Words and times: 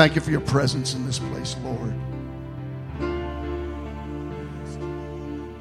Thank 0.00 0.14
you 0.14 0.22
for 0.22 0.30
your 0.30 0.40
presence 0.40 0.94
in 0.94 1.04
this 1.04 1.18
place, 1.18 1.54
Lord. 1.62 1.94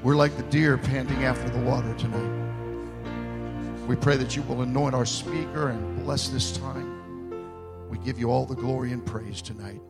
We're 0.01 0.15
like 0.15 0.37
the 0.37 0.43
deer 0.43 0.77
panting 0.77 1.25
after 1.25 1.49
the 1.49 1.59
water 1.59 1.93
tonight. 1.95 3.85
We 3.85 3.97
pray 3.97 4.15
that 4.15 4.37
you 4.37 4.41
will 4.43 4.61
anoint 4.61 4.95
our 4.95 5.05
speaker 5.05 5.71
and 5.71 6.05
bless 6.05 6.29
this 6.29 6.55
time. 6.55 7.89
We 7.89 7.97
give 7.97 8.17
you 8.17 8.31
all 8.31 8.45
the 8.45 8.55
glory 8.55 8.93
and 8.93 9.05
praise 9.05 9.41
tonight. 9.41 9.81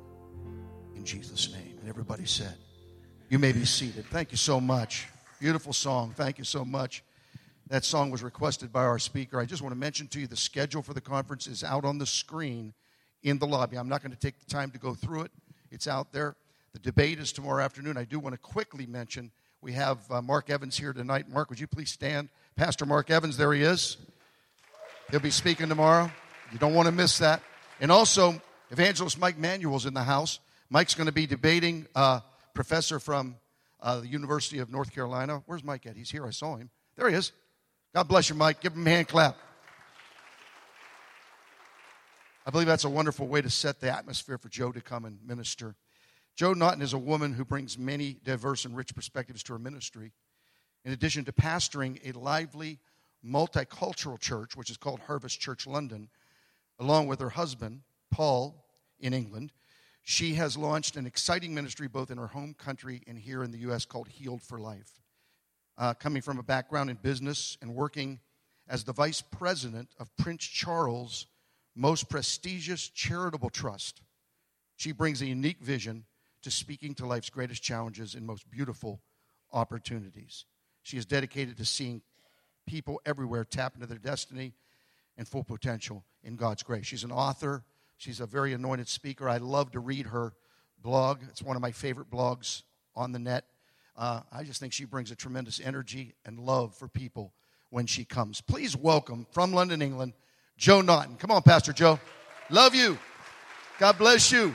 In 0.95 1.05
Jesus' 1.05 1.53
name. 1.53 1.77
And 1.79 1.87
everybody 1.87 2.25
said, 2.25 2.55
You 3.29 3.37
may 3.37 3.51
be 3.51 3.65
seated. 3.65 4.07
Thank 4.07 4.31
you 4.31 4.37
so 4.37 4.59
much. 4.59 5.09
Beautiful 5.39 5.73
song. 5.73 6.11
Thank 6.17 6.39
you 6.39 6.43
so 6.43 6.65
much. 6.65 7.03
That 7.67 7.85
song 7.85 8.09
was 8.09 8.23
requested 8.23 8.73
by 8.73 8.85
our 8.85 8.97
speaker. 8.97 9.39
I 9.39 9.45
just 9.45 9.61
want 9.61 9.75
to 9.75 9.79
mention 9.79 10.07
to 10.07 10.19
you 10.19 10.25
the 10.25 10.35
schedule 10.35 10.81
for 10.81 10.95
the 10.95 11.01
conference 11.01 11.45
is 11.45 11.63
out 11.63 11.85
on 11.85 11.99
the 11.99 12.07
screen 12.07 12.73
in 13.23 13.39
the 13.39 13.47
lobby. 13.47 13.77
I'm 13.77 13.89
not 13.89 14.01
going 14.01 14.11
to 14.11 14.19
take 14.19 14.39
the 14.39 14.49
time 14.49 14.71
to 14.71 14.79
go 14.79 14.93
through 14.93 15.23
it, 15.23 15.31
it's 15.71 15.87
out 15.87 16.11
there. 16.11 16.35
The 16.73 16.79
debate 16.79 17.19
is 17.19 17.31
tomorrow 17.31 17.63
afternoon. 17.63 17.97
I 17.97 18.03
do 18.03 18.19
want 18.19 18.33
to 18.33 18.39
quickly 18.39 18.85
mention 18.85 19.31
we 19.61 19.73
have 19.73 19.99
uh, 20.11 20.21
Mark 20.21 20.49
Evans 20.49 20.77
here 20.77 20.93
tonight. 20.93 21.27
Mark, 21.27 21.49
would 21.49 21.59
you 21.59 21.67
please 21.67 21.91
stand? 21.91 22.29
Pastor 22.55 22.85
Mark 22.85 23.09
Evans, 23.09 23.37
there 23.37 23.51
he 23.53 23.63
is. 23.63 23.97
He'll 25.11 25.19
be 25.19 25.31
speaking 25.31 25.67
tomorrow. 25.67 26.11
You 26.51 26.59
don't 26.59 26.73
want 26.73 26.85
to 26.85 26.91
miss 26.91 27.17
that. 27.17 27.41
And 27.81 27.91
also, 27.91 28.39
Evangelist 28.69 29.19
Mike 29.19 29.37
Manuel's 29.37 29.85
in 29.85 29.93
the 29.93 30.03
house. 30.03 30.39
Mike's 30.69 30.93
going 30.93 31.07
to 31.07 31.13
be 31.13 31.25
debating 31.25 31.87
a 31.95 32.21
professor 32.53 32.99
from 32.99 33.35
uh, 33.81 34.01
the 34.01 34.07
University 34.07 34.59
of 34.59 34.69
North 34.69 34.93
Carolina. 34.93 35.41
Where's 35.45 35.63
Mike 35.63 35.85
at? 35.87 35.95
He's 35.95 36.11
here. 36.11 36.25
I 36.25 36.31
saw 36.31 36.55
him. 36.55 36.69
There 36.95 37.09
he 37.09 37.15
is. 37.15 37.31
God 37.93 38.07
bless 38.07 38.29
you, 38.29 38.35
Mike. 38.35 38.61
Give 38.61 38.73
him 38.73 38.85
a 38.85 38.89
hand 38.89 39.07
clap. 39.07 39.35
I 42.49 42.51
believe 42.51 42.65
that's 42.65 42.83
a 42.83 42.89
wonderful 42.89 43.27
way 43.27 43.43
to 43.43 43.49
set 43.51 43.79
the 43.79 43.95
atmosphere 43.95 44.39
for 44.39 44.49
Jo 44.49 44.71
to 44.71 44.81
come 44.81 45.05
and 45.05 45.19
minister. 45.23 45.75
Jo 46.35 46.53
Naughton 46.53 46.81
is 46.81 46.93
a 46.93 46.97
woman 46.97 47.31
who 47.31 47.45
brings 47.45 47.77
many 47.77 48.17
diverse 48.23 48.65
and 48.65 48.75
rich 48.75 48.95
perspectives 48.95 49.43
to 49.43 49.53
her 49.53 49.59
ministry. 49.59 50.13
In 50.83 50.91
addition 50.91 51.25
to 51.25 51.31
pastoring 51.31 51.99
a 52.03 52.17
lively, 52.17 52.79
multicultural 53.23 54.19
church, 54.19 54.57
which 54.57 54.71
is 54.71 54.77
called 54.77 54.99
Harvest 55.01 55.39
Church 55.39 55.67
London, 55.67 56.09
along 56.79 57.05
with 57.05 57.19
her 57.19 57.29
husband, 57.29 57.81
Paul, 58.09 58.65
in 58.99 59.13
England, 59.13 59.51
she 60.01 60.33
has 60.33 60.57
launched 60.57 60.95
an 60.95 61.05
exciting 61.05 61.53
ministry 61.53 61.87
both 61.87 62.09
in 62.09 62.17
her 62.17 62.25
home 62.25 62.55
country 62.55 63.03
and 63.05 63.19
here 63.19 63.43
in 63.43 63.51
the 63.51 63.59
U.S. 63.59 63.85
called 63.85 64.07
Healed 64.07 64.41
for 64.41 64.59
Life. 64.59 65.03
Uh, 65.77 65.93
coming 65.93 66.23
from 66.23 66.39
a 66.39 66.43
background 66.43 66.89
in 66.89 66.95
business 66.95 67.59
and 67.61 67.75
working 67.75 68.19
as 68.67 68.85
the 68.85 68.93
vice 68.93 69.21
president 69.21 69.89
of 69.99 70.09
Prince 70.17 70.45
Charles' 70.45 71.27
most 71.79 72.09
prestigious 72.09 72.89
charitable 72.89 73.49
trust, 73.49 74.01
she 74.75 74.91
brings 74.91 75.21
a 75.21 75.25
unique 75.25 75.61
vision 75.61 76.03
to 76.41 76.51
speaking 76.51 76.93
to 76.95 77.05
life's 77.05 77.29
greatest 77.29 77.63
challenges 77.63 78.15
and 78.15 78.27
most 78.27 78.49
beautiful 78.51 79.01
opportunities. 79.53 80.45
She 80.83 80.97
is 80.97 81.05
dedicated 81.05 81.57
to 81.57 81.65
seeing 81.65 82.01
people 82.67 83.01
everywhere 83.05 83.45
tap 83.45 83.75
into 83.75 83.87
their 83.87 83.97
destiny 83.97 84.53
and 85.17 85.25
full 85.25 85.43
potential 85.43 86.03
in 86.21 86.35
God's 86.35 86.63
grace. 86.63 86.85
She's 86.85 87.05
an 87.05 87.13
author, 87.13 87.63
she's 87.97 88.19
a 88.19 88.25
very 88.25 88.53
anointed 88.53 88.89
speaker. 88.89 89.29
I 89.29 89.37
love 89.37 89.71
to 89.71 89.79
read 89.79 90.07
her 90.07 90.33
blog, 90.81 91.21
it's 91.29 91.41
one 91.41 91.55
of 91.55 91.61
my 91.61 91.71
favorite 91.71 92.11
blogs 92.11 92.63
on 92.93 93.13
the 93.13 93.19
net. 93.19 93.45
Uh, 93.95 94.21
I 94.33 94.43
just 94.43 94.59
think 94.59 94.73
she 94.73 94.85
brings 94.85 95.11
a 95.11 95.15
tremendous 95.15 95.61
energy 95.63 96.13
and 96.25 96.39
love 96.39 96.75
for 96.75 96.89
people 96.89 97.33
when 97.69 97.85
she 97.85 98.03
comes. 98.03 98.41
Please 98.41 98.75
welcome 98.75 99.27
from 99.31 99.53
London, 99.53 99.81
England, 99.81 100.13
Jo 100.59 100.81
Naughton. 100.81 101.15
Come 101.15 101.31
on, 101.31 101.41
Pastor 101.41 101.71
Jo. 101.71 101.97
Love 102.49 102.75
you. 102.75 102.99
God 103.79 103.97
bless 103.97 104.29
you. 104.29 104.53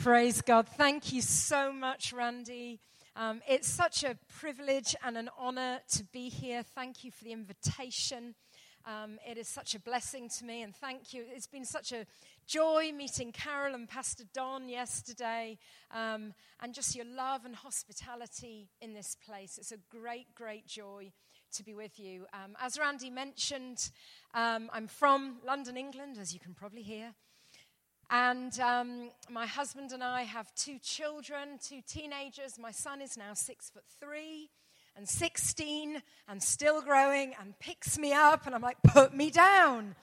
Praise 0.00 0.42
God. 0.42 0.66
Thank 0.66 1.12
you 1.12 1.22
so 1.22 1.72
much, 1.72 2.12
Randy. 2.12 2.80
Um, 3.14 3.42
it's 3.48 3.68
such 3.68 4.02
a 4.02 4.18
privilege 4.40 4.96
and 5.04 5.16
an 5.16 5.30
honor 5.38 5.78
to 5.92 6.04
be 6.04 6.28
here. 6.28 6.64
Thank 6.64 7.04
you 7.04 7.12
for 7.12 7.22
the 7.22 7.32
invitation. 7.32 8.34
Um, 8.86 9.18
it 9.28 9.36
is 9.36 9.48
such 9.48 9.74
a 9.74 9.80
blessing 9.80 10.28
to 10.38 10.44
me, 10.44 10.62
and 10.62 10.74
thank 10.74 11.12
you. 11.12 11.24
It's 11.34 11.48
been 11.48 11.64
such 11.64 11.90
a 11.90 12.06
joy 12.46 12.92
meeting 12.94 13.32
Carol 13.32 13.74
and 13.74 13.88
Pastor 13.88 14.22
Don 14.32 14.68
yesterday, 14.68 15.58
um, 15.90 16.34
and 16.60 16.72
just 16.72 16.94
your 16.94 17.04
love 17.04 17.44
and 17.44 17.56
hospitality 17.56 18.68
in 18.80 18.94
this 18.94 19.16
place. 19.26 19.58
It's 19.58 19.72
a 19.72 19.78
great, 19.90 20.32
great 20.36 20.68
joy 20.68 21.10
to 21.54 21.64
be 21.64 21.74
with 21.74 21.98
you. 21.98 22.26
Um, 22.32 22.56
as 22.60 22.78
Randy 22.78 23.10
mentioned, 23.10 23.90
um, 24.34 24.70
I'm 24.72 24.86
from 24.86 25.38
London, 25.44 25.76
England, 25.76 26.16
as 26.20 26.32
you 26.32 26.38
can 26.38 26.54
probably 26.54 26.82
hear. 26.82 27.12
And 28.08 28.56
um, 28.60 29.10
my 29.28 29.46
husband 29.46 29.90
and 29.90 30.04
I 30.04 30.22
have 30.22 30.54
two 30.54 30.78
children, 30.78 31.58
two 31.60 31.80
teenagers. 31.88 32.56
My 32.56 32.70
son 32.70 33.02
is 33.02 33.16
now 33.16 33.34
six 33.34 33.68
foot 33.68 33.82
three 33.98 34.50
and 34.96 35.08
16 35.08 36.02
and 36.28 36.42
still 36.42 36.80
growing 36.80 37.34
and 37.40 37.58
picks 37.58 37.98
me 37.98 38.12
up, 38.12 38.46
and 38.46 38.54
I'm 38.54 38.62
like, 38.62 38.78
put 38.82 39.14
me 39.14 39.30
down. 39.30 39.94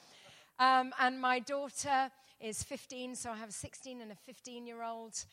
Um, 0.59 0.93
and 0.99 1.19
my 1.19 1.39
daughter 1.39 2.11
is 2.39 2.63
15, 2.63 3.15
so 3.15 3.31
I 3.31 3.37
have 3.37 3.49
a 3.49 3.53
16 3.53 4.01
and 4.01 4.11
a 4.11 4.15
15 4.15 4.67
year 4.67 4.83
old. 4.83 5.25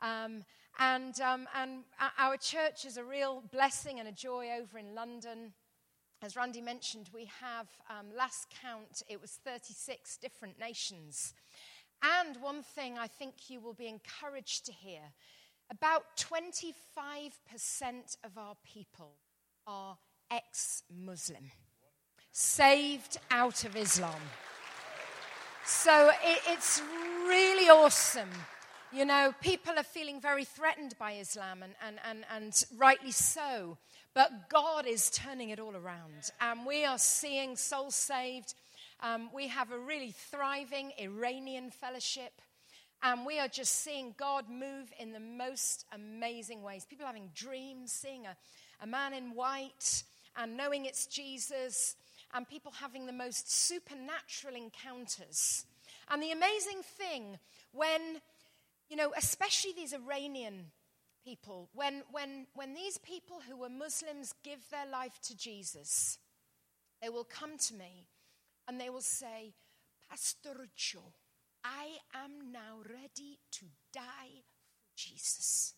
Um, 0.00 0.44
and, 0.78 1.20
um, 1.20 1.46
and 1.54 1.84
our 2.18 2.36
church 2.36 2.84
is 2.84 2.96
a 2.96 3.04
real 3.04 3.44
blessing 3.52 4.00
and 4.00 4.08
a 4.08 4.12
joy 4.12 4.48
over 4.60 4.78
in 4.78 4.94
London. 4.94 5.52
As 6.20 6.34
Randy 6.34 6.60
mentioned, 6.60 7.10
we 7.14 7.30
have, 7.40 7.68
um, 7.88 8.06
last 8.16 8.52
count, 8.62 9.02
it 9.08 9.20
was 9.20 9.38
36 9.44 10.16
different 10.16 10.58
nations. 10.58 11.34
And 12.02 12.36
one 12.42 12.62
thing 12.62 12.98
I 12.98 13.06
think 13.06 13.48
you 13.48 13.60
will 13.60 13.74
be 13.74 13.86
encouraged 13.86 14.66
to 14.66 14.72
hear 14.72 15.12
about 15.70 16.04
25% 16.16 16.74
of 18.24 18.38
our 18.38 18.54
people 18.64 19.14
are 19.66 19.96
ex 20.30 20.82
Muslim, 20.90 21.50
saved 22.32 23.18
out 23.30 23.64
of 23.64 23.76
Islam. 23.76 24.20
So 25.64 26.10
it, 26.22 26.40
it's 26.48 26.82
really 27.26 27.68
awesome. 27.68 28.30
You 28.92 29.04
know, 29.04 29.34
people 29.40 29.72
are 29.76 29.82
feeling 29.82 30.20
very 30.20 30.44
threatened 30.44 30.94
by 30.98 31.14
Islam, 31.14 31.62
and, 31.62 31.74
and, 31.84 31.98
and, 32.08 32.24
and 32.32 32.64
rightly 32.76 33.10
so. 33.10 33.76
But 34.14 34.48
God 34.48 34.86
is 34.86 35.10
turning 35.10 35.50
it 35.50 35.58
all 35.58 35.74
around. 35.74 36.30
And 36.40 36.64
we 36.64 36.84
are 36.84 36.98
seeing 36.98 37.56
souls 37.56 37.96
saved. 37.96 38.54
Um, 39.00 39.30
we 39.34 39.48
have 39.48 39.72
a 39.72 39.78
really 39.78 40.12
thriving 40.12 40.92
Iranian 40.98 41.70
fellowship. 41.70 42.40
And 43.06 43.26
we 43.26 43.38
are 43.38 43.48
just 43.48 43.82
seeing 43.82 44.14
God 44.16 44.48
move 44.48 44.90
in 44.98 45.12
the 45.12 45.20
most 45.20 45.84
amazing 45.92 46.62
ways. 46.62 46.86
People 46.86 47.04
having 47.04 47.28
dreams, 47.34 47.92
seeing 47.92 48.24
a, 48.24 48.34
a 48.82 48.86
man 48.86 49.12
in 49.12 49.34
white, 49.34 50.04
and 50.38 50.56
knowing 50.56 50.86
it's 50.86 51.06
Jesus, 51.06 51.96
and 52.32 52.48
people 52.48 52.72
having 52.72 53.04
the 53.04 53.12
most 53.12 53.52
supernatural 53.52 54.56
encounters. 54.56 55.66
And 56.10 56.22
the 56.22 56.30
amazing 56.30 56.80
thing, 56.82 57.38
when, 57.72 58.22
you 58.88 58.96
know, 58.96 59.12
especially 59.18 59.74
these 59.76 59.92
Iranian 59.92 60.70
people, 61.26 61.68
when, 61.74 62.04
when, 62.10 62.46
when 62.54 62.72
these 62.72 62.96
people 62.96 63.42
who 63.46 63.58
were 63.58 63.68
Muslims 63.68 64.34
give 64.42 64.60
their 64.70 64.90
life 64.90 65.20
to 65.24 65.36
Jesus, 65.36 66.18
they 67.02 67.10
will 67.10 67.24
come 67.24 67.58
to 67.58 67.74
me 67.74 68.06
and 68.66 68.80
they 68.80 68.88
will 68.88 69.02
say, 69.02 69.52
Pastor 70.08 70.68
Jo, 70.74 71.00
I 71.64 71.96
am 72.14 72.52
now 72.52 72.82
ready 72.88 73.38
to 73.52 73.64
die 73.92 74.42
for 74.78 74.96
Jesus. 74.96 75.74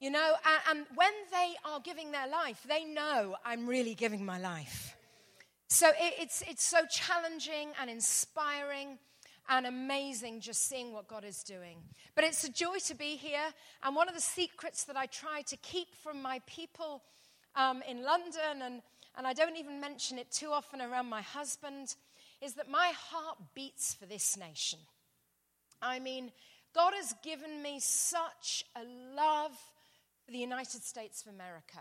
You 0.00 0.10
know, 0.10 0.34
and, 0.46 0.78
and 0.78 0.86
when 0.94 1.12
they 1.30 1.54
are 1.64 1.80
giving 1.80 2.12
their 2.12 2.28
life, 2.28 2.64
they 2.68 2.84
know 2.84 3.36
I'm 3.44 3.66
really 3.66 3.94
giving 3.94 4.24
my 4.24 4.38
life. 4.38 4.96
So 5.68 5.90
it's, 5.98 6.42
it's 6.48 6.64
so 6.64 6.86
challenging 6.88 7.72
and 7.80 7.90
inspiring 7.90 8.98
and 9.48 9.66
amazing 9.66 10.40
just 10.40 10.68
seeing 10.68 10.92
what 10.92 11.08
God 11.08 11.24
is 11.24 11.42
doing. 11.42 11.78
But 12.14 12.24
it's 12.24 12.44
a 12.44 12.50
joy 12.50 12.78
to 12.86 12.94
be 12.94 13.16
here. 13.16 13.52
And 13.82 13.96
one 13.96 14.08
of 14.08 14.14
the 14.14 14.20
secrets 14.20 14.84
that 14.84 14.96
I 14.96 15.06
try 15.06 15.42
to 15.42 15.56
keep 15.58 15.94
from 15.94 16.22
my 16.22 16.40
people 16.46 17.02
um, 17.56 17.82
in 17.88 18.02
London, 18.02 18.62
and, 18.62 18.82
and 19.16 19.26
I 19.26 19.32
don't 19.32 19.56
even 19.56 19.80
mention 19.80 20.18
it 20.18 20.30
too 20.30 20.50
often 20.52 20.80
around 20.80 21.06
my 21.06 21.22
husband, 21.22 21.96
is 22.40 22.54
that 22.54 22.68
my 22.68 22.92
heart 22.94 23.38
beats 23.54 23.94
for 23.94 24.06
this 24.06 24.36
nation. 24.36 24.78
I 25.82 25.98
mean, 25.98 26.32
God 26.74 26.92
has 26.94 27.14
given 27.22 27.62
me 27.62 27.80
such 27.80 28.64
a 28.76 28.82
love 29.16 29.56
for 30.24 30.32
the 30.32 30.38
United 30.38 30.82
States 30.84 31.22
of 31.26 31.34
America 31.34 31.78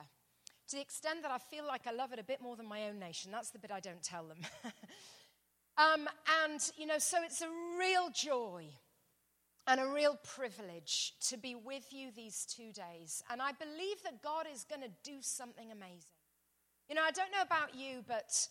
to 0.68 0.76
the 0.76 0.82
extent 0.82 1.22
that 1.22 1.32
I 1.32 1.38
feel 1.38 1.66
like 1.66 1.88
I 1.88 1.92
love 1.92 2.12
it 2.12 2.20
a 2.20 2.24
bit 2.24 2.42
more 2.42 2.56
than 2.56 2.68
my 2.68 2.88
own 2.88 3.00
nation. 3.00 3.32
That's 3.32 3.52
the 3.52 3.60
bit 3.60 3.72
I 3.72 3.80
don't 3.80 4.04
tell 4.04 4.26
them. 4.26 4.40
um, 5.78 6.10
and, 6.44 6.60
you 6.78 6.86
know, 6.86 6.98
so 6.98 7.24
it's 7.24 7.42
a 7.42 7.50
real 7.80 8.10
joy 8.14 8.66
and 9.66 9.80
a 9.80 9.88
real 9.88 10.18
privilege 10.24 11.14
to 11.30 11.38
be 11.38 11.56
with 11.56 11.92
you 11.92 12.10
these 12.16 12.46
two 12.46 12.72
days. 12.74 13.24
And 13.30 13.42
I 13.42 13.52
believe 13.54 14.04
that 14.04 14.22
God 14.22 14.46
is 14.52 14.66
going 14.66 14.82
to 14.82 14.92
do 15.04 15.18
something 15.22 15.72
amazing. 15.72 16.18
You 16.90 16.96
know, 16.96 17.04
I 17.04 17.12
don't 17.12 17.32
know 17.32 17.42
about 17.42 17.76
you, 17.76 18.04
but 18.08 18.48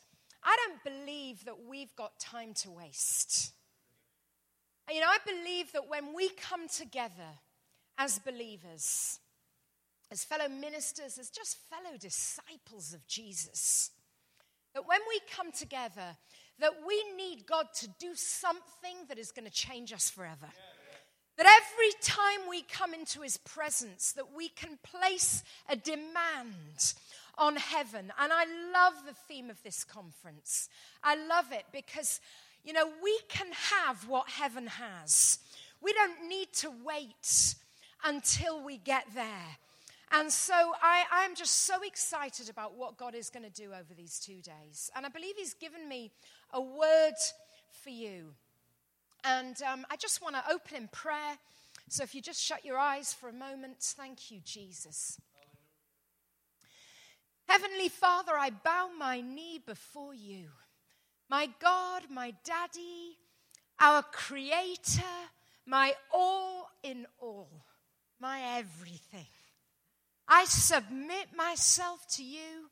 I 0.47 0.57
don't 0.65 0.97
believe 0.97 1.45
that 1.45 1.67
we've 1.69 1.95
got 1.97 2.19
time 2.19 2.55
to 2.55 2.71
waste. 2.71 3.53
You 4.91 5.01
know, 5.01 5.09
I 5.09 5.19
believe 5.27 5.73
that 5.73 5.89
when 5.89 6.15
we 6.15 6.31
come 6.31 6.69
together 6.69 7.41
as 7.99 8.19
believers, 8.21 9.19
as 10.11 10.25
fellow 10.25 10.49
ministers, 10.49 11.19
as 11.19 11.31
just 11.31 11.59
fellow 11.69 11.97
disciples 11.99 12.95
of 12.95 13.07
Jesus. 13.07 13.91
That 14.75 14.87
when 14.87 15.01
we 15.09 15.21
come 15.35 15.53
together, 15.53 16.17
that 16.59 16.73
we 16.87 17.03
need 17.17 17.47
God 17.47 17.67
to 17.81 17.89
do 17.99 18.15
something 18.15 18.97
that 19.09 19.19
is 19.19 19.33
going 19.33 19.47
to 19.47 19.51
change 19.51 19.93
us 19.93 20.11
forever. 20.11 20.49
That 21.37 21.63
every 21.63 21.93
time 22.01 22.49
we 22.49 22.63
come 22.63 22.95
into 22.95 23.21
his 23.21 23.37
presence, 23.37 24.13
that 24.13 24.35
we 24.35 24.49
can 24.49 24.79
place 24.83 25.43
a 25.69 25.77
demand 25.77 26.95
on 27.39 27.57
heaven. 27.57 28.13
And 28.19 28.33
I 28.33 28.45
love 28.73 28.95
the 29.07 29.15
theme 29.29 29.51
of 29.51 29.63
this 29.63 29.85
conference. 29.85 30.69
I 31.03 31.17
love 31.17 31.53
it 31.53 31.65
because, 31.73 32.21
you 32.65 32.73
know, 32.73 32.89
we 33.03 33.19
can 33.29 33.49
have 33.53 34.09
what 34.09 34.29
heaven 34.29 34.67
has. 34.67 35.39
We 35.81 35.93
don't 35.93 36.29
need 36.29 36.53
to 36.55 36.73
wait 36.85 37.55
until 38.05 38.63
we 38.63 38.79
get 38.79 39.05
there. 39.15 39.59
And 40.13 40.31
so 40.33 40.55
I, 40.55 41.05
I'm 41.11 41.35
just 41.35 41.65
so 41.65 41.83
excited 41.83 42.49
about 42.49 42.77
what 42.77 42.97
God 42.97 43.15
is 43.15 43.29
going 43.29 43.43
to 43.43 43.51
do 43.51 43.71
over 43.73 43.93
these 43.97 44.21
two 44.21 44.41
days. 44.41 44.91
And 44.95 45.05
I 45.05 45.09
believe 45.09 45.35
He's 45.37 45.55
given 45.55 45.89
me 45.89 46.13
a 46.53 46.61
word 46.61 47.15
for 47.83 47.91
you. 47.91 48.35
And 49.25 49.61
um, 49.63 49.85
I 49.91 49.97
just 49.97 50.23
want 50.23 50.37
to 50.37 50.45
open 50.51 50.77
in 50.77 50.89
prayer. 50.89 51.39
So 51.89 52.05
if 52.05 52.15
you 52.15 52.23
just 52.23 52.41
shut 52.41 52.65
your 52.65 52.79
eyes 52.79 53.13
for 53.13 53.29
a 53.29 53.33
moment, 53.33 53.79
thank 53.81 54.31
you, 54.31 54.41
Jesus. 54.45 55.21
Heavenly 57.49 57.89
Father, 57.89 58.33
I 58.33 58.51
bow 58.51 58.91
my 58.99 59.21
knee 59.21 59.61
before 59.65 60.15
you. 60.15 60.49
My 61.29 61.49
God, 61.61 62.05
my 62.11 62.35
daddy, 62.45 63.19
our 63.79 64.03
creator, 64.03 65.03
my 65.67 65.95
all 66.13 66.71
in 66.83 67.07
all, 67.19 67.65
my 68.21 68.41
everything. 68.59 69.27
I 70.29 70.45
submit 70.45 71.29
myself 71.37 72.07
to 72.17 72.25
you. 72.25 72.71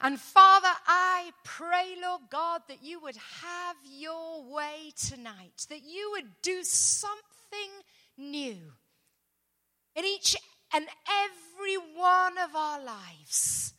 And 0.00 0.20
Father, 0.20 0.68
I 0.86 1.32
pray, 1.42 1.96
Lord 2.00 2.22
God, 2.30 2.62
that 2.68 2.84
you 2.84 3.00
would 3.00 3.16
have 3.16 3.76
your 3.84 4.44
way 4.44 4.92
tonight, 4.96 5.66
that 5.70 5.82
you 5.84 6.10
would 6.12 6.40
do 6.42 6.62
something 6.62 7.18
new 8.16 8.58
in 9.96 10.04
each 10.04 10.36
and 10.72 10.86
every 11.08 11.76
one 11.96 12.38
of 12.38 12.54
our 12.54 12.82
lives, 12.84 13.74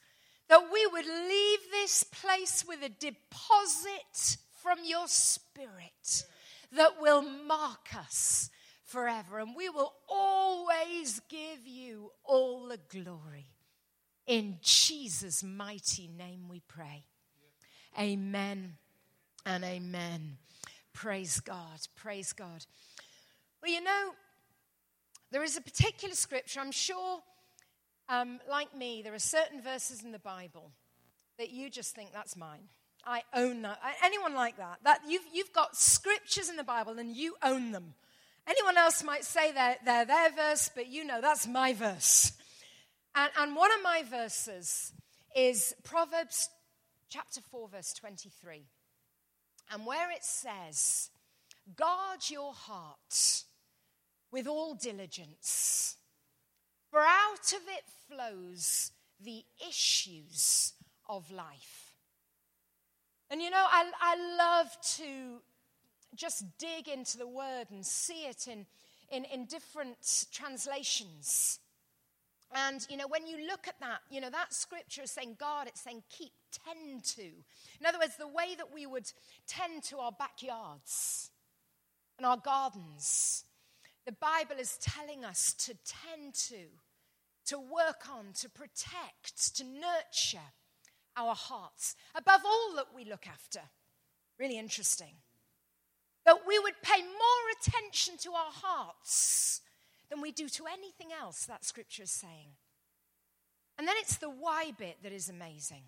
that 0.48 0.64
we 0.72 0.86
would 0.88 1.06
leave 1.06 1.60
this 1.72 2.04
place 2.04 2.66
with 2.68 2.84
a 2.84 2.90
deposit 2.90 4.38
from 4.64 4.80
your 4.84 5.08
Spirit 5.08 6.26
that 6.72 7.02
will 7.02 7.22
mark 7.22 7.96
us 7.96 8.50
forever. 8.84 9.40
And 9.40 9.56
we 9.56 9.70
will 9.70 9.94
always 10.08 11.22
give 11.30 11.66
you 11.66 12.12
all 12.24 12.68
the 12.68 12.80
glory. 12.90 13.48
In 14.28 14.58
Jesus' 14.62 15.44
mighty 15.44 16.08
name 16.08 16.48
we 16.50 16.62
pray. 16.68 17.04
Amen 18.00 18.78
and 19.46 19.64
amen. 19.64 20.38
Praise 20.94 21.40
God. 21.40 21.80
Praise 21.96 22.34
God. 22.34 22.66
Well, 23.62 23.72
you 23.72 23.82
know, 23.82 24.12
there 25.32 25.44
is 25.44 25.58
a 25.58 25.62
particular 25.62 26.16
scripture, 26.16 26.60
I'm 26.60 26.72
sure, 26.72 27.20
um, 28.08 28.40
like 28.50 28.76
me, 28.76 29.02
there 29.04 29.14
are 29.14 29.20
certain 29.20 29.62
verses 29.62 30.04
in 30.04 30.12
the 30.12 30.20
Bible 30.20 30.72
that 31.38 31.52
you 31.52 31.70
just 31.70 31.96
think 31.96 32.12
that's 32.12 32.36
mine. 32.36 32.70
I 33.06 33.24
own 33.34 33.62
that. 33.62 33.80
Anyone 34.04 34.34
like 34.34 34.58
that? 34.58 34.80
That 34.84 35.02
you've, 35.08 35.24
you've 35.34 35.54
got 35.54 35.76
scriptures 35.76 36.50
in 36.50 36.58
the 36.58 36.64
Bible 36.64 37.00
and 37.00 37.16
you 37.16 37.36
own 37.44 37.72
them. 37.72 37.94
Anyone 38.48 38.78
else 38.78 39.04
might 39.04 39.24
say 39.24 39.52
they're, 39.52 39.78
they're 39.86 40.06
their 40.06 40.32
verse, 40.32 40.70
but 40.74 40.88
you 40.88 41.06
know 41.06 41.22
that's 41.22 41.48
my 41.48 41.74
verse. 41.74 42.34
And, 43.16 43.32
and 43.38 43.56
one 43.56 43.72
of 43.72 43.84
my 43.84 44.04
verses 44.10 44.92
is 45.36 45.76
Proverbs 45.84 46.50
chapter 47.10 47.42
4, 47.42 47.70
verse 47.70 47.94
23. 47.94 48.66
And 49.72 49.86
where 49.86 50.10
it 50.12 50.24
says, 50.24 51.12
Guard 51.76 52.22
your 52.30 52.54
heart 52.54 53.44
with 54.32 54.48
all 54.48 54.76
diligence, 54.76 55.98
for 56.92 57.00
out 57.00 57.54
of 57.54 57.62
it 57.68 57.84
flows 58.08 58.92
the 59.24 59.44
issues 59.68 60.74
of 61.08 61.32
life. 61.32 61.94
And 63.32 63.42
you 63.42 63.50
know, 63.50 63.66
I, 63.70 63.92
I 64.02 64.38
love 64.38 64.78
to 64.98 65.42
just 66.16 66.46
dig 66.58 66.88
into 66.88 67.18
the 67.18 67.28
word 67.28 67.66
and 67.72 67.86
see 67.86 68.26
it 68.26 68.48
in, 68.48 68.66
in, 69.12 69.26
in 69.26 69.46
different 69.46 70.28
translations. 70.32 71.60
And, 72.52 72.86
you 72.90 72.98
know, 72.98 73.08
when 73.08 73.28
you 73.28 73.48
look 73.48 73.68
at 73.68 73.80
that, 73.80 74.00
you 74.10 74.22
know, 74.22 74.32
that 74.32 74.54
scripture 74.54 75.04
is 75.04 75.12
saying 75.12 75.38
God, 75.40 75.68
it's 75.68 75.82
saying 75.82 76.02
keep, 76.10 76.32
tend 76.66 77.04
to. 77.04 77.22
In 77.22 77.86
other 77.86 78.00
words, 78.00 78.18
the 78.18 78.28
way 78.28 78.56
that 78.58 78.74
we 78.74 78.88
would 78.88 79.12
tend 79.48 79.84
to 79.84 80.00
our 80.00 80.12
backyards 80.12 81.30
and 82.18 82.26
our 82.26 82.38
gardens, 82.38 83.46
the 84.06 84.12
Bible 84.14 84.56
is 84.60 84.78
telling 84.78 85.24
us 85.24 85.54
to 85.54 85.74
tend 85.86 86.34
to, 86.34 86.66
to 87.46 87.60
work 87.60 88.04
on, 88.12 88.34
to 88.36 88.50
protect, 88.50 89.56
to 89.56 89.64
nurture 89.64 90.54
our 91.16 91.36
hearts 91.36 91.96
above 92.16 92.42
all 92.46 92.76
that 92.76 92.88
we 92.96 93.06
look 93.06 93.28
after. 93.28 93.62
Really 94.40 94.58
interesting 94.58 95.16
that 96.26 96.46
we 96.48 96.60
would 96.60 96.82
pay 96.84 97.02
more 97.02 97.44
attention 97.60 98.16
to 98.18 98.32
our 98.34 98.52
hearts 98.52 99.62
than 100.10 100.22
we 100.22 100.32
do 100.32 100.48
to 100.50 100.66
anything 100.68 101.10
else, 101.12 101.46
that 101.46 101.66
scripture 101.66 102.04
is 102.04 102.12
saying. 102.12 102.50
And 103.78 103.88
then 103.88 103.96
it's 103.98 104.18
the 104.18 104.30
why 104.30 104.72
bit 104.78 104.98
that 105.02 105.12
is 105.12 105.30
amazing. 105.30 105.84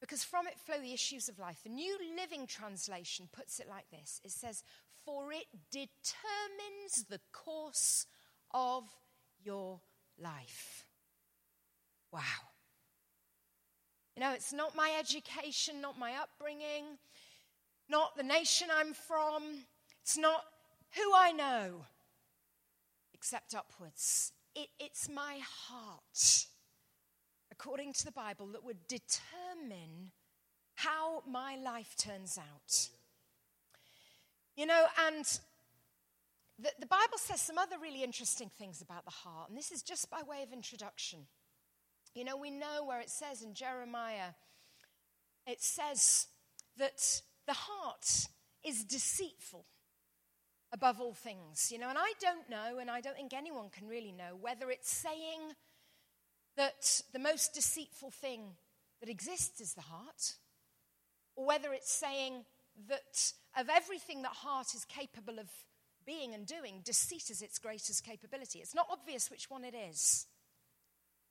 Because 0.00 0.24
from 0.24 0.46
it 0.46 0.58
flow 0.58 0.80
the 0.80 0.94
issues 0.94 1.28
of 1.28 1.38
life. 1.38 1.58
The 1.62 1.70
New 1.70 1.96
Living 2.16 2.46
Translation 2.46 3.28
puts 3.30 3.60
it 3.60 3.68
like 3.68 3.88
this 3.90 4.20
it 4.24 4.30
says, 4.30 4.64
for 5.04 5.32
it 5.32 5.46
determines 5.70 7.04
the 7.08 7.20
course 7.32 8.06
of 8.52 8.84
your 9.42 9.80
life. 10.18 10.84
Wow. 12.12 12.20
You 14.16 14.22
know, 14.22 14.32
it's 14.32 14.52
not 14.52 14.74
my 14.74 14.92
education, 14.98 15.80
not 15.80 15.98
my 15.98 16.12
upbringing, 16.14 16.98
not 17.88 18.16
the 18.16 18.22
nation 18.22 18.68
I'm 18.72 18.92
from, 18.92 19.64
it's 20.02 20.18
not 20.18 20.44
who 20.96 21.14
I 21.14 21.32
know, 21.32 21.86
except 23.14 23.54
upwards. 23.54 24.32
It, 24.54 24.68
it's 24.78 25.08
my 25.08 25.38
heart, 25.42 26.46
according 27.52 27.92
to 27.94 28.04
the 28.04 28.12
Bible, 28.12 28.48
that 28.48 28.64
would 28.64 28.88
determine 28.88 30.10
how 30.74 31.22
my 31.28 31.56
life 31.56 31.94
turns 31.96 32.38
out. 32.38 32.88
You 34.60 34.66
know, 34.66 34.84
and 35.06 35.24
the, 36.58 36.68
the 36.78 36.86
Bible 36.86 37.16
says 37.16 37.40
some 37.40 37.56
other 37.56 37.76
really 37.80 38.02
interesting 38.02 38.50
things 38.58 38.82
about 38.82 39.06
the 39.06 39.10
heart, 39.10 39.48
and 39.48 39.56
this 39.56 39.72
is 39.72 39.80
just 39.80 40.10
by 40.10 40.20
way 40.28 40.42
of 40.42 40.52
introduction. 40.52 41.20
You 42.14 42.24
know, 42.24 42.36
we 42.36 42.50
know 42.50 42.84
where 42.84 43.00
it 43.00 43.08
says 43.08 43.40
in 43.40 43.54
Jeremiah, 43.54 44.34
it 45.46 45.62
says 45.62 46.26
that 46.76 47.22
the 47.46 47.54
heart 47.54 48.26
is 48.62 48.84
deceitful 48.84 49.64
above 50.74 51.00
all 51.00 51.14
things. 51.14 51.72
You 51.72 51.78
know, 51.78 51.88
and 51.88 51.96
I 51.96 52.12
don't 52.20 52.50
know, 52.50 52.80
and 52.80 52.90
I 52.90 53.00
don't 53.00 53.16
think 53.16 53.32
anyone 53.32 53.70
can 53.70 53.88
really 53.88 54.12
know, 54.12 54.36
whether 54.38 54.70
it's 54.70 54.90
saying 54.90 55.40
that 56.58 57.00
the 57.14 57.18
most 57.18 57.54
deceitful 57.54 58.10
thing 58.10 58.42
that 59.00 59.08
exists 59.08 59.58
is 59.62 59.72
the 59.72 59.80
heart, 59.80 60.34
or 61.34 61.46
whether 61.46 61.72
it's 61.72 61.90
saying 61.90 62.44
that 62.90 63.32
of 63.56 63.68
everything 63.68 64.22
that 64.22 64.32
heart 64.32 64.74
is 64.74 64.84
capable 64.84 65.38
of 65.38 65.48
being 66.06 66.34
and 66.34 66.46
doing, 66.46 66.80
deceit 66.84 67.30
is 67.30 67.42
its 67.42 67.58
greatest 67.58 68.04
capability. 68.04 68.60
It's 68.60 68.74
not 68.74 68.88
obvious 68.90 69.30
which 69.30 69.50
one 69.50 69.64
it 69.64 69.74
is. 69.74 70.26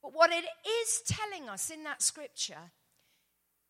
But 0.01 0.13
what 0.13 0.31
it 0.31 0.45
is 0.83 1.01
telling 1.07 1.49
us 1.49 1.69
in 1.69 1.83
that 1.83 2.01
scripture 2.01 2.71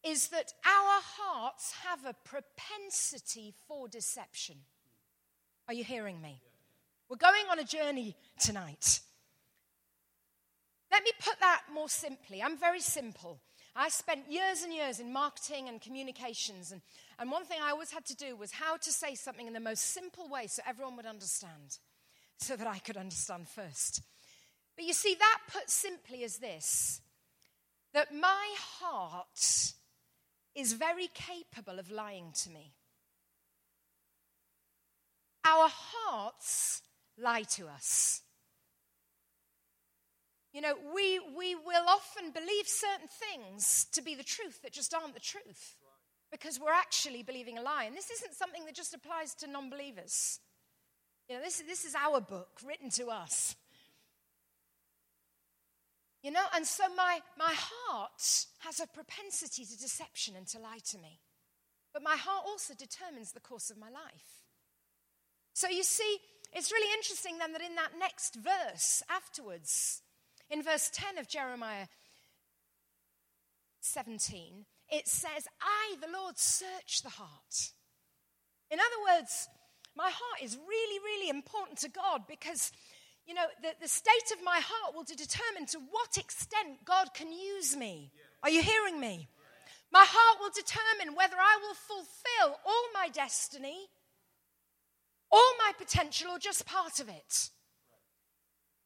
is 0.04 0.28
that 0.28 0.54
our 0.66 1.02
hearts 1.02 1.74
have 1.86 2.06
a 2.06 2.16
propensity 2.24 3.54
for 3.68 3.88
deception. 3.88 4.56
Are 5.68 5.74
you 5.74 5.84
hearing 5.84 6.22
me? 6.22 6.42
We're 7.10 7.18
going 7.18 7.46
on 7.52 7.60
a 7.60 7.64
journey 7.64 8.16
tonight. 8.40 9.02
Let 10.92 11.04
me 11.04 11.12
put 11.20 11.40
that 11.40 11.64
more 11.74 11.90
simply. 11.90 12.42
I'm 12.42 12.58
very 12.58 12.80
simple. 12.80 13.40
I 13.76 13.90
spent 13.90 14.32
years 14.32 14.64
and 14.64 14.74
years 14.74 15.00
in 15.00 15.14
marketing 15.14 15.70
and 15.70 15.82
communications, 15.82 16.72
and, 16.72 16.82
and 17.20 17.30
one 17.30 17.44
thing 17.44 17.60
I 17.62 17.72
always 17.72 17.92
had 17.92 18.06
to 18.06 18.16
do 18.16 18.38
was 18.38 18.52
how 18.52 18.78
to 18.78 18.92
say 18.92 19.14
something 19.14 19.46
in 19.46 19.54
the 19.54 19.60
most 19.60 19.94
simple 19.94 20.30
way 20.30 20.48
so 20.48 20.62
everyone 20.66 20.96
would 20.96 21.06
understand, 21.06 21.78
so 22.38 22.56
that 22.56 22.68
I 22.68 22.80
could 22.80 22.96
understand 22.96 23.50
first. 23.50 24.02
But 24.78 24.86
you 24.86 24.94
see, 24.94 25.16
that 25.20 25.40
put 25.52 25.70
simply 25.70 26.24
is 26.24 26.38
this 26.38 27.02
that 27.94 28.14
my 28.14 28.56
heart 28.80 29.74
is 30.56 30.74
very 30.74 31.10
capable 31.14 31.80
of 31.80 31.92
lying 31.92 32.32
to 32.44 32.50
me. 32.52 32.72
Our 35.44 35.68
hearts 35.70 36.84
lie 37.18 37.44
to 37.56 37.68
us. 37.68 38.22
You 40.54 40.62
know, 40.62 40.76
we, 40.94 41.20
we 41.36 41.56
will 41.56 41.88
often 41.88 42.32
believe 42.32 42.68
certain 42.68 43.08
things 43.08 43.88
to 43.92 44.02
be 44.02 44.16
the 44.16 44.24
truth 44.24 44.62
that 44.62 44.72
just 44.72 44.94
aren't 44.94 45.14
the 45.14 45.20
truth 45.20 45.76
because 46.32 46.60
we're 46.60 46.72
actually 46.72 47.24
believing 47.24 47.58
a 47.58 47.62
lie. 47.62 47.86
And 47.86 47.96
this 47.96 48.10
isn't 48.10 48.34
something 48.34 48.66
that 48.66 48.76
just 48.76 48.94
applies 48.94 49.34
to 49.36 49.48
non 49.48 49.70
believers. 49.70 50.40
You 51.28 51.36
know, 51.36 51.42
this, 51.44 51.62
this 51.68 51.86
is 51.86 51.96
our 51.96 52.22
book 52.22 52.50
written 52.66 52.90
to 52.92 53.08
us. 53.08 53.56
You 56.24 56.32
know, 56.32 56.44
and 56.56 56.66
so 56.66 56.84
my, 56.96 57.20
my 57.38 57.54
heart 57.56 58.46
has 58.60 58.80
a 58.82 58.88
propensity 58.88 59.64
to 59.64 59.78
deception 59.80 60.36
and 60.36 60.46
to 60.48 60.60
lie 60.60 60.80
to 60.90 60.98
me. 60.98 61.20
But 61.94 62.04
my 62.04 62.16
heart 62.16 62.44
also 62.46 62.74
determines 62.74 63.32
the 63.32 63.40
course 63.40 63.70
of 63.70 63.78
my 63.78 63.90
life. 63.90 64.44
So 65.54 65.70
you 65.70 65.84
see, 65.84 66.18
it's 66.54 66.72
really 66.72 66.92
interesting 66.94 67.38
then 67.38 67.54
that 67.54 67.62
in 67.62 67.76
that 67.76 67.92
next 67.98 68.36
verse 68.36 69.02
afterwards, 69.10 70.02
in 70.50 70.62
verse 70.62 70.90
10 70.94 71.18
of 71.18 71.28
Jeremiah 71.28 71.88
17, 73.82 74.66
it 74.92 75.08
says, 75.08 75.48
I, 75.62 75.96
the 76.02 76.12
Lord, 76.12 76.38
search 76.38 77.02
the 77.04 77.10
heart. 77.10 77.72
In 78.72 78.80
other 78.80 79.20
words, 79.20 79.48
my 79.96 80.10
heart 80.10 80.44
is 80.44 80.58
really, 80.58 81.00
really 81.04 81.30
important 81.30 81.80
to 81.80 81.90
God 81.90 82.22
because, 82.28 82.72
you 83.26 83.34
know, 83.34 83.46
the, 83.62 83.70
the 83.82 83.88
state 83.88 84.32
of 84.32 84.44
my 84.44 84.60
heart 84.62 84.96
will 84.96 85.04
determine 85.04 85.66
to 85.68 85.80
what 85.92 86.18
extent 86.18 86.86
God 86.86 87.14
can 87.14 87.32
use 87.32 87.76
me. 87.76 88.12
Are 88.44 88.50
you 88.50 88.62
hearing 88.62 89.00
me? 89.00 89.28
My 89.92 90.06
heart 90.08 90.38
will 90.40 90.52
determine 90.56 91.16
whether 91.16 91.36
I 91.36 91.58
will 91.62 91.74
fulfill 91.74 92.60
all 92.66 92.84
my 92.94 93.10
destiny, 93.10 93.90
all 95.32 95.54
my 95.58 95.72
potential, 95.78 96.32
or 96.32 96.40
just 96.40 96.66
part 96.66 97.00
of 97.00 97.10
it. 97.10 97.50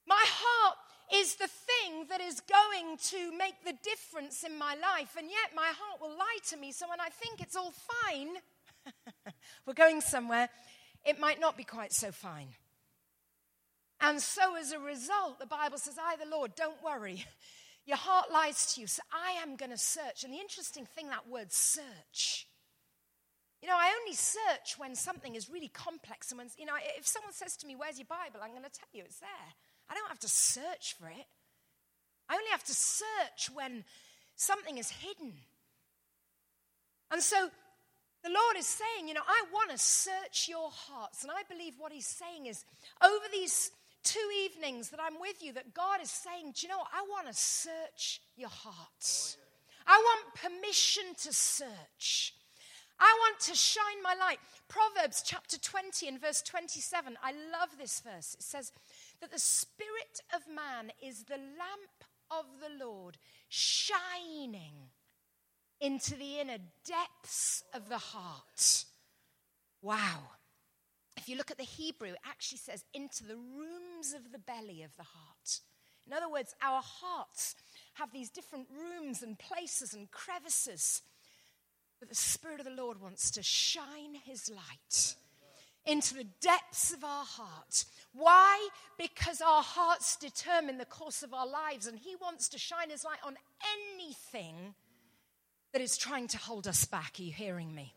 My 0.08 0.24
heart 0.26 0.78
is 1.14 1.36
the 1.36 1.48
thing 1.48 2.06
that 2.10 2.22
is 2.22 2.42
going 2.42 2.98
to 2.98 3.36
make 3.38 3.64
the 3.66 3.74
difference 3.84 4.44
in 4.44 4.58
my 4.58 4.76
life. 4.76 5.16
And 5.18 5.30
yet 5.30 5.56
my 5.56 5.72
heart 5.76 6.02
will 6.02 6.18
lie 6.18 6.38
to 6.50 6.58
me. 6.58 6.72
So 6.72 6.88
when 6.90 7.02
I 7.02 7.10
think 7.10 7.42
it's 7.42 7.56
all 7.56 7.72
fine, 7.72 8.30
we're 9.66 9.74
going 9.74 10.02
somewhere, 10.02 10.50
it 11.06 11.20
might 11.20 11.40
not 11.40 11.58
be 11.58 11.64
quite 11.64 11.94
so 11.94 12.12
fine. 12.12 12.50
And 14.02 14.22
so 14.22 14.56
as 14.56 14.72
a 14.72 14.80
result, 14.80 15.40
the 15.40 15.46
Bible 15.46 15.78
says, 15.78 15.98
I, 16.02 16.16
the 16.18 16.30
Lord, 16.30 16.56
don't 16.56 16.82
worry. 16.84 17.26
Your 17.86 17.98
heart 17.98 18.32
lies 18.32 18.74
to 18.74 18.82
you. 18.82 18.88
So 18.88 19.02
I 19.12 19.42
am 19.42 19.56
going 19.56 19.72
to 19.72 19.78
search. 19.78 20.24
And 20.24 20.34
the 20.34 20.40
interesting 20.40 20.86
thing, 20.86 21.08
that 21.10 21.28
word 21.28 21.52
search. 21.52 22.48
You 23.62 23.70
know, 23.70 23.78
I 23.78 23.94
only 24.02 24.16
search 24.16 24.78
when 24.78 24.96
something 24.96 25.36
is 25.36 25.50
really 25.50 25.70
complex. 25.70 26.32
And 26.32 26.38
when, 26.38 26.48
you 26.58 26.66
know, 26.66 26.74
if 26.98 27.08
someone 27.08 27.34
says 27.34 27.56
to 27.58 27.68
me, 27.68 27.76
Where's 27.76 27.98
your 27.98 28.08
Bible? 28.10 28.40
I'm 28.44 28.52
going 28.52 28.64
to 28.64 28.70
tell 28.70 28.90
you 28.94 29.04
it's 29.06 29.20
there. 29.20 29.54
I 29.90 29.94
don't 29.94 30.08
have 30.08 30.20
to 30.20 30.30
search 30.30 30.96
for 31.00 31.08
it. 31.08 31.28
I 32.30 32.36
only 32.36 32.52
have 32.52 32.64
to 32.64 32.74
search 32.74 33.50
when 33.54 33.84
something 34.36 34.78
is 34.78 34.90
hidden. 34.90 35.34
And 37.12 37.22
so 37.22 37.50
the 38.24 38.30
Lord 38.30 38.58
is 38.58 38.68
saying, 38.68 39.08
you 39.08 39.14
know, 39.14 39.22
I 39.28 39.44
want 39.54 39.72
to 39.72 39.78
search 39.78 40.48
your 40.50 40.70
hearts. 40.72 41.24
And 41.24 41.32
I 41.32 41.44
believe 41.54 41.74
what 41.78 41.92
He's 41.92 42.08
saying 42.08 42.46
is 42.46 42.64
over 43.04 43.26
these 43.32 43.72
two 44.04 44.30
evenings 44.46 44.90
that 44.90 45.00
I'm 45.02 45.20
with 45.20 45.42
you, 45.42 45.54
that 45.54 45.74
God 45.74 46.02
is 46.02 46.10
saying, 46.10 46.54
do 46.56 46.66
you 46.66 46.70
know 46.70 46.80
what? 46.80 46.90
I 46.94 47.02
want 47.10 47.28
to 47.28 47.34
search 47.34 48.22
your 48.36 48.50
hearts. 48.50 49.38
I 49.86 49.98
want 49.98 50.36
permission 50.36 51.04
to 51.24 51.34
search. 51.34 52.34
I 53.00 53.18
want 53.20 53.40
to 53.42 53.56
shine 53.56 54.02
my 54.02 54.16
light. 54.16 54.40
Proverbs 54.70 55.24
chapter 55.26 55.58
20 55.58 56.08
and 56.08 56.22
verse 56.22 56.42
27. 56.42 57.18
I 57.22 57.32
love 57.32 57.70
this 57.78 58.00
verse. 58.00 58.36
It 58.36 58.44
says, 58.44 58.72
that 59.22 59.32
the 59.32 59.40
spirit 59.40 60.22
of 60.34 60.42
man 60.54 60.92
is 61.02 61.24
the 61.24 61.38
lamp 61.38 62.04
of 62.32 62.46
the 62.62 62.86
Lord 62.86 63.18
shining 63.50 64.90
into 65.80 66.16
the 66.16 66.40
inner 66.40 66.60
depths 66.86 67.64
of 67.74 67.90
the 67.90 67.98
heart. 67.98 68.86
Wow. 69.82 70.32
If 71.18 71.30
you 71.30 71.36
look 71.36 71.52
at 71.52 71.58
the 71.58 71.64
Hebrew, 71.64 72.10
it 72.10 72.18
actually 72.26 72.58
says 72.60 72.86
into 72.94 73.24
the 73.24 73.36
rooms 73.36 74.14
of 74.14 74.32
the 74.32 74.40
belly 74.40 74.82
of 74.84 74.96
the 74.98 75.04
heart. 75.04 75.60
In 76.08 76.14
other 76.14 76.30
words, 76.30 76.56
our 76.62 76.82
hearts 76.82 77.56
have 77.94 78.12
these 78.12 78.30
different 78.30 78.68
rooms 78.72 79.22
and 79.22 79.38
places 79.38 79.94
and 79.94 80.10
crevices. 80.12 81.02
But 82.00 82.10
the 82.10 82.16
Spirit 82.16 82.60
of 82.60 82.66
the 82.66 82.72
Lord 82.72 83.00
wants 83.00 83.32
to 83.32 83.44
shine 83.44 84.16
His 84.26 84.50
light 84.50 85.16
into 85.86 86.14
the 86.14 86.28
depths 86.42 86.94
of 86.94 87.04
our 87.04 87.26
heart. 87.26 87.86
Why? 88.14 88.70
Because 88.98 89.42
our 89.42 89.64
hearts 89.64 90.16
determine 90.16 90.78
the 90.78 90.86
course 90.86 91.24
of 91.24 91.34
our 91.34 91.48
lives, 91.48 91.88
and 91.88 91.98
He 91.98 92.16
wants 92.22 92.50
to 92.50 92.58
shine 92.58 92.90
His 92.90 93.04
light 93.04 93.20
on 93.26 93.38
anything 93.98 94.76
that 95.74 95.82
is 95.82 95.98
trying 95.98 96.28
to 96.28 96.38
hold 96.38 96.68
us 96.68 96.86
back. 96.86 97.16
Are 97.20 97.24
you 97.24 97.34
hearing 97.34 97.74
me? 97.74 97.94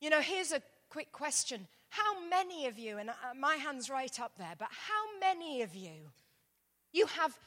You 0.00 0.10
know, 0.10 0.20
here's 0.20 0.52
a 0.52 0.62
quick 0.88 1.12
question. 1.12 1.68
How 1.90 2.28
many 2.28 2.66
of 2.66 2.78
you, 2.78 2.98
and 2.98 3.10
uh, 3.10 3.14
my 3.38 3.56
hand's 3.56 3.90
right 3.90 4.18
up 4.20 4.32
there, 4.38 4.54
but 4.58 4.68
how 4.70 5.18
many 5.20 5.62
of 5.62 5.74
you, 5.74 6.12
you 6.92 7.06
have 7.06 7.38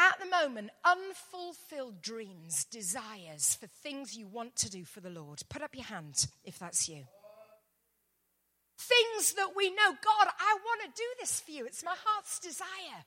at 0.00 0.18
the 0.18 0.26
moment 0.26 0.70
unfulfilled 0.84 2.00
dreams, 2.00 2.64
desires 2.64 3.54
for 3.60 3.66
things 3.66 4.16
you 4.16 4.26
want 4.26 4.56
to 4.56 4.70
do 4.70 4.84
for 4.84 5.00
the 5.00 5.10
Lord? 5.10 5.42
Put 5.50 5.62
up 5.62 5.74
your 5.74 5.84
hand 5.84 6.26
if 6.42 6.58
that's 6.58 6.88
you. 6.88 7.04
Things 8.78 9.34
that 9.34 9.50
we 9.54 9.68
know, 9.68 9.90
God, 9.90 10.26
I 10.26 10.56
want 10.64 10.80
to 10.82 11.02
do 11.02 11.08
this 11.20 11.40
for 11.40 11.50
you. 11.50 11.66
It's 11.66 11.84
my 11.84 11.94
heart's 12.02 12.38
desire. 12.38 13.04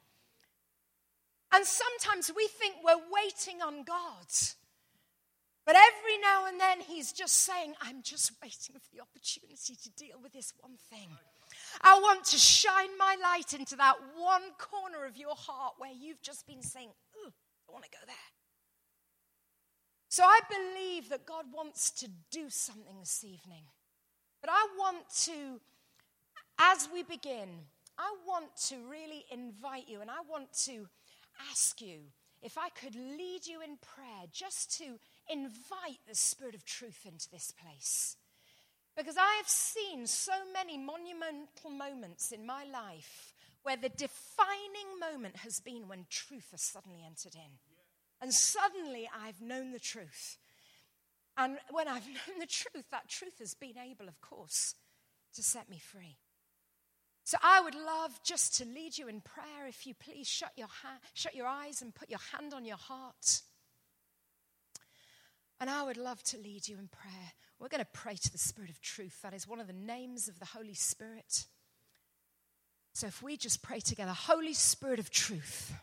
And 1.51 1.65
sometimes 1.65 2.31
we 2.35 2.47
think 2.47 2.75
we're 2.83 2.95
waiting 3.11 3.61
on 3.61 3.83
God. 3.83 4.27
But 5.65 5.75
every 5.75 6.19
now 6.21 6.45
and 6.45 6.59
then 6.59 6.81
he's 6.81 7.11
just 7.11 7.35
saying, 7.35 7.73
I'm 7.81 8.03
just 8.03 8.33
waiting 8.41 8.75
for 8.75 8.95
the 8.95 9.01
opportunity 9.01 9.75
to 9.81 9.89
deal 9.91 10.19
with 10.21 10.33
this 10.33 10.53
one 10.59 10.77
thing. 10.89 11.09
I 11.81 11.99
want 11.99 12.25
to 12.25 12.37
shine 12.37 12.97
my 12.97 13.15
light 13.21 13.53
into 13.53 13.75
that 13.77 13.95
one 14.17 14.43
corner 14.57 15.05
of 15.05 15.17
your 15.17 15.35
heart 15.35 15.73
where 15.77 15.91
you've 15.91 16.21
just 16.21 16.47
been 16.47 16.61
saying, 16.61 16.89
Ooh, 17.17 17.31
I 17.67 17.71
want 17.71 17.83
to 17.85 17.91
go 17.91 18.05
there. 18.05 18.15
So 20.09 20.23
I 20.23 20.41
believe 20.47 21.09
that 21.09 21.25
God 21.25 21.45
wants 21.51 21.89
to 21.91 22.07
do 22.29 22.49
something 22.49 22.99
this 22.99 23.23
evening. 23.23 23.63
But 24.41 24.51
I 24.51 24.67
want 24.77 25.09
to, 25.23 25.59
as 26.59 26.87
we 26.93 27.01
begin, 27.01 27.49
I 27.97 28.13
want 28.27 28.55
to 28.67 28.75
really 28.89 29.25
invite 29.31 29.87
you 29.87 30.01
and 30.01 30.11
I 30.11 30.21
want 30.29 30.53
to 30.65 30.87
ask 31.49 31.81
you 31.81 31.99
if 32.43 32.57
I 32.57 32.69
could 32.69 32.95
lead 32.95 33.47
you 33.47 33.61
in 33.61 33.77
prayer 33.77 34.27
just 34.31 34.77
to 34.79 34.99
invite 35.29 35.99
the 36.07 36.13
Spirit 36.13 36.55
of 36.55 36.65
truth 36.65 37.05
into 37.05 37.29
this 37.31 37.51
place. 37.51 38.17
Because 38.95 39.17
I 39.17 39.35
have 39.37 39.47
seen 39.47 40.05
so 40.05 40.33
many 40.53 40.77
monumental 40.77 41.71
moments 41.71 42.31
in 42.31 42.45
my 42.45 42.63
life 42.65 43.33
where 43.63 43.77
the 43.77 43.89
defining 43.89 44.99
moment 44.99 45.37
has 45.37 45.59
been 45.59 45.87
when 45.87 46.05
truth 46.09 46.49
has 46.51 46.61
suddenly 46.61 47.03
entered 47.05 47.35
in. 47.35 47.57
And 48.21 48.33
suddenly 48.33 49.09
I've 49.13 49.41
known 49.41 49.71
the 49.71 49.79
truth. 49.79 50.37
And 51.37 51.57
when 51.71 51.87
I've 51.87 52.05
known 52.07 52.39
the 52.39 52.45
truth, 52.45 52.85
that 52.91 53.09
truth 53.09 53.39
has 53.39 53.55
been 53.55 53.77
able, 53.77 54.07
of 54.07 54.21
course, 54.21 54.75
to 55.35 55.43
set 55.43 55.69
me 55.69 55.79
free. 55.79 56.17
So 57.23 57.37
I 57.41 57.61
would 57.61 57.75
love 57.75 58.19
just 58.23 58.57
to 58.57 58.65
lead 58.65 58.97
you 58.97 59.07
in 59.07 59.21
prayer. 59.21 59.67
If 59.67 59.87
you 59.87 59.93
please 59.93 60.27
shut 60.27 60.51
your, 60.57 60.67
ha- 60.67 60.99
shut 61.13 61.35
your 61.35 61.47
eyes 61.47 61.81
and 61.81 61.95
put 61.95 62.09
your 62.09 62.19
hand 62.33 62.53
on 62.53 62.65
your 62.65 62.77
heart. 62.77 63.41
And 65.59 65.69
I 65.69 65.83
would 65.83 65.97
love 65.97 66.21
to 66.23 66.37
lead 66.37 66.67
you 66.67 66.77
in 66.77 66.87
prayer. 66.87 67.33
We're 67.59 67.69
going 67.69 67.79
to 67.79 67.87
pray 67.93 68.15
to 68.15 68.31
the 68.31 68.37
Spirit 68.37 68.69
of 68.69 68.81
truth. 68.81 69.19
That 69.21 69.33
is 69.33 69.47
one 69.47 69.59
of 69.59 69.67
the 69.67 69.73
names 69.73 70.27
of 70.27 70.39
the 70.39 70.45
Holy 70.45 70.73
Spirit. 70.73 71.45
So 72.93 73.07
if 73.07 73.23
we 73.23 73.37
just 73.37 73.63
pray 73.63 73.79
together, 73.79 74.11
Holy 74.11 74.53
Spirit 74.53 74.99
of 74.99 75.09
truth, 75.09 75.73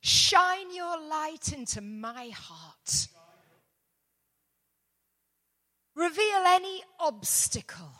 shine 0.00 0.74
your 0.74 0.98
light 1.00 1.52
into 1.52 1.80
my 1.80 2.30
heart. 2.30 3.08
Reveal 5.94 6.42
any 6.46 6.82
obstacle. 6.98 7.92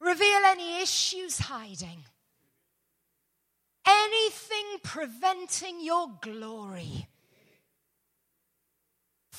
Reveal 0.00 0.40
any 0.44 0.82
issues 0.82 1.38
hiding. 1.38 2.04
Anything 3.86 4.78
preventing 4.82 5.80
your 5.82 6.08
glory 6.20 7.08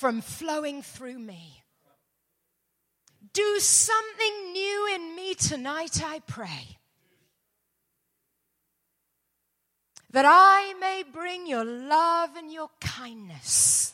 from 0.01 0.19
flowing 0.19 0.81
through 0.81 1.19
me. 1.19 1.61
Do 3.33 3.59
something 3.59 4.51
new 4.51 4.95
in 4.95 5.15
me 5.15 5.35
tonight, 5.35 6.01
I 6.03 6.21
pray. 6.25 6.79
That 10.09 10.25
I 10.27 10.73
may 10.79 11.03
bring 11.03 11.45
your 11.45 11.63
love 11.63 12.31
and 12.35 12.51
your 12.51 12.71
kindness 12.79 13.93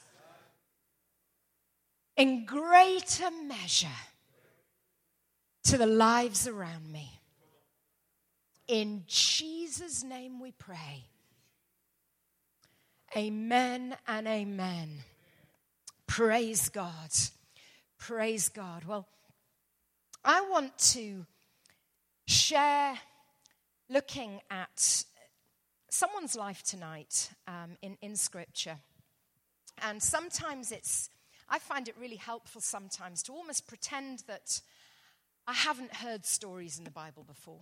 in 2.16 2.46
greater 2.46 3.30
measure 3.44 4.02
to 5.66 5.78
the 5.78 5.86
lives 5.86 6.48
around 6.48 6.90
me. 6.90 7.20
In 8.70 9.04
Jesus' 9.08 10.06
name 10.06 10.40
we 10.40 10.54
pray. 10.54 11.04
Amen 13.14 13.98
and 14.08 14.26
amen. 14.26 15.04
Praise 16.08 16.70
God. 16.70 17.12
Praise 18.00 18.50
God. 18.50 18.86
Well, 18.86 19.08
I 20.24 20.42
want 20.50 20.78
to 20.94 21.26
share 22.26 22.98
looking 23.90 24.42
at 24.50 25.06
someone's 25.90 26.36
life 26.36 26.64
tonight 26.64 27.30
um, 27.48 27.78
in, 27.82 27.98
in 28.02 28.16
Scripture. 28.16 28.78
And 29.84 30.02
sometimes 30.02 30.72
it's, 30.72 31.10
I 31.50 31.60
find 31.60 31.88
it 31.88 31.96
really 32.00 32.16
helpful 32.16 32.62
sometimes 32.62 33.22
to 33.24 33.34
almost 33.34 33.68
pretend 33.68 34.24
that 34.28 34.62
I 35.46 35.54
haven't 35.54 35.94
heard 35.94 36.26
stories 36.26 36.78
in 36.78 36.84
the 36.84 36.92
Bible 36.92 37.24
before. 37.24 37.62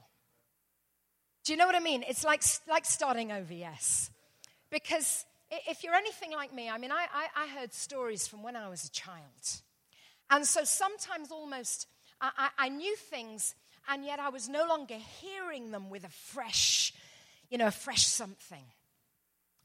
Do 1.44 1.52
you 1.52 1.58
know 1.58 1.66
what 1.68 1.76
I 1.76 1.80
mean? 1.80 2.04
It's 2.08 2.24
like, 2.24 2.44
like 2.68 2.86
starting 2.86 3.32
over, 3.32 3.54
yes. 3.54 4.10
Because 4.72 5.26
if 5.52 5.84
you're 5.84 5.94
anything 5.94 6.32
like 6.32 6.54
me, 6.54 6.70
I 6.70 6.78
mean, 6.78 6.92
I, 6.92 7.06
I, 7.14 7.44
I 7.44 7.48
heard 7.48 7.74
stories 7.74 8.28
from 8.28 8.44
when 8.44 8.56
I 8.56 8.70
was 8.70 8.86
a 8.86 8.92
child. 8.92 9.62
And 10.30 10.46
so 10.46 10.64
sometimes 10.64 11.32
almost 11.32 11.88
I, 12.20 12.32
I, 12.38 12.50
I 12.66 12.70
knew 12.70 12.96
things, 12.96 13.56
and 13.88 14.04
yet 14.04 14.20
I 14.20 14.30
was 14.30 14.50
no 14.50 14.66
longer 14.68 14.98
hearing 15.22 15.72
them 15.72 15.90
with 15.90 16.04
a 16.04 16.10
fresh, 16.10 16.94
you 17.50 17.58
know, 17.58 17.68
a 17.68 17.72
fresh 17.72 18.06
something. 18.06 18.64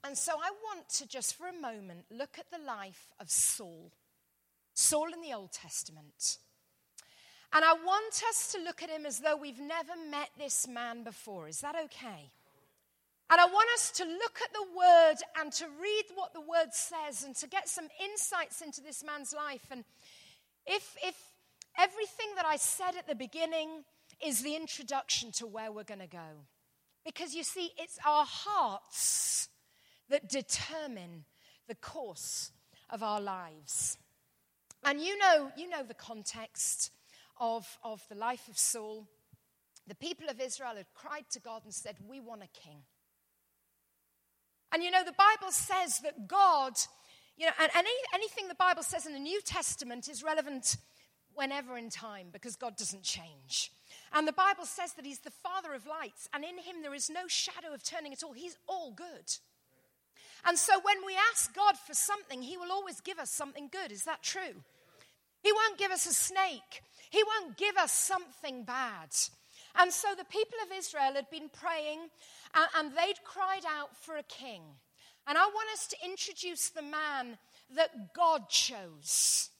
And 0.05 0.16
so 0.16 0.33
I 0.33 0.51
want 0.64 0.88
to 0.90 1.09
just 1.09 1.37
for 1.37 1.47
a 1.49 1.53
moment 1.53 2.05
look 2.11 2.38
at 2.38 2.51
the 2.51 2.64
life 2.64 3.12
of 3.19 3.31
Saul. 3.31 3.93
Saul 4.75 5.12
in 5.12 5.21
the 5.21 5.35
Old 5.35 5.53
Testament. 5.53 6.38
And 7.53 7.64
I 7.64 7.73
want 7.73 8.23
us 8.29 8.53
to 8.53 8.62
look 8.62 8.83
at 8.83 8.90
him 8.90 9.05
as 9.05 9.21
though 9.21 9.37
we've 9.37 9.61
never 9.61 9.93
met 10.11 10.31
this 10.38 10.69
man 10.69 11.03
before. 11.03 11.49
Is 11.49 11.61
that 11.61 11.75
okay? 11.85 12.31
And 13.31 13.40
I 13.40 13.45
want 13.45 13.69
us 13.75 13.93
to 13.93 14.05
look 14.05 14.40
at 14.43 14.53
the 14.53 14.66
word 14.77 15.14
and 15.38 15.53
to 15.53 15.66
read 15.81 16.05
what 16.16 16.35
the 16.35 16.40
word 16.40 16.73
says 16.73 17.23
and 17.23 17.37
to 17.37 17.47
get 17.47 17.69
some 17.69 17.87
insights 18.03 18.61
into 18.61 18.81
this 18.81 19.05
man's 19.05 19.33
life. 19.33 19.66
And 19.71 19.85
if, 20.66 20.97
if 21.05 21.14
everything 21.79 22.27
that 22.35 22.45
I 22.45 22.57
said 22.57 22.97
at 22.99 23.07
the 23.07 23.14
beginning 23.14 23.85
is 24.25 24.43
the 24.43 24.57
introduction 24.57 25.31
to 25.33 25.47
where 25.47 25.71
we're 25.71 25.85
going 25.85 26.01
to 26.01 26.09
go, 26.09 26.45
because 27.05 27.33
you 27.33 27.45
see, 27.45 27.71
it's 27.79 28.01
our 28.05 28.27
hearts 28.27 29.49
that 30.09 30.29
determine 30.29 31.25
the 31.69 31.77
course 31.77 32.51
of 32.90 33.05
our 33.05 33.21
lives. 33.21 33.97
And 34.85 35.01
you 35.01 35.16
know, 35.19 35.53
you 35.57 35.69
know 35.69 35.85
the 35.85 35.95
context 35.95 36.90
of, 37.38 37.79
of 37.85 38.03
the 38.09 38.16
life 38.16 38.49
of 38.49 38.59
Saul, 38.59 39.07
the 39.87 39.95
people 39.95 40.29
of 40.29 40.40
Israel 40.40 40.75
had 40.77 40.87
cried 40.95 41.27
to 41.31 41.40
God 41.40 41.62
and 41.64 41.73
said, 41.73 41.97
We 42.09 42.21
want 42.21 42.43
a 42.43 42.49
king. 42.49 42.83
And 44.72 44.83
you 44.83 44.90
know, 44.90 45.04
the 45.04 45.12
Bible 45.12 45.50
says 45.50 46.00
that 46.00 46.28
God, 46.28 46.74
you 47.37 47.46
know, 47.46 47.52
and 47.61 47.70
any, 47.74 47.90
anything 48.14 48.48
the 48.48 48.54
Bible 48.54 48.83
says 48.83 49.06
in 49.06 49.12
the 49.12 49.18
New 49.18 49.40
Testament 49.42 50.09
is 50.09 50.22
relevant 50.22 50.76
whenever 51.35 51.76
in 51.76 51.90
time 51.90 52.28
because 52.33 52.56
God 52.56 52.76
doesn't 52.76 53.02
change. 53.02 53.72
And 54.12 54.26
the 54.26 54.33
Bible 54.33 54.66
says 54.66 54.92
that 54.94 55.06
He's 55.06 55.20
the 55.20 55.30
Father 55.30 55.74
of 55.74 55.87
lights, 55.87 56.28
and 56.33 56.44
in 56.44 56.59
Him 56.59 56.83
there 56.83 56.94
is 56.94 57.11
no 57.11 57.26
shadow 57.26 57.72
of 57.74 57.83
turning 57.83 58.12
at 58.12 58.22
all. 58.22 58.33
He's 58.33 58.56
all 58.68 58.92
good. 58.92 59.37
And 60.46 60.56
so 60.56 60.80
when 60.83 61.04
we 61.04 61.14
ask 61.33 61.54
God 61.54 61.76
for 61.76 61.94
something, 61.94 62.42
He 62.42 62.56
will 62.56 62.72
always 62.72 63.00
give 63.00 63.18
us 63.18 63.30
something 63.30 63.68
good. 63.70 63.92
Is 63.92 64.04
that 64.04 64.22
true? 64.22 64.62
He 65.42 65.52
won't 65.52 65.78
give 65.78 65.90
us 65.90 66.06
a 66.06 66.14
snake. 66.14 66.83
He 67.11 67.22
won't 67.24 67.56
give 67.56 67.76
us 67.76 67.92
something 67.92 68.64
bad. 68.64 69.09
And 69.78 69.92
so 69.92 70.09
the 70.16 70.24
people 70.24 70.59
of 70.64 70.76
Israel 70.76 71.12
had 71.14 71.30
been 71.30 71.48
praying 71.48 72.00
and, 72.54 72.68
and 72.76 72.90
they'd 72.96 73.22
cried 73.24 73.64
out 73.68 73.96
for 73.96 74.16
a 74.16 74.22
king. 74.22 74.62
And 75.26 75.38
I 75.38 75.46
want 75.46 75.68
us 75.72 75.87
to 75.88 75.96
introduce 76.04 76.70
the 76.70 76.83
man 76.83 77.38
that 77.76 78.14
God 78.14 78.48
chose. 78.48 79.50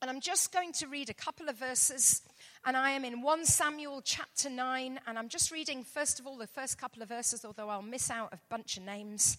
And 0.00 0.10
I'm 0.10 0.20
just 0.20 0.52
going 0.52 0.72
to 0.74 0.86
read 0.86 1.10
a 1.10 1.14
couple 1.14 1.48
of 1.48 1.56
verses. 1.56 2.22
And 2.64 2.76
I 2.76 2.90
am 2.90 3.04
in 3.04 3.22
1 3.22 3.44
Samuel 3.44 4.00
chapter 4.02 4.48
9. 4.48 5.00
And 5.06 5.18
I'm 5.18 5.28
just 5.28 5.50
reading, 5.50 5.84
first 5.84 6.20
of 6.20 6.26
all, 6.26 6.36
the 6.36 6.46
first 6.46 6.78
couple 6.78 7.02
of 7.02 7.08
verses, 7.08 7.44
although 7.44 7.68
I'll 7.68 7.82
miss 7.82 8.10
out 8.10 8.32
a 8.32 8.38
bunch 8.48 8.76
of 8.76 8.84
names. 8.84 9.38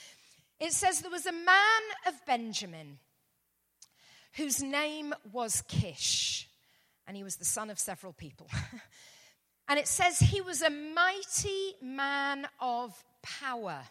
it 0.60 0.72
says, 0.72 1.00
There 1.00 1.10
was 1.10 1.26
a 1.26 1.32
man 1.32 1.82
of 2.06 2.14
Benjamin 2.26 2.98
whose 4.34 4.62
name 4.62 5.14
was 5.32 5.62
Kish 5.68 6.48
and 7.08 7.16
he 7.16 7.24
was 7.24 7.36
the 7.36 7.44
son 7.44 7.70
of 7.70 7.78
several 7.78 8.12
people. 8.12 8.48
and 9.68 9.78
it 9.78 9.86
says 9.86 10.18
he 10.18 10.40
was 10.40 10.62
a 10.62 10.70
mighty 10.70 11.74
man 11.82 12.48
of 12.58 13.04
power. 13.22 13.82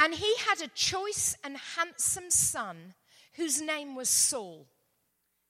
And 0.00 0.14
he 0.14 0.34
had 0.48 0.60
a 0.60 0.68
choice 0.68 1.36
and 1.44 1.56
handsome 1.76 2.30
son 2.30 2.94
whose 3.34 3.62
name 3.62 3.94
was 3.94 4.08
Saul. 4.08 4.66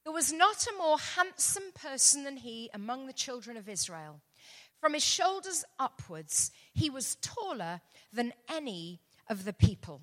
There 0.05 0.13
was 0.13 0.33
not 0.33 0.67
a 0.67 0.79
more 0.79 0.99
handsome 0.99 1.73
person 1.75 2.25
than 2.25 2.37
he 2.37 2.69
among 2.75 3.07
the 3.07 3.13
children 3.13 3.57
of 3.57 3.69
Israel. 3.69 4.21
From 4.81 4.95
his 4.95 5.05
shoulders 5.05 5.65
upwards, 5.79 6.51
he 6.73 6.91
was 6.91 7.17
taller 7.17 7.81
than 8.13 8.33
any 8.49 9.01
of 9.29 9.45
the 9.45 9.53
people. 9.53 10.01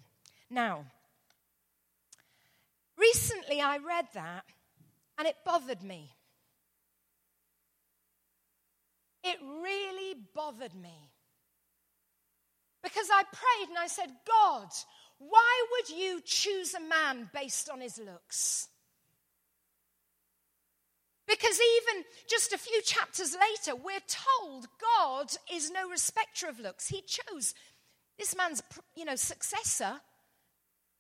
Now, 0.50 0.86
recently 2.98 3.60
I 3.60 3.78
read 3.78 4.08
that 4.14 4.46
and 5.18 5.28
it 5.28 5.36
bothered 5.46 5.84
me. 5.84 6.12
It 9.30 9.40
really 9.42 10.16
bothered 10.34 10.76
me. 10.76 11.12
Because 12.82 13.08
I 13.12 13.24
prayed 13.24 13.70
and 13.70 13.78
I 13.78 13.88
said, 13.88 14.10
God, 14.26 14.70
why 15.20 15.66
would 15.72 15.90
you 15.90 16.22
choose 16.24 16.74
a 16.74 16.80
man 16.80 17.30
based 17.34 17.70
on 17.70 17.82
his 17.82 17.98
looks? 17.98 18.70
Because 21.28 21.60
even 21.60 22.06
just 22.30 22.54
a 22.54 22.58
few 22.58 22.82
chapters 22.84 23.36
later, 23.36 23.76
we're 23.76 24.00
told 24.08 24.68
God 24.80 25.28
is 25.52 25.70
no 25.70 25.90
respecter 25.90 26.48
of 26.48 26.60
looks. 26.60 26.88
He 26.88 27.02
chose 27.02 27.54
this 28.18 28.36
man's, 28.38 28.64
you 28.96 29.04
know, 29.04 29.16
successor 29.16 30.00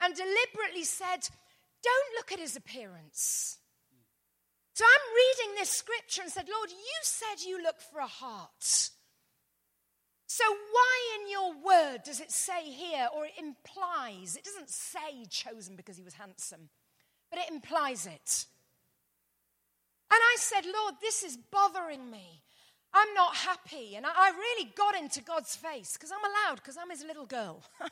and 0.01 0.13
deliberately 0.13 0.83
said, 0.83 1.29
don't 1.81 2.15
look 2.17 2.33
at 2.33 2.39
his 2.39 2.57
appearance. 2.57 3.59
So 4.77 4.85
I'm 4.85 5.15
reading 5.15 5.55
this 5.55 5.71
scripture 5.71 6.21
and 6.21 6.31
said, 6.31 6.45
Lord, 6.47 6.69
you 6.69 6.99
said 7.01 7.43
you 7.43 7.63
look 7.63 7.81
for 7.81 7.97
a 7.97 8.05
heart. 8.05 8.91
So 10.27 10.43
why 10.71 11.17
in 11.17 11.31
your 11.31 11.53
word 11.65 12.03
does 12.05 12.19
it 12.19 12.29
say 12.29 12.61
here, 12.65 13.07
or 13.15 13.25
it 13.25 13.31
implies, 13.39 14.35
it 14.35 14.43
doesn't 14.43 14.69
say 14.69 15.25
chosen 15.31 15.77
because 15.77 15.97
he 15.97 16.03
was 16.03 16.13
handsome, 16.13 16.69
but 17.31 17.39
it 17.39 17.49
implies 17.49 18.05
it. 18.05 18.45
And 20.11 20.19
I 20.21 20.35
said, 20.37 20.65
Lord, 20.65 20.93
this 21.01 21.23
is 21.23 21.39
bothering 21.49 22.11
me. 22.11 22.43
I'm 22.93 23.11
not 23.15 23.35
happy. 23.35 23.95
And 23.95 24.05
I, 24.05 24.29
really 24.29 24.71
got 24.77 24.95
into 24.95 25.23
God's 25.23 25.55
face 25.55 25.93
because 25.93 26.11
I'm 26.11 26.23
allowed, 26.23 26.57
because 26.57 26.77
I'm 26.77 26.91
his 26.91 27.03
little 27.03 27.25
girl. 27.25 27.63
and 27.81 27.89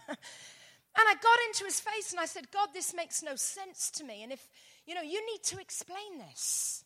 I 0.95 1.15
got 1.15 1.39
into 1.48 1.65
his 1.65 1.80
face 1.80 2.12
and 2.12 2.19
I 2.19 2.26
said, 2.26 2.52
God, 2.52 2.69
this 2.76 2.93
makes 2.93 3.24
no 3.24 3.36
sense 3.36 3.89
to 3.95 4.04
me. 4.04 4.21
And 4.21 4.32
if, 4.32 4.48
you 4.86 4.95
know, 4.95 5.02
you 5.02 5.26
need 5.32 5.43
to 5.43 5.60
explain 5.60 6.19
this. 6.30 6.84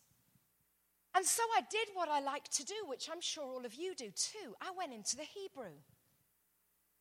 And 1.14 1.24
so 1.24 1.42
I 1.56 1.62
did 1.70 1.88
what 1.94 2.08
I 2.08 2.20
like 2.20 2.48
to 2.50 2.64
do, 2.64 2.74
which 2.86 3.08
I'm 3.10 3.20
sure 3.20 3.44
all 3.44 3.66
of 3.66 3.74
you 3.74 3.94
do 3.94 4.10
too. 4.10 4.54
I 4.60 4.70
went 4.76 4.92
into 4.92 5.16
the 5.16 5.24
Hebrew 5.24 5.74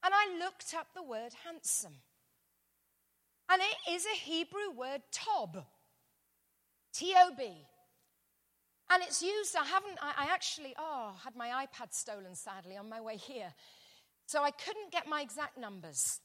and 0.04 0.14
I 0.14 0.40
looked 0.40 0.74
up 0.74 0.88
the 0.94 1.04
word 1.04 1.34
handsome. 1.46 1.96
And 3.52 3.62
it 3.62 3.92
is 3.94 4.06
a 4.06 4.16
Hebrew 4.16 4.72
word, 4.76 5.02
tob. 5.12 5.66
T 6.94 7.14
O 7.18 7.32
B. 7.38 7.66
And 8.92 9.04
it's 9.04 9.22
used, 9.22 9.56
I 9.56 9.66
haven't, 9.66 10.00
I, 10.02 10.26
I 10.26 10.34
actually, 10.34 10.74
oh, 10.78 11.14
had 11.24 11.36
my 11.36 11.66
iPad 11.66 11.94
stolen 11.94 12.34
sadly 12.34 12.78
on 12.78 12.90
my 12.90 13.00
way 13.00 13.18
here. 13.18 13.54
So 14.26 14.42
I 14.44 14.50
couldn't 14.50 14.92
get 14.92 15.08
my 15.08 15.22
exact 15.22 15.58
numbers. 15.58 16.20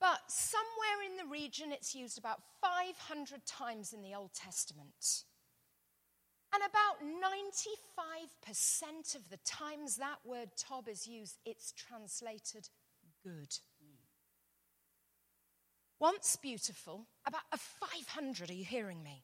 But 0.00 0.20
somewhere 0.28 1.02
in 1.06 1.16
the 1.16 1.30
region, 1.30 1.72
it's 1.72 1.94
used 1.94 2.18
about 2.18 2.40
500 2.62 3.44
times 3.44 3.92
in 3.92 4.02
the 4.02 4.14
Old 4.14 4.32
Testament. 4.32 5.24
And 6.52 6.62
about 6.68 7.00
95% 8.40 9.14
of 9.14 9.28
the 9.28 9.36
times 9.44 9.96
that 9.96 10.18
word 10.24 10.48
tob 10.56 10.88
is 10.88 11.06
used, 11.06 11.38
it's 11.44 11.72
translated 11.72 12.68
good. 13.22 13.54
Once 16.00 16.34
beautiful, 16.36 17.06
about 17.26 17.42
a 17.52 17.58
500, 17.58 18.48
are 18.48 18.54
you 18.54 18.64
hearing 18.64 19.02
me? 19.02 19.22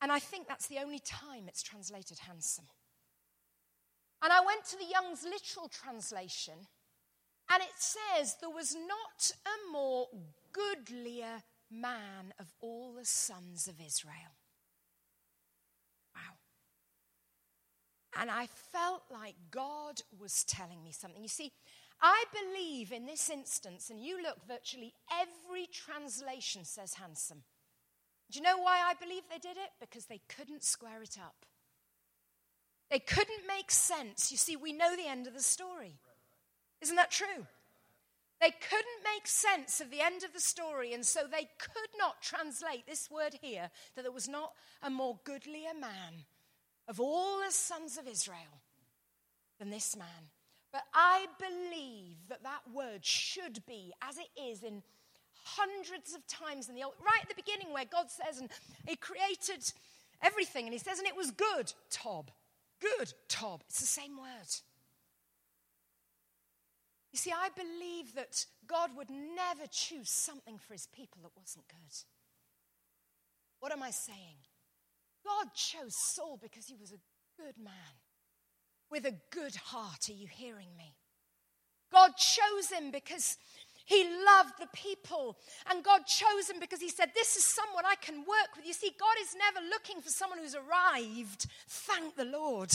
And 0.00 0.10
I 0.10 0.18
think 0.18 0.48
that's 0.48 0.66
the 0.66 0.78
only 0.78 0.98
time 0.98 1.44
it's 1.46 1.62
translated 1.62 2.18
handsome. 2.20 2.64
And 4.22 4.32
I 4.32 4.40
went 4.40 4.64
to 4.66 4.78
the 4.78 4.86
Young's 4.90 5.24
literal 5.24 5.68
translation, 5.68 6.54
and 7.52 7.62
it 7.62 7.76
says, 7.76 8.36
There 8.40 8.50
was 8.50 8.74
not 8.74 9.32
a 9.44 9.72
more 9.72 10.06
goodlier 10.52 11.42
man 11.70 12.32
of 12.38 12.46
all 12.60 12.94
the 12.96 13.04
sons 13.04 13.66
of 13.66 13.74
Israel. 13.84 14.34
Wow. 16.14 16.36
And 18.20 18.30
I 18.30 18.46
felt 18.46 19.02
like 19.10 19.34
God 19.50 20.02
was 20.18 20.44
telling 20.44 20.82
me 20.84 20.92
something. 20.92 21.22
You 21.22 21.28
see, 21.28 21.52
I 22.00 22.24
believe 22.32 22.92
in 22.92 23.06
this 23.06 23.28
instance, 23.28 23.90
and 23.90 24.00
you 24.00 24.22
look, 24.22 24.38
virtually 24.48 24.94
every 25.12 25.66
translation 25.66 26.64
says 26.64 26.94
handsome. 26.94 27.42
Do 28.30 28.38
you 28.38 28.44
know 28.44 28.58
why 28.58 28.80
I 28.80 28.94
believe 28.94 29.22
they 29.28 29.38
did 29.38 29.56
it? 29.56 29.70
Because 29.80 30.06
they 30.06 30.20
couldn't 30.28 30.62
square 30.62 31.02
it 31.02 31.18
up. 31.20 31.44
They 32.90 33.00
couldn't 33.00 33.46
make 33.46 33.70
sense. 33.70 34.30
You 34.30 34.38
see, 34.38 34.56
we 34.56 34.72
know 34.72 34.96
the 34.96 35.08
end 35.08 35.26
of 35.26 35.34
the 35.34 35.42
story. 35.42 35.98
Isn't 36.80 36.96
that 36.96 37.10
true? 37.10 37.46
They 38.40 38.50
couldn't 38.52 39.04
make 39.14 39.26
sense 39.26 39.82
of 39.82 39.90
the 39.90 40.00
end 40.00 40.22
of 40.24 40.32
the 40.32 40.40
story, 40.40 40.94
and 40.94 41.04
so 41.04 41.20
they 41.30 41.48
could 41.58 41.90
not 41.98 42.22
translate 42.22 42.86
this 42.86 43.10
word 43.10 43.34
here 43.42 43.70
that 43.94 44.02
there 44.02 44.10
was 44.10 44.28
not 44.28 44.52
a 44.82 44.88
more 44.88 45.18
goodlier 45.24 45.74
man 45.78 46.24
of 46.88 46.98
all 46.98 47.40
the 47.44 47.52
sons 47.52 47.98
of 47.98 48.08
Israel 48.08 48.62
than 49.58 49.68
this 49.68 49.94
man. 49.94 50.30
But 50.72 50.84
I 50.94 51.26
believe 51.38 52.16
that 52.28 52.42
that 52.44 52.62
word 52.72 53.04
should 53.04 53.64
be, 53.66 53.92
as 54.00 54.16
it 54.16 54.28
is 54.40 54.62
in 54.62 54.82
hundreds 55.44 56.14
of 56.14 56.26
times 56.26 56.68
in 56.68 56.74
the 56.74 56.84
old, 56.84 56.94
right 57.04 57.22
at 57.22 57.28
the 57.28 57.34
beginning 57.34 57.74
where 57.74 57.84
God 57.84 58.06
says, 58.10 58.40
and 58.40 58.48
He 58.86 58.96
created 58.96 59.70
everything, 60.22 60.64
and 60.64 60.72
He 60.72 60.78
says, 60.78 60.98
and 60.98 61.06
it 61.06 61.16
was 61.16 61.30
good, 61.30 61.72
Tob. 61.90 62.30
Good, 62.80 63.12
Tob. 63.28 63.62
It's 63.68 63.80
the 63.80 63.86
same 63.86 64.16
word. 64.16 64.48
You 67.12 67.18
see, 67.18 67.32
I 67.32 67.48
believe 67.56 68.14
that 68.14 68.46
God 68.66 68.90
would 68.96 69.10
never 69.10 69.66
choose 69.70 70.10
something 70.10 70.58
for 70.58 70.74
His 70.74 70.86
people 70.86 71.20
that 71.22 71.32
wasn't 71.36 71.66
good. 71.68 71.96
What 73.60 73.72
am 73.72 73.82
I 73.82 73.90
saying? 73.90 74.38
God 75.24 75.52
chose 75.54 75.94
Saul 75.94 76.38
because 76.42 76.66
he 76.66 76.76
was 76.76 76.92
a 76.92 77.42
good 77.42 77.56
man 77.62 77.72
with 78.90 79.04
a 79.04 79.14
good 79.30 79.54
heart. 79.54 80.08
Are 80.08 80.14
you 80.14 80.26
hearing 80.26 80.68
me? 80.78 80.94
God 81.92 82.16
chose 82.16 82.70
him 82.70 82.90
because 82.90 83.36
he 83.84 84.04
loved 84.04 84.54
the 84.60 84.68
people. 84.72 85.36
And 85.68 85.84
God 85.84 86.06
chose 86.06 86.48
him 86.48 86.60
because 86.60 86.80
he 86.80 86.88
said, 86.88 87.10
This 87.14 87.36
is 87.36 87.44
someone 87.44 87.84
I 87.84 87.96
can 87.96 88.18
work 88.18 88.56
with. 88.56 88.66
You 88.66 88.72
see, 88.72 88.92
God 88.98 89.16
is 89.20 89.34
never 89.34 89.66
looking 89.68 90.00
for 90.00 90.10
someone 90.10 90.38
who's 90.38 90.54
arrived. 90.54 91.46
Thank 91.68 92.16
the 92.16 92.24
Lord. 92.24 92.72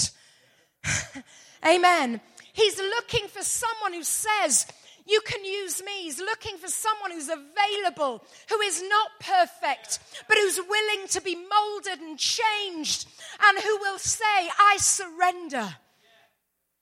Amen. 1.65 2.21
He's 2.53 2.77
looking 2.77 3.27
for 3.27 3.43
someone 3.43 3.93
who 3.93 4.03
says, 4.03 4.65
you 5.07 5.21
can 5.21 5.45
use 5.45 5.83
me. 5.83 6.03
He's 6.03 6.19
looking 6.19 6.57
for 6.57 6.67
someone 6.67 7.11
who's 7.11 7.29
available, 7.29 8.23
who 8.49 8.59
is 8.61 8.81
not 8.81 9.11
perfect, 9.19 9.99
but 10.27 10.37
who's 10.37 10.59
willing 10.59 11.07
to 11.09 11.21
be 11.21 11.35
molded 11.35 11.99
and 11.99 12.17
changed, 12.17 13.07
and 13.43 13.59
who 13.59 13.77
will 13.81 13.99
say, 13.99 14.49
I 14.59 14.77
surrender. 14.79 15.75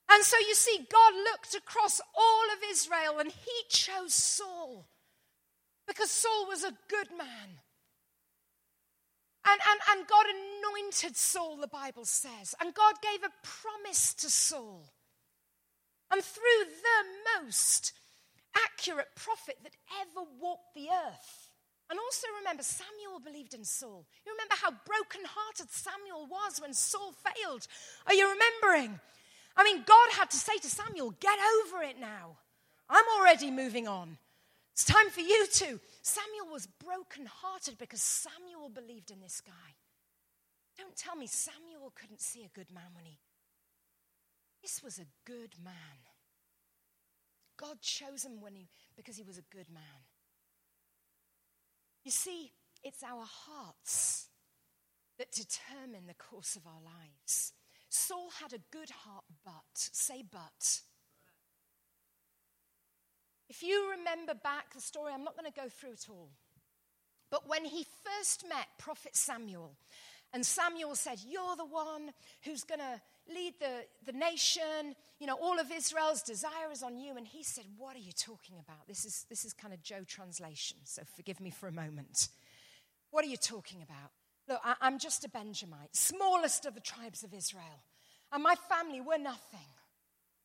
And 0.09 0.23
so 0.23 0.37
you 0.37 0.53
see, 0.53 0.87
God 0.91 1.13
looked 1.31 1.55
across 1.55 1.99
all 2.15 2.43
of 2.53 2.69
Israel 2.69 3.19
and 3.19 3.29
he 3.29 3.51
chose 3.69 4.13
Saul 4.13 4.85
because 5.87 6.11
Saul 6.11 6.47
was 6.47 6.63
a 6.63 6.77
good 6.87 7.09
man. 7.17 7.59
And, 9.45 9.59
and, 9.69 9.81
and 9.91 10.07
God 10.07 10.25
anointed 10.25 11.17
Saul, 11.17 11.57
the 11.57 11.67
Bible 11.67 12.05
says. 12.05 12.55
And 12.61 12.73
God 12.73 12.95
gave 13.01 13.23
a 13.23 13.33
promise 13.43 14.13
to 14.15 14.29
Saul. 14.29 14.85
And 16.11 16.23
through 16.23 16.65
the 16.65 17.41
most 17.41 17.93
accurate 18.55 19.09
prophet 19.15 19.57
that 19.63 19.73
ever 20.01 20.27
walked 20.39 20.75
the 20.75 20.87
earth. 20.89 21.49
And 21.89 21.99
also 21.99 22.27
remember, 22.39 22.63
Samuel 22.63 23.19
believed 23.23 23.53
in 23.53 23.63
Saul. 23.63 24.05
You 24.25 24.31
remember 24.31 24.55
how 24.61 24.71
broken-hearted 24.71 25.69
Samuel 25.69 26.27
was 26.29 26.61
when 26.61 26.73
Saul 26.73 27.11
failed. 27.11 27.67
Are 28.07 28.13
you 28.13 28.31
remembering? 28.31 28.99
I 29.57 29.63
mean, 29.63 29.83
God 29.85 30.09
had 30.13 30.29
to 30.31 30.37
say 30.37 30.57
to 30.57 30.67
Samuel, 30.69 31.13
Get 31.19 31.37
over 31.61 31.83
it 31.83 31.99
now. 31.99 32.37
I'm 32.89 33.05
already 33.19 33.51
moving 33.51 33.87
on. 33.87 34.17
It's 34.73 34.85
time 34.85 35.09
for 35.11 35.21
you 35.21 35.45
to. 35.47 35.79
Samuel 36.01 36.51
was 36.51 36.65
broken-hearted 36.65 37.77
because 37.77 38.01
Samuel 38.01 38.69
believed 38.69 39.11
in 39.11 39.21
this 39.21 39.39
guy. 39.39 39.75
Don't 40.77 40.95
tell 40.95 41.15
me 41.15 41.27
Samuel 41.27 41.93
couldn't 41.95 42.21
see 42.21 42.43
a 42.43 42.57
good 42.57 42.71
man 42.73 42.91
when 42.95 43.05
he. 43.05 43.19
This 44.63 44.81
was 44.83 44.97
a 44.97 45.05
good 45.25 45.53
man. 45.63 45.73
God 47.55 47.81
chose 47.81 48.25
him 48.25 48.41
when 48.41 48.55
he, 48.55 48.67
because 48.95 49.15
he 49.15 49.23
was 49.23 49.37
a 49.37 49.55
good 49.55 49.69
man. 49.71 50.07
You 52.03 52.11
see, 52.11 52.51
it's 52.83 53.03
our 53.03 53.25
hearts 53.25 54.29
that 55.19 55.31
determine 55.31 56.07
the 56.07 56.15
course 56.15 56.55
of 56.55 56.65
our 56.65 56.81
lives. 56.83 57.53
Saul 57.89 58.29
had 58.41 58.53
a 58.53 58.75
good 58.75 58.89
heart, 58.89 59.25
but, 59.45 59.61
say, 59.75 60.23
but. 60.29 60.81
If 63.49 63.63
you 63.63 63.91
remember 63.97 64.33
back 64.33 64.73
the 64.73 64.81
story, 64.81 65.11
I'm 65.13 65.23
not 65.23 65.37
going 65.37 65.51
to 65.51 65.59
go 65.59 65.67
through 65.69 65.93
it 65.93 66.07
all. 66.09 66.29
But 67.29 67.47
when 67.47 67.65
he 67.65 67.85
first 68.03 68.45
met 68.47 68.67
Prophet 68.77 69.15
Samuel, 69.15 69.75
and 70.33 70.45
Samuel 70.45 70.95
said, 70.95 71.19
You're 71.27 71.55
the 71.55 71.65
one 71.65 72.11
who's 72.43 72.63
going 72.63 72.79
to 72.79 73.01
lead 73.33 73.53
the, 73.59 73.85
the 74.05 74.17
nation. 74.17 74.95
You 75.19 75.27
know, 75.27 75.37
all 75.39 75.59
of 75.59 75.71
Israel's 75.71 76.23
desire 76.23 76.71
is 76.71 76.81
on 76.81 76.97
you. 76.97 77.15
And 77.15 77.27
he 77.27 77.43
said, 77.43 77.65
What 77.77 77.95
are 77.95 77.99
you 77.99 78.11
talking 78.11 78.55
about? 78.59 78.87
This 78.87 79.05
is, 79.05 79.25
this 79.29 79.45
is 79.45 79.53
kind 79.53 79.73
of 79.73 79.83
Jo 79.83 79.97
translation, 80.07 80.77
so 80.83 81.03
forgive 81.15 81.39
me 81.39 81.51
for 81.51 81.67
a 81.67 81.71
moment. 81.71 82.29
What 83.11 83.23
are 83.23 83.27
you 83.27 83.37
talking 83.37 83.83
about? 83.83 84.11
Look, 84.49 84.59
I, 84.63 84.75
I'm 84.81 84.97
just 84.97 85.23
a 85.23 85.29
Benjamite, 85.29 85.95
smallest 85.95 86.65
of 86.65 86.73
the 86.73 86.81
tribes 86.81 87.23
of 87.23 87.33
Israel. 87.33 87.83
And 88.31 88.41
my 88.41 88.55
family, 88.67 89.01
we're 89.01 89.19
nothing. 89.19 89.59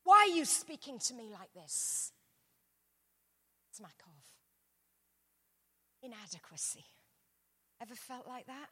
Why 0.04 0.28
are 0.30 0.36
you 0.36 0.44
speaking 0.44 0.98
to 1.00 1.14
me 1.14 1.30
like 1.32 1.52
this? 1.54 2.12
Smack 3.78 4.02
off. 4.08 4.34
inadequacy. 6.02 6.84
Ever 7.80 7.94
felt 7.94 8.26
like 8.26 8.46
that? 8.46 8.66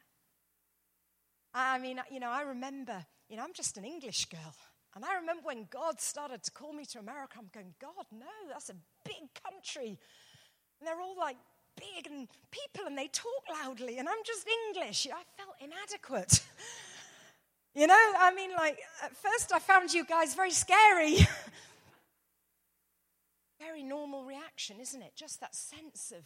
I 1.55 1.79
mean, 1.79 2.01
you 2.11 2.19
know, 2.19 2.31
I 2.31 2.43
remember, 2.43 3.07
you 3.29 3.37
know, 3.37 3.45
I'm 3.45 3.53
just 3.53 3.77
an 3.77 3.85
English 3.85 4.25
girl. 4.25 4.55
And 4.97 5.05
I 5.05 5.15
remember 5.15 5.43
when 5.45 5.69
God 5.71 6.01
started 6.01 6.43
to 6.43 6.51
call 6.51 6.73
me 6.73 6.85
to 6.87 6.99
America, 6.99 7.37
I'm 7.39 7.51
going, 7.55 7.73
God, 7.81 8.05
no, 8.11 8.27
that's 8.49 8.69
a 8.69 8.75
big 9.05 9.31
country. 9.45 9.97
And 10.81 10.89
they're 10.89 11.01
all 11.01 11.17
like 11.17 11.37
big 11.77 12.11
and 12.11 12.27
people 12.51 12.89
and 12.89 12.99
they 12.99 13.07
talk 13.07 13.45
loudly, 13.63 13.99
and 13.99 14.09
I'm 14.09 14.25
just 14.25 14.45
English. 14.75 15.07
I 15.07 15.23
felt 15.37 15.55
inadequate. 15.61 16.45
you 17.77 17.87
know, 17.87 18.13
I 18.19 18.35
mean, 18.35 18.51
like, 18.57 18.81
at 19.05 19.17
first 19.17 19.53
I 19.55 19.61
found 19.61 19.93
you 19.93 20.05
guys 20.05 20.35
very 20.35 20.51
scary. 20.51 21.19
very 23.59 23.83
normal 23.83 24.25
reaction, 24.25 24.77
isn't 24.81 25.03
it? 25.03 25.13
Just 25.17 25.41
that 25.41 25.55
sense 25.55 26.13
of, 26.17 26.25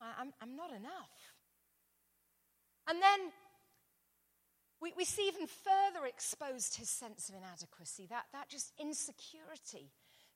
I'm, 0.00 0.32
I'm 0.40 0.56
not 0.56 0.70
enough. 0.70 1.32
And 2.88 3.00
then 3.00 3.32
we, 4.80 4.92
we 4.96 5.04
see 5.04 5.28
even 5.28 5.46
further 5.46 6.06
exposed 6.06 6.76
his 6.76 6.90
sense 6.90 7.28
of 7.28 7.34
inadequacy, 7.34 8.06
that, 8.10 8.24
that 8.32 8.48
just 8.48 8.72
insecurity. 8.78 9.90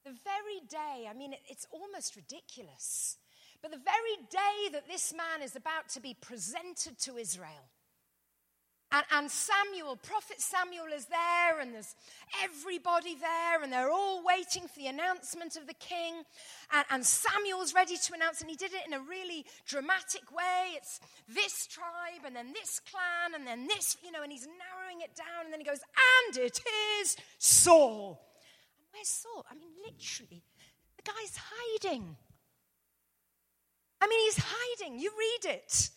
The 0.04 0.12
very 0.24 0.60
day, 0.70 1.06
I 1.08 1.12
mean, 1.12 1.32
it, 1.32 1.40
it's 1.48 1.66
almost 1.70 2.16
ridiculous, 2.16 3.18
but 3.60 3.70
the 3.70 3.78
very 3.78 4.26
day 4.30 4.72
that 4.72 4.88
this 4.88 5.12
man 5.12 5.42
is 5.42 5.56
about 5.56 5.88
to 5.90 6.00
be 6.00 6.14
presented 6.14 6.98
to 7.00 7.18
Israel, 7.18 7.68
and, 8.90 9.04
and, 9.12 9.30
Samuel, 9.30 9.96
Prophet 9.96 10.40
Samuel 10.40 10.86
is 10.94 11.06
there, 11.06 11.60
and 11.60 11.74
there's 11.74 11.94
everybody 12.42 13.16
there, 13.16 13.62
and 13.62 13.70
they're 13.70 13.90
all 13.90 14.24
waiting 14.24 14.66
for 14.66 14.78
the 14.78 14.86
announcement 14.86 15.56
of 15.56 15.66
the 15.66 15.74
king. 15.74 16.22
And, 16.72 16.86
and, 16.90 17.04
Samuel's 17.04 17.74
ready 17.74 17.98
to 17.98 18.14
announce, 18.14 18.40
and 18.40 18.48
he 18.48 18.56
did 18.56 18.72
it 18.72 18.86
in 18.86 18.94
a 18.94 19.00
really 19.00 19.44
dramatic 19.66 20.32
way. 20.34 20.72
It's 20.74 21.00
this 21.28 21.66
tribe, 21.66 22.24
and 22.24 22.34
then 22.34 22.54
this 22.54 22.80
clan, 22.80 23.38
and 23.38 23.46
then 23.46 23.66
this, 23.66 23.98
you 24.02 24.10
know, 24.10 24.22
and 24.22 24.32
he's 24.32 24.46
narrowing 24.46 25.02
it 25.02 25.14
down, 25.14 25.44
and 25.44 25.52
then 25.52 25.60
he 25.60 25.66
goes, 25.66 25.80
and 26.24 26.38
it 26.38 26.58
is 27.02 27.16
Saul. 27.36 28.24
And 28.78 28.86
where's 28.92 29.08
Saul? 29.08 29.44
I 29.50 29.54
mean, 29.54 29.72
literally, 29.84 30.42
the 30.96 31.02
guy's 31.02 31.36
hiding. 31.36 32.16
I 34.00 34.06
mean, 34.06 34.20
he's 34.24 34.42
hiding. 34.42 34.98
You 34.98 35.10
read 35.18 35.52
it. 35.52 35.90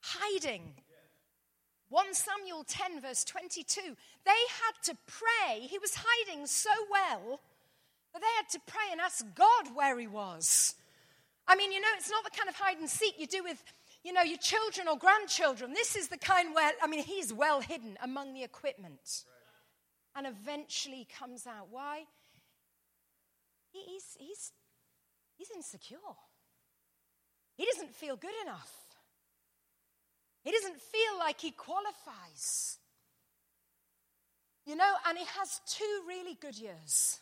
Hiding. 0.00 0.74
1 1.90 2.14
Samuel 2.14 2.64
10, 2.64 3.00
verse 3.00 3.24
22. 3.24 3.80
They 4.24 4.30
had 4.30 4.82
to 4.84 4.96
pray. 5.06 5.60
He 5.60 5.78
was 5.78 5.94
hiding 5.96 6.46
so 6.46 6.70
well 6.90 7.40
that 8.12 8.20
they 8.20 8.36
had 8.36 8.48
to 8.50 8.60
pray 8.66 8.92
and 8.92 9.00
ask 9.00 9.24
God 9.34 9.74
where 9.74 9.98
he 9.98 10.06
was. 10.06 10.74
I 11.46 11.56
mean, 11.56 11.72
you 11.72 11.80
know, 11.80 11.88
it's 11.96 12.10
not 12.10 12.24
the 12.24 12.36
kind 12.36 12.48
of 12.48 12.56
hide 12.56 12.78
and 12.78 12.88
seek 12.88 13.18
you 13.18 13.26
do 13.26 13.42
with, 13.42 13.62
you 14.04 14.12
know, 14.12 14.22
your 14.22 14.38
children 14.38 14.86
or 14.86 14.98
grandchildren. 14.98 15.72
This 15.72 15.96
is 15.96 16.08
the 16.08 16.18
kind 16.18 16.54
where, 16.54 16.72
I 16.82 16.86
mean, 16.86 17.02
he's 17.02 17.32
well 17.32 17.60
hidden 17.60 17.96
among 18.02 18.34
the 18.34 18.42
equipment. 18.42 19.24
And 20.14 20.26
eventually 20.26 21.06
comes 21.18 21.46
out. 21.46 21.68
Why? 21.70 22.04
He's, 23.70 24.16
he's, 24.18 24.52
he's 25.36 25.50
insecure. 25.54 25.96
He 27.56 27.64
doesn't 27.64 27.94
feel 27.94 28.16
good 28.16 28.34
enough. 28.42 28.87
He 30.42 30.50
doesn't 30.50 30.80
feel 30.80 31.18
like 31.18 31.40
he 31.40 31.50
qualifies. 31.50 32.78
You 34.64 34.76
know, 34.76 34.94
and 35.08 35.16
he 35.16 35.24
has 35.24 35.60
two 35.66 36.02
really 36.06 36.36
good 36.40 36.56
years 36.56 37.20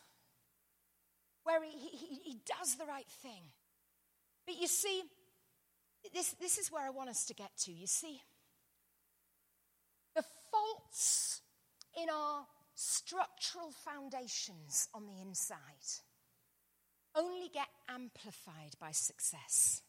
where 1.45 1.63
he, 1.63 1.97
he, 1.97 2.15
he 2.25 2.41
does 2.45 2.75
the 2.75 2.87
right 2.87 3.09
thing. 3.23 3.43
But 4.47 4.61
you 4.61 4.67
see, 4.67 5.03
this, 6.13 6.35
this 6.41 6.59
is 6.59 6.73
where 6.73 6.85
I 6.85 6.91
want 6.91 7.09
us 7.09 7.25
to 7.27 7.35
get 7.35 7.57
to. 7.65 7.73
You 7.73 7.87
see, 7.87 8.21
the 10.15 10.25
faults 10.51 11.43
in 11.97 12.09
our 12.11 12.47
structural 12.75 13.71
foundations 13.71 14.89
on 14.93 15.07
the 15.07 15.21
inside 15.21 15.57
only 17.15 17.49
get 17.49 17.69
amplified 17.89 18.75
by 18.79 18.91
success. 18.91 19.83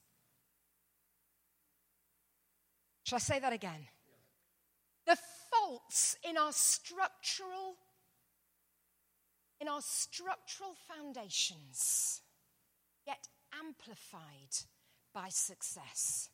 Shall 3.07 3.15
I 3.15 3.19
say 3.19 3.39
that 3.39 3.53
again? 3.53 3.87
The 5.05 5.17
faults 5.49 6.17
in 6.29 6.37
our 6.37 6.51
structural 6.51 7.77
in 9.61 9.69
our 9.69 9.79
structural 9.79 10.75
foundations 10.93 12.21
get 13.05 13.25
amplified 13.57 14.53
by 15.13 15.29
success. 15.29 16.29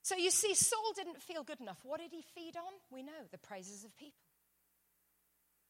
So 0.00 0.16
you 0.16 0.30
see, 0.30 0.54
Saul 0.54 0.94
didn't 0.96 1.20
feel 1.20 1.44
good 1.44 1.60
enough. 1.60 1.80
What 1.82 2.00
did 2.00 2.12
he 2.12 2.24
feed 2.34 2.56
on? 2.56 2.72
We 2.90 3.02
know 3.02 3.12
the 3.30 3.36
praises 3.36 3.84
of 3.84 3.94
people. 3.98 4.24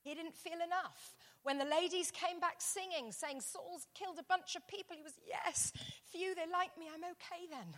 He 0.03 0.15
didn't 0.15 0.37
feel 0.37 0.63
enough. 0.65 1.17
When 1.43 1.59
the 1.59 1.65
ladies 1.65 2.13
came 2.13 2.39
back 2.39 2.61
singing, 2.61 3.11
saying, 3.11 3.41
Saul's 3.41 3.89
killed 3.97 4.19
a 4.21 4.25
bunch 4.29 4.55
of 4.55 4.67
people, 4.69 4.95
he 4.97 5.03
was, 5.03 5.15
Yes, 5.27 5.73
few, 6.13 6.37
they 6.37 6.47
like 6.53 6.79
me, 6.79 6.87
I'm 6.87 7.03
okay 7.03 7.49
then. 7.51 7.75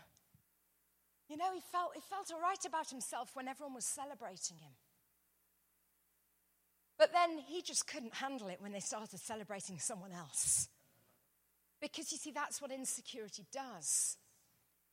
You 1.28 1.36
know, 1.36 1.52
he 1.54 1.60
felt, 1.72 1.92
he 1.94 2.00
felt 2.00 2.30
all 2.32 2.40
right 2.40 2.64
about 2.66 2.90
himself 2.90 3.30
when 3.34 3.48
everyone 3.48 3.74
was 3.74 3.86
celebrating 3.86 4.58
him. 4.58 4.72
But 6.98 7.12
then 7.12 7.38
he 7.38 7.62
just 7.62 7.86
couldn't 7.86 8.14
handle 8.14 8.48
it 8.48 8.60
when 8.60 8.72
they 8.72 8.80
started 8.80 9.18
celebrating 9.18 9.78
someone 9.78 10.12
else. 10.12 10.68
Because 11.80 12.12
you 12.12 12.18
see, 12.18 12.30
that's 12.30 12.62
what 12.62 12.70
insecurity 12.70 13.46
does. 13.52 14.16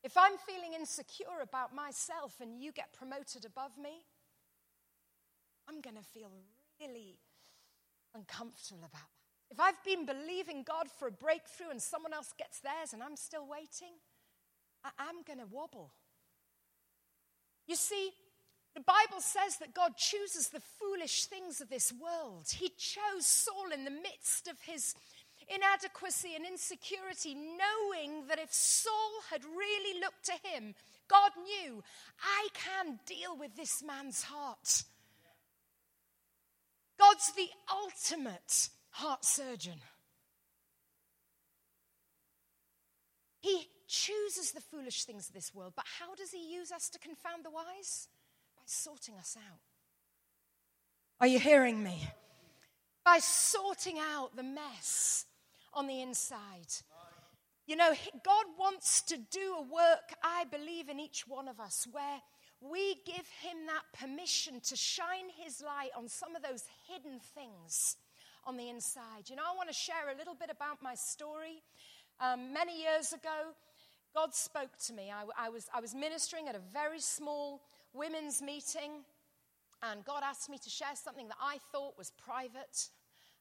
If 0.04 0.18
I'm 0.18 0.38
feeling 0.48 0.74
insecure 0.74 1.42
about 1.44 1.76
myself 1.76 2.34
and 2.42 2.60
you 2.60 2.72
get 2.72 2.92
promoted 2.94 3.46
above 3.46 3.78
me, 3.78 4.04
I'm 5.70 5.80
going 5.80 5.96
to 5.96 6.04
feel 6.04 6.32
really 6.80 7.20
uncomfortable 8.16 8.80
about 8.80 8.94
that. 8.94 9.10
If 9.52 9.60
I've 9.60 9.84
been 9.84 10.06
believing 10.06 10.64
God 10.64 10.88
for 10.98 11.08
a 11.08 11.12
breakthrough 11.12 11.70
and 11.70 11.82
someone 11.82 12.14
else 12.14 12.34
gets 12.38 12.60
theirs 12.62 12.94
and 12.94 13.04
I'm 13.04 13.18
still 13.18 13.46
waiting, 13.48 13.94
I- 14.84 15.10
am 15.10 15.24
going 15.28 15.40
to 15.40 15.46
wobble. 15.46 15.92
You 17.72 17.78
see, 17.78 18.12
the 18.76 18.82
Bible 18.82 19.22
says 19.22 19.56
that 19.60 19.74
God 19.74 19.96
chooses 19.96 20.50
the 20.50 20.60
foolish 20.60 21.28
things 21.28 21.62
of 21.62 21.70
this 21.70 21.94
world. 21.94 22.48
He 22.54 22.68
chose 22.78 23.26
Saul 23.26 23.72
in 23.74 23.86
the 23.86 23.92
midst 23.92 24.50
of 24.50 24.60
his 24.60 24.94
inadequacy 25.48 26.36
and 26.36 26.46
insecurity, 26.46 27.34
knowing 27.34 28.28
that 28.28 28.40
if 28.40 28.52
Saul 28.52 29.22
had 29.30 29.46
really 29.46 30.02
looked 30.02 30.26
to 30.26 30.34
him, 30.50 30.76
God 31.08 31.32
knew, 31.42 31.82
I 32.22 32.50
can 32.54 33.00
deal 33.06 33.38
with 33.38 33.56
this 33.56 33.82
man's 33.82 34.22
heart. 34.22 34.84
God's 37.00 37.32
the 37.38 37.48
ultimate 37.72 38.68
heart 38.90 39.24
surgeon. 39.24 39.80
He 43.40 43.66
chooses 43.92 44.52
the 44.52 44.62
foolish 44.62 45.04
things 45.04 45.28
of 45.28 45.34
this 45.34 45.54
world, 45.54 45.74
but 45.76 45.86
how 46.00 46.16
does 46.16 46.32
he 46.32 46.54
use 46.54 46.72
us 46.72 46.90
to 46.90 47.00
confound 47.00 47.44
the 47.44 47.52
wise? 47.52 48.08
By 48.56 48.64
sorting 48.66 49.16
us 49.16 49.38
out. 49.38 49.60
Are 51.20 51.28
you 51.28 51.40
hearing 51.40 51.84
me? 51.84 52.08
By 53.04 53.20
sorting 53.20 54.00
out 54.00 54.36
the 54.36 54.44
mess 54.44 55.26
on 55.74 55.88
the 55.88 56.02
inside. 56.02 56.72
You 57.68 57.76
know, 57.76 57.94
God 58.24 58.46
wants 58.58 59.02
to 59.04 59.18
do 59.18 59.56
a 59.58 59.62
work, 59.62 60.14
I 60.24 60.46
believe, 60.46 60.90
in 60.90 61.00
each 61.00 61.28
one 61.28 61.48
of 61.48 61.60
us 61.60 61.88
where 61.92 62.22
we 62.62 62.96
give 63.06 63.28
Him 63.42 63.66
that 63.68 64.00
permission 64.00 64.62
to 64.62 64.76
shine 64.76 65.30
His 65.36 65.62
light 65.62 65.92
on 65.98 66.08
some 66.08 66.36
of 66.36 66.44
those 66.44 66.64
hidden 66.88 67.20
things 67.36 67.98
on 68.46 68.58
the 68.58 68.70
inside. 68.70 69.30
You 69.30 69.36
know, 69.36 69.44
I 69.44 69.56
want 69.56 69.70
to 69.70 69.76
share 69.76 70.10
a 70.14 70.18
little 70.18 70.36
bit 70.36 70.50
about 70.50 70.82
my 70.82 70.96
story. 70.96 71.62
Um, 72.20 72.54
many 72.54 72.82
years 72.82 73.14
ago, 73.14 73.54
God 74.14 74.34
spoke 74.34 74.78
to 74.88 74.94
me. 74.94 75.12
I, 75.12 75.46
I, 75.46 75.50
was, 75.50 75.68
I 75.74 75.80
was 75.80 75.96
ministering 75.96 76.48
at 76.48 76.56
a 76.56 76.62
very 76.74 77.00
small 77.00 77.62
women's 77.94 78.42
meeting, 78.42 79.04
and 79.82 80.04
God 80.06 80.24
asked 80.24 80.50
me 80.50 80.58
to 80.58 80.70
share 80.70 80.96
something 80.96 81.28
that 81.30 81.38
I 81.42 81.58
thought 81.72 81.98
was 81.98 82.12
private. 82.24 82.90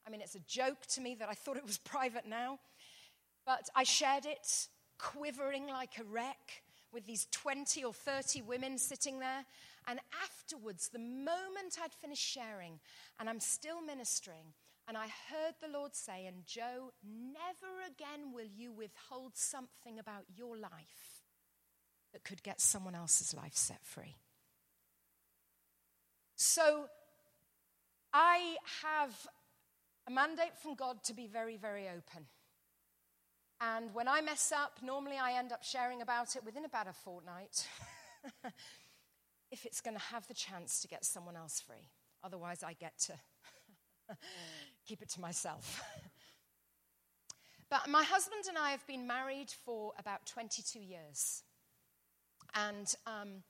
I 0.07 0.11
mean, 0.11 0.21
it's 0.21 0.37
a 0.37 0.41
joke 0.41 0.87
to 0.95 1.01
me 1.01 1.17
that 1.17 1.29
I 1.29 1.35
thought 1.35 1.57
it 1.57 1.67
was 1.67 1.79
private 1.85 2.27
now. 2.27 2.59
But 3.47 3.69
I 3.75 3.85
shared 3.85 4.27
it, 4.27 4.69
quivering 4.99 5.67
like 5.67 5.99
a 5.99 6.05
wreck, 6.05 6.63
with 6.93 7.07
these 7.07 7.27
20 7.31 7.85
or 7.85 7.93
30 7.93 8.43
women 8.43 8.79
sitting 8.79 9.19
there. 9.19 9.45
And 9.87 9.99
afterwards, 10.23 10.89
the 10.89 10.99
moment 10.99 11.79
I'd 11.83 11.93
finished 11.93 12.27
sharing, 12.27 12.79
and 13.19 13.29
I'm 13.29 13.41
still 13.41 13.81
ministering, 13.81 14.55
and 14.91 14.99
I 14.99 15.07
heard 15.07 15.55
the 15.61 15.69
Lord 15.69 15.95
say, 15.95 16.27
And 16.27 16.45
Jo, 16.45 16.93
never 17.05 17.87
again 17.87 18.33
will 18.35 18.49
you 18.53 18.73
withhold 18.73 19.37
something 19.37 20.01
about 20.01 20.25
your 20.35 20.57
life 20.57 21.23
that 22.13 22.25
could 22.25 22.43
get 22.43 22.61
someone 22.61 22.97
else's 22.97 23.33
life 23.33 23.55
set 23.55 23.85
free. 23.85 24.17
So 26.35 26.87
I 28.13 28.57
have 28.83 29.15
a 30.09 30.11
mandate 30.11 30.59
from 30.61 30.75
God 30.75 31.05
to 31.05 31.15
be 31.15 31.29
very, 31.29 31.57
very 31.57 31.87
open. 31.87 32.27
And 33.61 33.95
when 33.95 34.09
I 34.09 34.23
mess 34.23 34.51
up, 34.51 34.81
normally 34.83 35.19
I 35.19 35.39
end 35.39 35.53
up 35.53 35.63
sharing 35.63 36.03
about 36.03 36.35
it 36.35 36.45
within 36.45 36.65
about 36.65 36.89
a 36.89 36.93
fortnight. 36.93 37.65
if 39.53 39.65
it's 39.65 39.81
going 39.81 39.97
to 39.97 40.03
have 40.03 40.27
the 40.27 40.35
chance 40.35 40.81
to 40.81 40.89
get 40.89 41.05
someone 41.05 41.37
else 41.37 41.61
free. 41.61 41.91
Otherwise, 42.25 42.65
I 42.65 42.73
get 42.73 42.99
to 43.07 43.13
keep 44.87 45.03
it 45.03 45.09
to 45.11 45.21
myself. 45.21 45.83
but 47.71 47.89
my 47.89 48.03
husband 48.03 48.45
and 48.49 48.59
I 48.59 48.71
have 48.71 48.87
been 48.87 49.07
married 49.07 49.51
for 49.65 49.93
about 49.99 50.27
22 50.27 50.81
years. 50.81 51.43
And 52.55 52.93
um, 53.07 53.43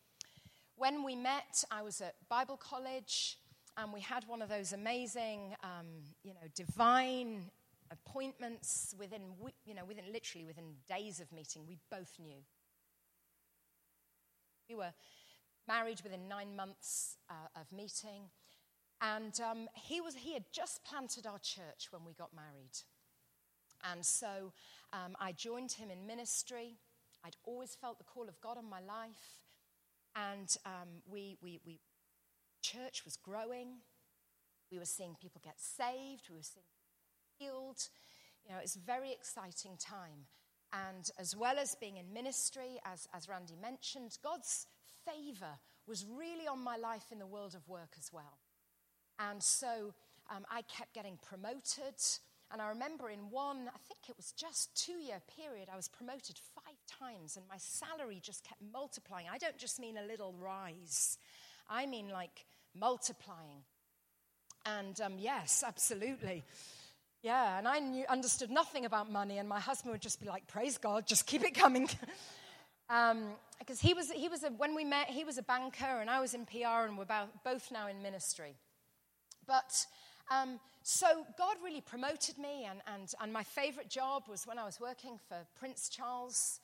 when 0.77 1.05
we 1.05 1.17
met, 1.17 1.65
I 1.71 1.83
was 1.83 2.01
at 2.01 2.15
Bible 2.29 2.57
college, 2.57 3.39
and 3.77 3.93
we 3.93 4.01
had 4.01 4.25
one 4.27 4.43
of 4.43 4.49
those 4.49 4.73
amazing, 4.73 5.55
um, 5.63 5.87
you 6.23 6.35
know, 6.35 6.49
divine 6.55 7.51
appointments 7.91 8.95
within, 8.99 9.23
you 9.65 9.75
know, 9.75 9.85
within 9.87 10.05
literally 10.13 10.45
within 10.45 10.75
days 10.89 11.21
of 11.21 11.33
meeting. 11.33 11.67
We 11.67 11.79
both 11.91 12.13
knew. 12.19 12.43
We 14.69 14.75
were 14.75 14.93
married 15.67 16.01
within 16.03 16.29
nine 16.29 16.55
months 16.57 17.17
uh, 17.29 17.61
of 17.61 17.73
meeting. 17.73 18.31
And 19.01 19.39
um, 19.41 19.69
he, 19.75 20.01
was, 20.01 20.15
he 20.15 20.35
had 20.35 20.45
just 20.53 20.85
planted 20.85 21.27
our 21.27 21.39
church 21.39 21.89
when 21.91 22.05
we 22.05 22.13
got 22.13 22.31
married. 22.35 22.77
And 23.91 24.05
so 24.05 24.53
um, 24.93 25.17
I 25.19 25.33
joined 25.33 25.73
him 25.73 25.91
in 25.91 26.07
ministry. 26.07 26.77
I'd 27.25 27.37
always 27.45 27.75
felt 27.75 27.99
the 27.99 28.05
call 28.05 28.29
of 28.29 28.41
God 28.41 28.59
on 28.59 28.69
my 28.69 28.81
life. 28.81 29.45
And 30.15 30.55
um, 30.67 31.03
we, 31.11 31.37
we, 31.43 31.61
we, 31.65 31.81
church 32.63 33.05
was 33.05 33.17
growing. 33.17 33.79
We 34.71 34.79
were 34.79 34.85
seeing 34.85 35.17
people 35.21 35.41
get 35.43 35.59
saved. 35.59 36.29
We 36.29 36.37
were 36.37 36.43
seeing 36.43 36.67
healed. 37.39 37.89
You 38.45 38.53
know, 38.53 38.61
it's 38.63 38.77
a 38.77 38.81
very 38.81 39.13
exciting 39.13 39.79
time. 39.79 40.27
And 40.73 41.11
as 41.19 41.35
well 41.37 41.59
as 41.59 41.75
being 41.75 41.97
in 41.97 42.13
ministry, 42.13 42.79
as, 42.85 43.09
as 43.15 43.29
Randy 43.29 43.57
mentioned, 43.61 44.19
God's 44.23 44.67
favor 45.05 45.59
was 45.87 46.05
really 46.07 46.47
on 46.47 46.61
my 46.61 46.77
life 46.77 47.07
in 47.11 47.19
the 47.19 47.27
world 47.27 47.55
of 47.55 47.67
work 47.67 47.95
as 47.99 48.11
well. 48.13 48.39
And 49.29 49.43
so 49.43 49.93
um, 50.31 50.45
I 50.51 50.63
kept 50.63 50.95
getting 50.95 51.19
promoted. 51.23 51.95
And 52.53 52.61
I 52.61 52.69
remember 52.69 53.11
in 53.11 53.31
one, 53.31 53.69
I 53.69 53.79
think 53.87 54.09
it 54.09 54.17
was 54.17 54.33
just 54.33 54.75
two 54.75 54.99
year 54.99 55.21
period, 55.37 55.69
I 55.73 55.77
was 55.77 55.89
promoted 55.89 56.39
five 56.55 56.75
times 56.87 57.37
and 57.37 57.47
my 57.49 57.59
salary 57.59 58.19
just 58.23 58.43
kept 58.45 58.61
multiplying. 58.73 59.27
I 59.31 59.39
don't 59.39 59.59
just 59.59 59.79
mean 59.79 59.97
a 59.97 60.07
little 60.07 60.35
rise, 60.41 61.19
I 61.69 61.87
mean 61.87 62.09
like 62.09 62.47
multiplying. 62.75 63.63
And 64.67 65.01
um, 65.01 65.15
yes, 65.19 65.65
absolutely. 65.67 66.45
Yeah, 67.23 67.59
and 67.59 67.69
I 67.69 67.79
knew, 67.81 68.05
understood 68.09 68.51
nothing 68.51 68.87
about 68.87 69.11
money, 69.13 69.39
and 69.39 69.49
my 69.49 69.61
husband 69.61 69.93
would 69.93 70.01
just 70.01 70.21
be 70.21 70.27
like, 70.27 70.47
Praise 70.47 70.79
God, 70.79 71.07
just 71.07 71.27
keep 71.27 71.43
it 71.45 71.55
coming. 71.55 71.87
because 71.87 71.99
um, 72.89 73.89
he 73.89 73.93
was, 73.93 74.11
he 74.11 74.29
was 74.29 74.43
a, 74.43 74.49
when 74.49 74.75
we 74.75 74.85
met, 74.85 75.09
he 75.09 75.25
was 75.25 75.37
a 75.37 75.43
banker, 75.43 76.01
and 76.01 76.09
I 76.09 76.21
was 76.21 76.33
in 76.33 76.47
PR, 76.47 76.87
and 76.87 76.97
we're 76.97 77.07
both 77.45 77.71
now 77.71 77.89
in 77.89 78.03
ministry. 78.03 78.55
But 79.51 79.85
um, 80.31 80.61
so 80.85 81.27
God 81.37 81.57
really 81.65 81.81
promoted 81.81 82.39
me, 82.39 82.69
and, 82.71 82.81
and, 82.87 83.13
and 83.21 83.33
my 83.33 83.43
favorite 83.43 83.91
job 83.91 84.23
was 84.29 84.47
when 84.47 84.61
I 84.61 84.65
was 84.65 84.79
working 84.81 85.19
for 85.29 85.39
Prince 85.59 85.89
Charles. 85.89 86.61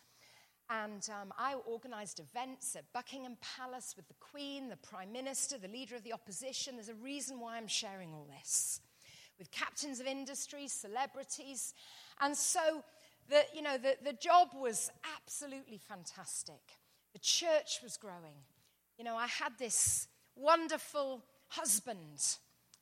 And 0.70 1.09
um, 1.20 1.32
I 1.37 1.55
organized 1.66 2.20
events 2.20 2.76
at 2.76 2.84
Buckingham 2.93 3.39
Palace 3.59 3.95
with 3.97 4.07
the 4.07 4.14
Queen, 4.20 4.68
the 4.68 4.76
Prime 4.76 5.11
Minister, 5.11 5.59
the 5.59 5.66
leader 5.66 5.97
of 5.97 6.05
the 6.05 6.12
opposition. 6.12 6.76
There's 6.76 6.89
a 6.89 6.95
reason 6.95 7.41
why 7.41 7.57
I'm 7.57 7.66
sharing 7.66 8.12
all 8.12 8.28
this 8.41 8.80
with 9.37 9.51
captains 9.51 9.99
of 9.99 10.07
industry, 10.07 10.68
celebrities. 10.68 11.74
And 12.20 12.37
so 12.37 12.84
the, 13.28 13.43
you 13.53 13.62
know, 13.62 13.78
the, 13.78 13.97
the 14.05 14.12
job 14.12 14.51
was 14.55 14.93
absolutely 15.16 15.78
fantastic. 15.78 16.61
The 17.14 17.18
church 17.18 17.80
was 17.82 17.97
growing. 17.97 18.45
You 18.97 19.05
know, 19.05 19.16
I 19.16 19.26
had 19.26 19.59
this 19.59 20.07
wonderful 20.37 21.24
husband 21.49 22.39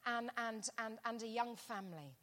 and, 0.07 0.31
and, 0.37 0.69
and, 0.79 0.99
and 1.05 1.23
a 1.23 1.27
young 1.27 1.57
family. 1.57 2.17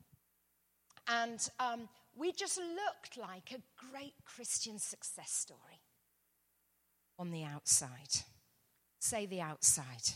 And 1.08 1.48
um, 1.60 1.90
we 2.16 2.32
just 2.32 2.58
looked 2.58 3.18
like 3.18 3.52
a 3.52 3.62
great 3.92 4.14
Christian 4.26 4.80
success 4.80 5.32
story 5.32 5.82
on 7.18 7.32
the 7.32 7.44
outside. 7.44 8.24
Say 9.00 9.26
the 9.26 9.42
outside. 9.42 10.16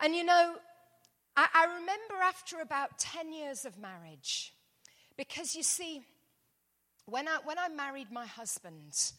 And 0.00 0.14
you 0.14 0.24
know, 0.24 0.56
I, 1.36 1.48
I, 1.54 1.64
remember 1.66 2.22
after 2.22 2.60
about 2.60 2.98
10 2.98 3.32
years 3.32 3.64
of 3.64 3.78
marriage, 3.78 4.52
because 5.16 5.56
you 5.56 5.62
see, 5.62 6.02
when 7.06 7.26
I, 7.28 7.38
when 7.44 7.58
I 7.58 7.68
married 7.68 8.12
my 8.12 8.26
husband, 8.26 9.12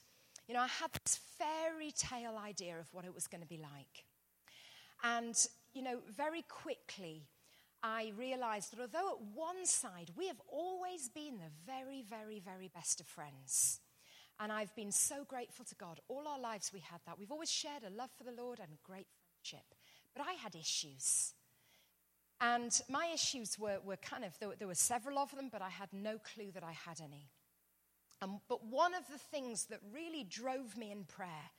you 0.47 0.53
know, 0.53 0.61
I 0.61 0.67
had 0.67 0.91
this 1.03 1.19
fairy 1.37 1.91
tale 1.91 2.37
idea 2.37 2.79
of 2.79 2.93
what 2.93 3.05
it 3.05 3.13
was 3.13 3.27
going 3.27 3.41
to 3.41 3.47
be 3.47 3.57
like. 3.57 4.06
And, 5.03 5.35
you 5.73 5.81
know, 5.81 5.99
very 6.15 6.43
quickly, 6.43 7.27
I 7.83 8.11
realized 8.17 8.71
that 8.71 8.81
although 8.81 9.11
at 9.11 9.21
one 9.35 9.65
side 9.65 10.11
we 10.17 10.27
have 10.27 10.41
always 10.51 11.09
been 11.09 11.37
the 11.37 11.71
very, 11.71 12.01
very, 12.01 12.39
very 12.39 12.69
best 12.73 12.99
of 12.99 13.07
friends, 13.07 13.79
and 14.39 14.51
I've 14.51 14.75
been 14.75 14.91
so 14.91 15.23
grateful 15.23 15.65
to 15.65 15.75
God. 15.75 15.99
All 16.07 16.27
our 16.27 16.39
lives 16.39 16.71
we 16.73 16.79
had 16.79 16.99
that. 17.05 17.17
We've 17.17 17.31
always 17.31 17.51
shared 17.51 17.83
a 17.83 17.89
love 17.89 18.11
for 18.17 18.23
the 18.23 18.39
Lord 18.39 18.59
and 18.59 18.69
great 18.83 19.07
friendship. 19.41 19.73
But 20.15 20.25
I 20.27 20.33
had 20.33 20.55
issues. 20.55 21.33
And 22.39 22.79
my 22.87 23.09
issues 23.13 23.57
were, 23.57 23.79
were 23.83 23.97
kind 23.97 24.23
of, 24.23 24.37
there, 24.39 24.51
there 24.57 24.67
were 24.67 24.75
several 24.75 25.17
of 25.17 25.35
them, 25.35 25.49
but 25.51 25.63
I 25.63 25.69
had 25.69 25.89
no 25.91 26.19
clue 26.19 26.51
that 26.53 26.63
I 26.63 26.73
had 26.73 27.01
any. 27.01 27.31
Um, 28.21 28.41
but 28.47 28.63
one 28.65 28.93
of 28.93 29.07
the 29.11 29.17
things 29.17 29.65
that 29.65 29.79
really 29.91 30.23
drove 30.23 30.77
me 30.77 30.91
in 30.91 31.03
prayer, 31.03 31.49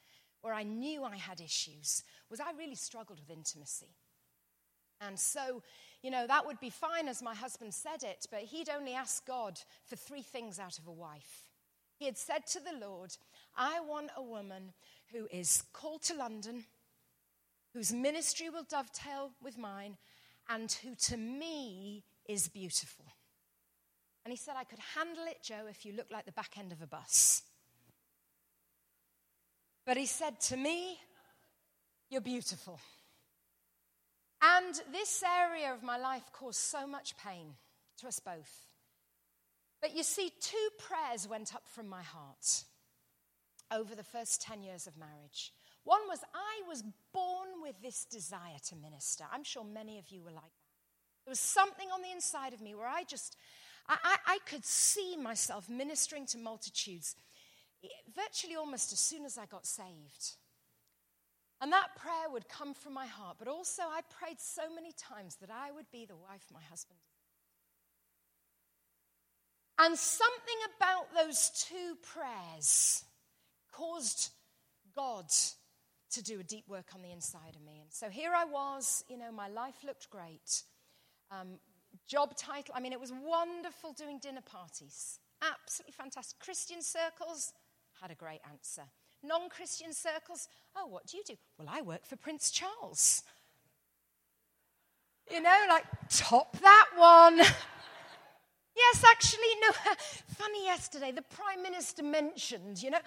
where 0.40 0.54
I 0.54 0.62
knew 0.62 1.04
I 1.04 1.16
had 1.16 1.40
issues, 1.40 2.02
was 2.30 2.40
I 2.40 2.52
really 2.56 2.74
struggled 2.74 3.20
with 3.20 3.36
intimacy. 3.36 3.96
And 5.00 5.18
so, 5.18 5.62
you 6.02 6.10
know, 6.10 6.26
that 6.26 6.46
would 6.46 6.60
be 6.60 6.70
fine 6.70 7.08
as 7.08 7.22
my 7.22 7.34
husband 7.34 7.72
said 7.74 8.02
it, 8.02 8.26
but 8.30 8.40
he'd 8.40 8.68
only 8.68 8.94
asked 8.94 9.26
God 9.26 9.60
for 9.86 9.96
three 9.96 10.22
things 10.22 10.58
out 10.58 10.78
of 10.78 10.86
a 10.86 10.92
wife. 10.92 11.48
He 11.96 12.06
had 12.06 12.18
said 12.18 12.46
to 12.48 12.60
the 12.60 12.78
Lord, 12.78 13.16
I 13.56 13.80
want 13.80 14.10
a 14.16 14.22
woman 14.22 14.72
who 15.12 15.26
is 15.32 15.64
called 15.72 16.02
to 16.04 16.14
London, 16.14 16.64
whose 17.74 17.92
ministry 17.92 18.50
will 18.50 18.64
dovetail 18.64 19.32
with 19.42 19.58
mine, 19.58 19.96
and 20.48 20.70
who 20.82 20.94
to 20.94 21.16
me 21.16 22.04
is 22.28 22.48
beautiful. 22.48 23.06
And 24.24 24.32
he 24.32 24.36
said, 24.36 24.54
I 24.56 24.64
could 24.64 24.78
handle 24.94 25.24
it, 25.26 25.42
Jo, 25.42 25.66
if 25.68 25.84
you 25.84 25.92
look 25.92 26.10
like 26.10 26.26
the 26.26 26.32
back 26.32 26.58
end 26.58 26.72
of 26.72 26.82
a 26.82 26.86
bus. 26.86 27.42
But 29.88 29.96
he 29.96 30.04
said 30.04 30.38
to 30.48 30.56
me, 30.58 30.98
You're 32.10 32.20
beautiful. 32.20 32.78
And 34.42 34.74
this 34.92 35.24
area 35.24 35.72
of 35.72 35.82
my 35.82 35.96
life 35.96 36.30
caused 36.30 36.60
so 36.60 36.86
much 36.86 37.16
pain 37.16 37.54
to 37.96 38.06
us 38.06 38.20
both. 38.20 38.66
But 39.80 39.96
you 39.96 40.02
see, 40.02 40.30
two 40.42 40.68
prayers 40.78 41.26
went 41.26 41.54
up 41.54 41.62
from 41.66 41.88
my 41.88 42.02
heart 42.02 42.64
over 43.72 43.94
the 43.94 44.04
first 44.04 44.42
10 44.42 44.62
years 44.62 44.86
of 44.86 44.98
marriage. 44.98 45.54
One 45.84 46.02
was 46.06 46.20
I 46.34 46.68
was 46.68 46.84
born 47.14 47.48
with 47.62 47.80
this 47.82 48.04
desire 48.04 48.58
to 48.68 48.76
minister. 48.76 49.24
I'm 49.32 49.42
sure 49.42 49.64
many 49.64 49.98
of 49.98 50.10
you 50.10 50.22
were 50.22 50.32
like 50.32 50.42
that. 50.42 51.24
There 51.24 51.30
was 51.32 51.40
something 51.40 51.88
on 51.94 52.02
the 52.02 52.12
inside 52.12 52.52
of 52.52 52.60
me 52.60 52.74
where 52.74 52.88
I 52.88 53.04
just, 53.04 53.38
I, 53.88 53.96
I, 54.04 54.16
I 54.34 54.38
could 54.44 54.66
see 54.66 55.16
myself 55.16 55.70
ministering 55.70 56.26
to 56.26 56.36
multitudes 56.36 57.16
virtually 58.14 58.56
almost 58.56 58.92
as 58.92 58.98
soon 58.98 59.24
as 59.24 59.38
I 59.38 59.46
got 59.46 59.66
saved. 59.66 60.36
And 61.60 61.72
that 61.72 61.96
prayer 61.96 62.30
would 62.30 62.48
come 62.48 62.72
from 62.72 62.94
my 62.94 63.06
heart, 63.06 63.36
but 63.38 63.48
also 63.48 63.82
I 63.82 64.00
prayed 64.08 64.40
so 64.40 64.62
many 64.72 64.92
times 64.92 65.36
that 65.40 65.50
I 65.50 65.72
would 65.72 65.90
be 65.90 66.06
the 66.06 66.16
wife 66.16 66.44
my 66.52 66.62
husband 66.62 66.98
and 69.78 69.96
something 69.96 70.56
about 70.76 71.06
those 71.14 71.50
two 71.50 71.96
prayers 72.02 73.04
caused 73.72 74.30
God 74.94 75.26
to 76.10 76.22
do 76.22 76.40
a 76.40 76.42
deep 76.42 76.68
work 76.68 76.86
on 76.94 77.02
the 77.02 77.12
inside 77.12 77.54
of 77.54 77.62
me. 77.62 77.80
And 77.80 77.92
so 77.92 78.08
here 78.08 78.32
I 78.34 78.44
was, 78.44 79.04
you 79.08 79.16
know, 79.16 79.30
my 79.30 79.48
life 79.48 79.76
looked 79.84 80.10
great. 80.10 80.64
Um, 81.30 81.60
job 82.08 82.36
title, 82.36 82.74
I 82.76 82.80
mean, 82.80 82.92
it 82.92 83.00
was 83.00 83.12
wonderful 83.12 83.92
doing 83.92 84.18
dinner 84.18 84.40
parties. 84.40 85.20
Absolutely 85.42 85.92
fantastic. 85.92 86.40
Christian 86.40 86.82
circles 86.82 87.52
had 88.00 88.10
a 88.10 88.14
great 88.14 88.40
answer. 88.50 88.82
Non 89.22 89.48
Christian 89.48 89.92
circles, 89.92 90.48
oh, 90.76 90.86
what 90.86 91.06
do 91.06 91.16
you 91.16 91.24
do? 91.24 91.34
Well, 91.58 91.68
I 91.70 91.82
work 91.82 92.06
for 92.06 92.16
Prince 92.16 92.50
Charles. 92.50 93.22
You 95.30 95.42
know, 95.42 95.56
like, 95.68 95.84
top 96.08 96.56
that 96.58 96.86
one. 96.96 97.36
yes, 98.76 99.04
actually, 99.10 99.54
no. 99.60 99.72
Funny 100.36 100.64
yesterday, 100.64 101.12
the 101.12 101.22
Prime 101.22 101.62
Minister 101.62 102.02
mentioned, 102.02 102.82
you 102.82 102.90
know, 102.90 103.00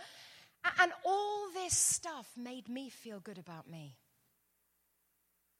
and 0.79 0.91
all 1.05 1.47
this 1.53 1.75
stuff 1.75 2.29
made 2.37 2.69
me 2.69 2.89
feel 2.89 3.19
good 3.19 3.37
about 3.37 3.69
me. 3.69 3.95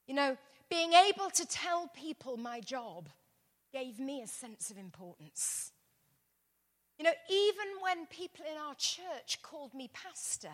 You 0.07 0.13
know, 0.13 0.37
being 0.69 0.93
able 0.93 1.29
to 1.31 1.45
tell 1.45 1.87
people 1.87 2.37
my 2.37 2.59
job 2.59 3.09
gave 3.73 3.99
me 3.99 4.21
a 4.21 4.27
sense 4.27 4.69
of 4.69 4.77
importance. 4.77 5.71
You 7.01 7.07
know, 7.07 7.13
even 7.31 7.65
when 7.81 8.05
people 8.05 8.45
in 8.45 8.55
our 8.61 8.75
church 8.75 9.41
called 9.41 9.73
me 9.73 9.89
pastor, 9.91 10.51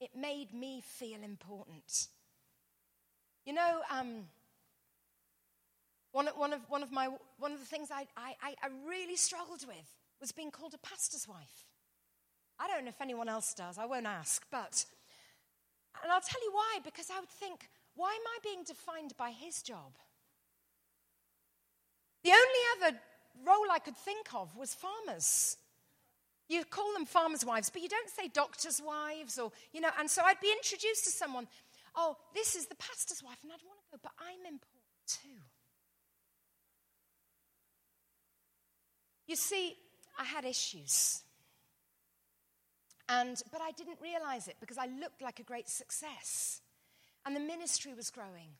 it 0.00 0.08
made 0.16 0.54
me 0.54 0.82
feel 0.82 1.22
important. 1.22 2.08
You 3.44 3.52
know, 3.52 3.82
um, 3.90 4.28
one, 6.12 6.28
of, 6.28 6.38
one, 6.38 6.54
of, 6.54 6.60
one, 6.70 6.82
of 6.82 6.90
my, 6.90 7.10
one 7.38 7.52
of 7.52 7.58
the 7.58 7.66
things 7.66 7.90
I, 7.92 8.06
I, 8.16 8.34
I 8.42 8.68
really 8.88 9.16
struggled 9.16 9.66
with 9.66 9.94
was 10.22 10.32
being 10.32 10.50
called 10.50 10.72
a 10.72 10.78
pastor's 10.78 11.28
wife. 11.28 11.66
I 12.58 12.66
don't 12.66 12.84
know 12.84 12.88
if 12.88 13.02
anyone 13.02 13.28
else 13.28 13.52
does, 13.52 13.76
I 13.76 13.84
won't 13.84 14.06
ask, 14.06 14.46
but, 14.50 14.86
and 16.02 16.10
I'll 16.10 16.22
tell 16.22 16.42
you 16.42 16.52
why, 16.54 16.78
because 16.82 17.10
I 17.14 17.20
would 17.20 17.28
think, 17.28 17.68
why 17.94 18.08
am 18.08 18.26
I 18.26 18.38
being 18.42 18.64
defined 18.64 19.12
by 19.18 19.32
his 19.32 19.60
job? 19.60 19.98
The 22.24 22.30
only 22.30 22.88
other 22.88 22.98
role 23.44 23.66
I 23.70 23.78
could 23.78 23.96
think 23.96 24.32
of 24.34 24.56
was 24.56 24.74
farmers. 24.74 25.56
You 26.48 26.64
call 26.64 26.92
them 26.92 27.06
farmers' 27.06 27.44
wives, 27.44 27.70
but 27.70 27.82
you 27.82 27.88
don't 27.88 28.08
say 28.08 28.28
doctors' 28.28 28.80
wives 28.84 29.38
or, 29.38 29.50
you 29.72 29.80
know, 29.80 29.90
and 29.98 30.08
so 30.08 30.22
I'd 30.22 30.40
be 30.40 30.52
introduced 30.52 31.04
to 31.04 31.10
someone, 31.10 31.48
oh, 31.96 32.16
this 32.34 32.54
is 32.54 32.66
the 32.66 32.76
pastor's 32.76 33.22
wife, 33.22 33.38
and 33.42 33.52
I'd 33.52 33.66
want 33.66 33.80
to 33.80 33.96
go, 33.96 33.98
but 34.02 34.12
I'm 34.18 34.46
important 34.46 34.62
too. 35.06 35.42
You 39.26 39.34
see, 39.34 39.74
I 40.18 40.24
had 40.24 40.44
issues. 40.44 41.22
And, 43.08 43.40
but 43.52 43.60
I 43.60 43.70
didn't 43.72 43.98
realize 44.00 44.48
it 44.48 44.56
because 44.60 44.78
I 44.78 44.86
looked 44.86 45.22
like 45.22 45.40
a 45.40 45.44
great 45.44 45.68
success. 45.68 46.60
And 47.24 47.34
the 47.34 47.40
ministry 47.40 47.92
was 47.94 48.10
growing. 48.10 48.54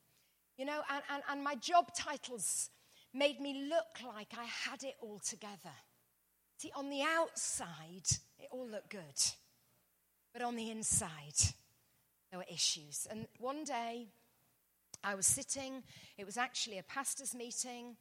You 0.57 0.65
know, 0.65 0.81
and, 0.91 1.03
and, 1.11 1.23
and 1.31 1.45
my 1.45 1.55
job 1.57 1.95
titles 1.95 2.71
made 3.17 3.41
me 3.41 3.69
look 3.69 4.15
like 4.15 4.33
I 4.39 4.45
had 4.45 4.83
it 4.83 4.97
all 5.01 5.19
together. 5.19 5.75
See, 6.59 6.71
on 6.77 6.91
the 6.91 7.03
outside, 7.03 8.09
it 8.39 8.49
all 8.51 8.67
looked 8.67 8.91
good. 8.91 9.23
But 10.33 10.43
on 10.43 10.57
the 10.57 10.71
inside, 10.71 11.35
there 12.31 12.39
were 12.39 12.47
issues. 12.53 13.07
And 13.11 13.27
one 13.39 13.65
day, 13.65 14.09
I 15.03 15.15
was 15.15 15.27
sitting, 15.27 15.83
it 16.19 16.27
was 16.27 16.37
actually 16.37 16.79
a 16.79 16.83
pastor's 16.83 17.35
meeting, 17.35 17.97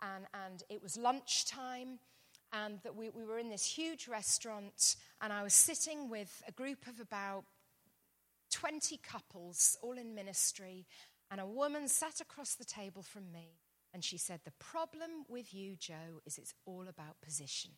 and, 0.00 0.26
and 0.46 0.62
it 0.68 0.82
was 0.82 0.96
lunchtime, 0.96 1.98
and 2.52 2.78
that 2.84 2.94
we, 2.94 3.10
we 3.10 3.24
were 3.24 3.38
in 3.38 3.50
this 3.50 3.66
huge 3.66 4.06
restaurant, 4.08 4.96
and 5.20 5.32
I 5.32 5.42
was 5.42 5.54
sitting 5.54 6.08
with 6.08 6.42
a 6.46 6.52
group 6.52 6.86
of 6.86 7.00
about 7.00 7.44
20 8.52 8.98
couples, 8.98 9.76
all 9.82 9.98
in 9.98 10.14
ministry, 10.14 10.86
and 11.30 11.40
a 11.40 11.46
woman 11.46 11.88
sat 11.88 12.20
across 12.20 12.54
the 12.54 12.64
table 12.64 13.02
from 13.02 13.32
me, 13.32 13.48
and 13.94 14.04
she 14.04 14.18
said, 14.18 14.40
The 14.44 14.52
problem 14.58 15.24
with 15.28 15.54
you, 15.54 15.76
Jo, 15.76 16.20
is 16.26 16.36
it's 16.36 16.52
all 16.66 16.86
about 16.88 17.20
position. 17.22 17.70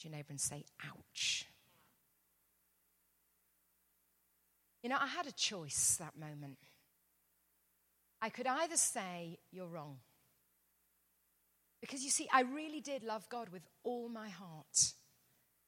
to 0.00 0.08
your 0.08 0.16
neighbor 0.16 0.30
and 0.30 0.40
say, 0.40 0.64
ouch. 0.84 1.46
You 4.82 4.88
know, 4.88 4.96
I 4.98 5.06
had 5.06 5.26
a 5.26 5.32
choice 5.32 5.96
that 5.98 6.18
moment. 6.18 6.56
I 8.22 8.30
could 8.30 8.46
either 8.46 8.76
say, 8.76 9.38
You're 9.50 9.66
wrong. 9.66 9.98
Because 11.80 12.02
you 12.02 12.10
see, 12.10 12.28
I 12.32 12.42
really 12.42 12.80
did 12.80 13.02
love 13.02 13.26
God 13.30 13.48
with 13.48 13.62
all 13.84 14.08
my 14.10 14.28
heart. 14.28 14.92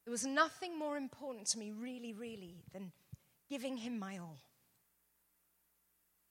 There 0.05 0.13
was 0.13 0.27
nothing 0.27 0.79
more 0.79 0.99
important 0.99 1.47
to 1.49 1.59
me, 1.59 1.71
really, 1.71 2.13
really, 2.13 2.65
than 2.73 2.93
giving 3.49 3.79
Him 3.79 3.99
my 3.99 4.19
all. 4.19 4.39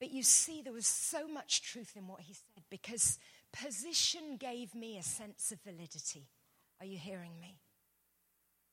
But 0.02 0.10
you 0.10 0.24
see, 0.24 0.62
there 0.62 0.72
was 0.72 0.88
so 0.88 1.28
much 1.28 1.62
truth 1.62 1.92
in 1.94 2.08
what 2.08 2.22
He 2.22 2.34
said 2.34 2.64
because 2.68 3.20
position 3.52 4.36
gave 4.36 4.74
me 4.74 4.98
a 4.98 5.02
sense 5.04 5.52
of 5.52 5.60
validity. 5.62 6.26
Are 6.80 6.86
you 6.86 6.98
hearing 6.98 7.38
me? 7.40 7.60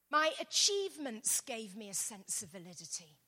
My 0.09 0.31
achievements 0.41 1.39
gave 1.41 1.75
me 1.75 1.87
a 1.87 1.93
sense 1.93 2.41
of 2.41 2.49
validity. 2.49 3.19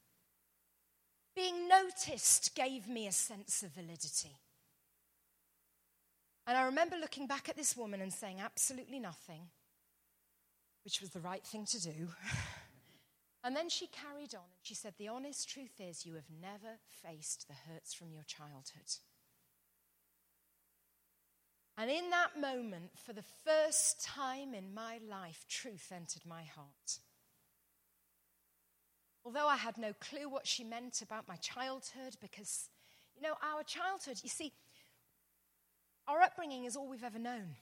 Being 1.35 1.67
noticed 1.67 2.55
gave 2.55 2.87
me 2.87 3.05
a 3.05 3.11
sense 3.11 3.61
of 3.61 3.75
validity. 3.75 4.35
And 6.47 6.57
I 6.57 6.63
remember 6.63 6.95
looking 6.97 7.27
back 7.27 7.49
at 7.49 7.55
this 7.55 7.77
woman 7.77 8.01
and 8.01 8.11
saying 8.11 8.39
absolutely 8.39 8.97
nothing, 8.97 9.41
which 10.83 11.01
was 11.01 11.11
the 11.11 11.19
right 11.19 11.45
thing 11.45 11.65
to 11.67 11.79
do. 11.79 12.07
and 13.43 13.55
then 13.55 13.69
she 13.69 13.87
carried 13.87 14.35
on 14.35 14.43
and 14.43 14.61
she 14.61 14.75
said, 14.75 14.93
The 14.97 15.07
honest 15.07 15.49
truth 15.49 15.79
is, 15.79 16.05
you 16.05 16.13
have 16.13 16.29
never 16.41 16.77
faced 16.89 17.47
the 17.47 17.55
hurts 17.71 17.93
from 17.93 18.11
your 18.11 18.23
childhood. 18.23 18.97
And 21.77 21.89
in 21.89 22.11
that 22.11 22.39
moment, 22.39 22.91
for 23.03 23.13
the 23.13 23.23
first 23.43 24.03
time 24.03 24.53
in 24.53 24.73
my 24.73 24.99
life, 25.09 25.45
truth 25.49 25.91
entered 25.91 26.23
my 26.27 26.43
heart. 26.43 26.99
Although 29.25 29.47
I 29.47 29.57
had 29.57 29.77
no 29.77 29.93
clue 29.93 30.29
what 30.29 30.45
she 30.45 30.63
meant 30.63 31.01
about 31.01 31.27
my 31.27 31.37
childhood, 31.37 32.17
because, 32.21 32.69
you 33.15 33.21
know, 33.21 33.35
our 33.41 33.63
childhood, 33.63 34.19
you 34.21 34.29
see, 34.29 34.51
our 36.07 36.21
upbringing 36.21 36.65
is 36.65 36.75
all 36.75 36.87
we've 36.87 37.03
ever 37.03 37.19
known. 37.19 37.55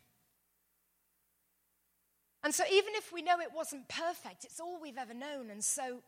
And 2.43 2.53
so, 2.53 2.63
even 2.71 2.93
if 2.95 3.11
we 3.11 3.21
know 3.21 3.39
it 3.39 3.53
wasn't 3.53 3.87
perfect, 3.89 4.45
it's 4.45 4.59
all 4.59 4.79
we've 4.81 4.97
ever 4.97 5.13
known. 5.13 5.49
And 5.49 5.63
so, 5.63 6.01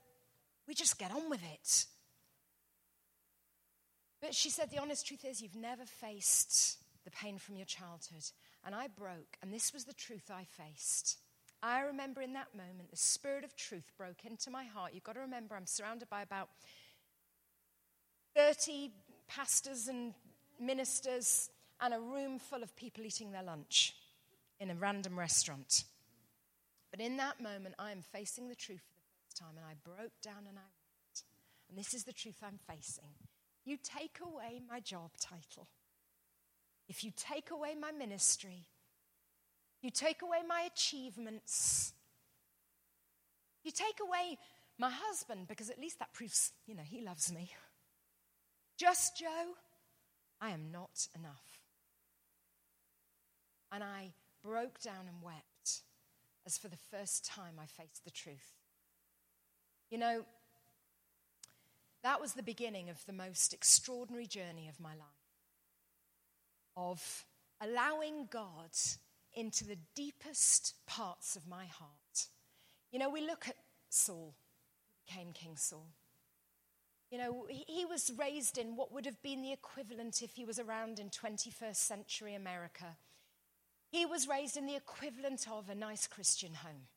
we 0.68 0.74
just 0.74 0.98
get 0.98 1.12
on 1.12 1.30
with 1.30 1.44
it. 1.44 1.86
But 4.22 4.36
she 4.36 4.50
said, 4.50 4.70
the 4.70 4.80
honest 4.80 5.08
truth 5.08 5.26
is, 5.26 5.42
you've 5.42 5.56
never 5.56 5.84
faced 5.84 6.78
the 7.04 7.12
pain 7.12 7.38
from 7.38 7.56
your 7.56 7.66
childhood. 7.66 8.24
And 8.64 8.76
I 8.76 8.88
broke, 8.88 9.38
and 9.42 9.52
this 9.52 9.74
was 9.74 9.86
the 9.86 9.94
truth 9.94 10.30
I 10.32 10.46
faced. 10.46 11.18
I 11.64 11.82
remember 11.82 12.22
in 12.22 12.34
that 12.34 12.56
moment, 12.56 12.92
the 12.92 12.98
spirit 12.98 13.44
of 13.44 13.56
truth 13.56 13.92
broke 13.98 14.26
into 14.26 14.50
my 14.50 14.64
heart. 14.64 14.92
You've 14.94 15.04
got 15.04 15.14
to 15.14 15.22
remember, 15.22 15.56
I'm 15.56 15.66
surrounded 15.66 16.10
by 16.10 16.22
about 16.22 16.50
30 18.36 18.92
pastors 19.28 19.88
and 19.88 20.14
ministers 20.60 21.50
and 21.80 21.94
a 21.94 22.00
room 22.00 22.40
full 22.40 22.64
of 22.64 22.76
people 22.76 23.06
eating 23.06 23.32
their 23.32 23.44
lunch 23.44 23.96
in 24.60 24.70
a 24.70 24.76
random 24.76 25.18
restaurant. 25.18 25.84
But 26.92 27.00
in 27.00 27.18
that 27.18 27.42
moment, 27.42 27.76
I 27.80 27.92
am 27.92 28.02
facing 28.02 28.50
the 28.50 28.56
truth 28.56 28.82
for 28.88 28.96
the 28.96 29.08
first 29.24 29.38
time, 29.38 29.56
and 29.58 29.66
I 29.66 29.74
broke 29.84 30.22
down 30.22 30.46
and 30.48 30.58
I 30.58 30.62
wept. 30.62 31.24
And 31.70 31.78
this 31.78 31.94
is 31.94 32.04
the 32.04 32.14
truth 32.14 32.38
I'm 32.44 32.60
facing. 32.68 33.16
You 33.64 33.78
take 33.82 34.20
away 34.22 34.62
my 34.70 34.80
job 34.82 35.12
title 35.20 35.68
if 36.92 37.06
you 37.06 37.12
take 37.16 37.52
away 37.52 37.74
my 37.80 37.94
ministry, 37.94 38.68
you 39.82 39.90
take 39.92 40.22
away 40.24 40.40
my 40.46 40.68
achievements, 40.74 41.94
you 43.64 43.72
take 43.72 44.00
away 44.06 44.38
my 44.78 44.92
husband, 44.92 45.48
because 45.48 45.70
at 45.70 45.80
least 45.80 46.00
that 46.00 46.12
proves, 46.12 46.52
you 46.66 46.76
know, 46.76 46.84
he 46.84 47.00
loves 47.00 47.32
me. 47.32 47.50
Just 48.78 49.18
Jo, 49.18 49.56
I 50.42 50.50
am 50.50 50.70
not 50.70 51.08
enough. 51.18 51.62
And 53.72 53.86
I 53.86 54.12
broke 54.44 54.82
down 54.82 55.08
and 55.08 55.24
wept 55.24 55.46
as 56.46 56.58
for 56.58 56.68
the 56.68 56.78
first 56.90 57.26
time 57.26 57.56
I 57.62 57.66
faced 57.66 58.04
the 58.04 58.12
truth. 58.12 58.56
You 59.90 59.98
know, 59.98 60.26
that 62.04 62.20
was 62.20 62.34
the 62.34 62.44
beginning 62.44 62.90
of 62.90 63.06
the 63.06 63.14
most 63.14 63.54
extraordinary 63.54 64.26
journey 64.26 64.68
of 64.68 64.80
my 64.80 64.96
life 64.96 65.08
of 66.76 67.26
allowing 67.62 68.28
God 68.32 68.72
into 69.34 69.66
the 69.66 69.78
deepest 69.96 70.74
parts 70.88 71.36
of 71.36 71.48
my 71.48 71.66
heart. 71.66 72.28
You 72.92 73.00
know, 73.00 73.10
we 73.10 73.22
look 73.22 73.48
at 73.48 73.56
Saul, 73.90 74.34
who 74.34 75.14
became 75.14 75.34
King 75.34 75.56
Saul. 75.56 75.88
You 77.12 77.18
know, 77.18 77.46
he 77.50 77.86
was 77.86 78.12
raised 78.18 78.58
in 78.58 78.76
what 78.78 78.94
would 78.94 79.06
have 79.06 79.22
been 79.22 79.42
the 79.42 79.52
equivalent 79.52 80.22
if 80.22 80.36
he 80.36 80.46
was 80.46 80.60
around 80.60 80.98
in 80.98 81.10
21st 81.10 81.76
century 81.76 82.36
America. 82.36 82.96
He 83.92 84.06
was 84.06 84.28
raised 84.28 84.58
in 84.58 84.66
the 84.66 84.76
equivalent 84.76 85.46
of 85.52 85.70
a 85.70 85.76
nice 85.76 86.08
Christian 86.08 86.54
home. 86.54 86.88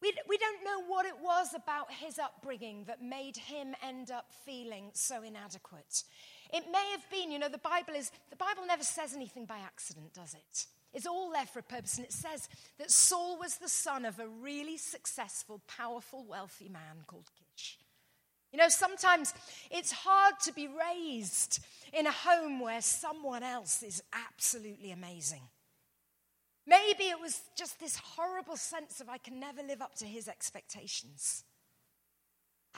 We, 0.00 0.12
we 0.28 0.36
don't 0.36 0.64
know 0.64 0.84
what 0.86 1.06
it 1.06 1.14
was 1.22 1.54
about 1.54 1.90
his 1.90 2.18
upbringing 2.18 2.84
that 2.84 3.02
made 3.02 3.36
him 3.36 3.74
end 3.82 4.10
up 4.10 4.26
feeling 4.44 4.90
so 4.92 5.22
inadequate. 5.22 6.04
It 6.52 6.64
may 6.70 6.90
have 6.92 7.08
been, 7.10 7.32
you 7.32 7.38
know, 7.38 7.48
the 7.48 7.58
Bible 7.58 7.94
is, 7.94 8.12
the 8.30 8.36
Bible 8.36 8.66
never 8.66 8.84
says 8.84 9.14
anything 9.14 9.46
by 9.46 9.58
accident, 9.58 10.12
does 10.12 10.34
it? 10.34 10.66
It's 10.92 11.06
all 11.06 11.32
there 11.32 11.46
for 11.46 11.58
a 11.58 11.62
purpose. 11.62 11.96
And 11.96 12.06
it 12.06 12.12
says 12.12 12.48
that 12.78 12.90
Saul 12.90 13.38
was 13.38 13.56
the 13.56 13.68
son 13.68 14.04
of 14.04 14.18
a 14.20 14.28
really 14.28 14.76
successful, 14.76 15.60
powerful, 15.66 16.24
wealthy 16.28 16.68
man 16.68 17.02
called 17.06 17.30
Kish. 17.36 17.43
You 18.54 18.58
know, 18.58 18.68
sometimes 18.68 19.34
it's 19.68 19.90
hard 19.90 20.38
to 20.44 20.52
be 20.52 20.68
raised 20.68 21.58
in 21.92 22.06
a 22.06 22.12
home 22.12 22.60
where 22.60 22.80
someone 22.80 23.42
else 23.42 23.82
is 23.82 24.00
absolutely 24.12 24.92
amazing. 24.92 25.40
Maybe 26.64 27.02
it 27.02 27.20
was 27.20 27.40
just 27.58 27.80
this 27.80 27.96
horrible 27.96 28.56
sense 28.56 29.00
of 29.00 29.08
I 29.08 29.18
can 29.18 29.40
never 29.40 29.60
live 29.60 29.82
up 29.82 29.96
to 29.96 30.04
his 30.04 30.28
expectations. 30.28 31.42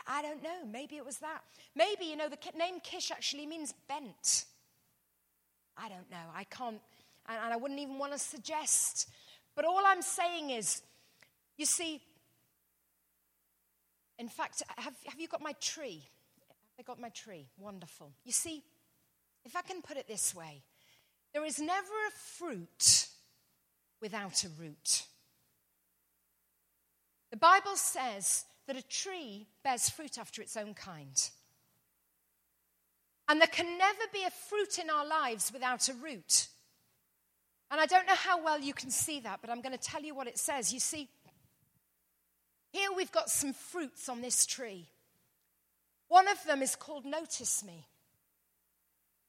I 0.07 0.22
don't 0.22 0.43
know. 0.43 0.64
Maybe 0.66 0.97
it 0.97 1.05
was 1.05 1.18
that. 1.18 1.43
Maybe, 1.74 2.07
you 2.07 2.16
know, 2.16 2.31
the 2.31 2.39
name 2.57 2.81
Kish 2.83 3.11
actually 3.11 3.45
means 3.45 3.74
bent. 3.87 4.47
I 5.77 5.91
don't 5.91 6.11
know. 6.11 6.16
I 6.35 6.45
can't, 6.45 6.81
and, 7.29 7.53
I 7.53 7.57
wouldn't 7.59 7.81
even 7.81 7.99
want 7.99 8.14
to 8.14 8.18
suggest. 8.18 9.11
But 9.55 9.66
all 9.66 9.83
I'm 9.85 10.01
saying 10.01 10.49
is, 10.49 10.81
you 11.59 11.66
see, 11.66 12.01
in 14.19 14.29
fact, 14.29 14.62
have, 14.77 14.95
have 15.07 15.21
you 15.21 15.29
got 15.29 15.43
my 15.43 15.53
tree? 15.61 16.03
Have 16.49 16.77
they 16.77 16.83
got 16.83 17.01
my 17.01 17.11
tree? 17.11 17.47
Wonderful. 17.59 18.12
You 18.25 18.33
see, 18.33 18.62
if 19.45 19.55
I 19.57 19.62
can 19.62 19.83
put 19.83 19.97
it 19.97 20.09
this 20.09 20.35
way, 20.35 20.62
there 21.33 21.45
is 21.45 21.59
never 21.59 21.93
a 22.09 22.11
fruit 22.11 23.09
without 24.01 24.45
a 24.45 24.49
root. 24.61 25.05
The 27.31 27.37
Bible 27.37 27.77
says 27.77 28.45
that 28.67 28.77
a 28.77 28.83
tree 28.83 29.47
bears 29.62 29.91
fruit 29.91 30.19
after 30.19 30.41
its 30.41 30.57
own 30.57 30.75
kind. 30.75 31.31
And 33.29 33.41
there 33.41 33.49
can 33.49 33.77
never 33.79 34.03
be 34.12 34.25
a 34.25 34.31
fruit 34.31 34.79
in 34.79 34.89
our 34.89 35.07
lives 35.07 35.53
without 35.53 35.89
a 35.89 35.95
root. 35.95 36.49
And 37.71 37.81
I 37.81 37.87
don't 37.87 38.07
know 38.07 38.14
how 38.14 38.43
well 38.43 38.61
you 38.61 38.73
can 38.73 38.91
see 38.91 39.21
that, 39.21 39.41
but 39.41 39.51
I'm 39.51 39.61
going 39.61 39.77
to 39.77 39.83
tell 39.83 40.03
you 40.03 40.14
what 40.14 40.29
it 40.29 40.39
says. 40.39 40.73
You 40.73 40.79
see, 40.79 41.09
here 42.77 42.91
we've 42.95 43.12
got 43.12 43.31
some 43.31 43.55
fruits 43.55 44.09
on 44.09 44.20
this 44.20 44.45
tree. 44.45 44.87
One 46.09 46.29
of 46.29 46.37
them 46.45 46.61
is 46.61 46.77
called 46.77 47.07
Notice 47.07 47.64
Me. 47.64 47.87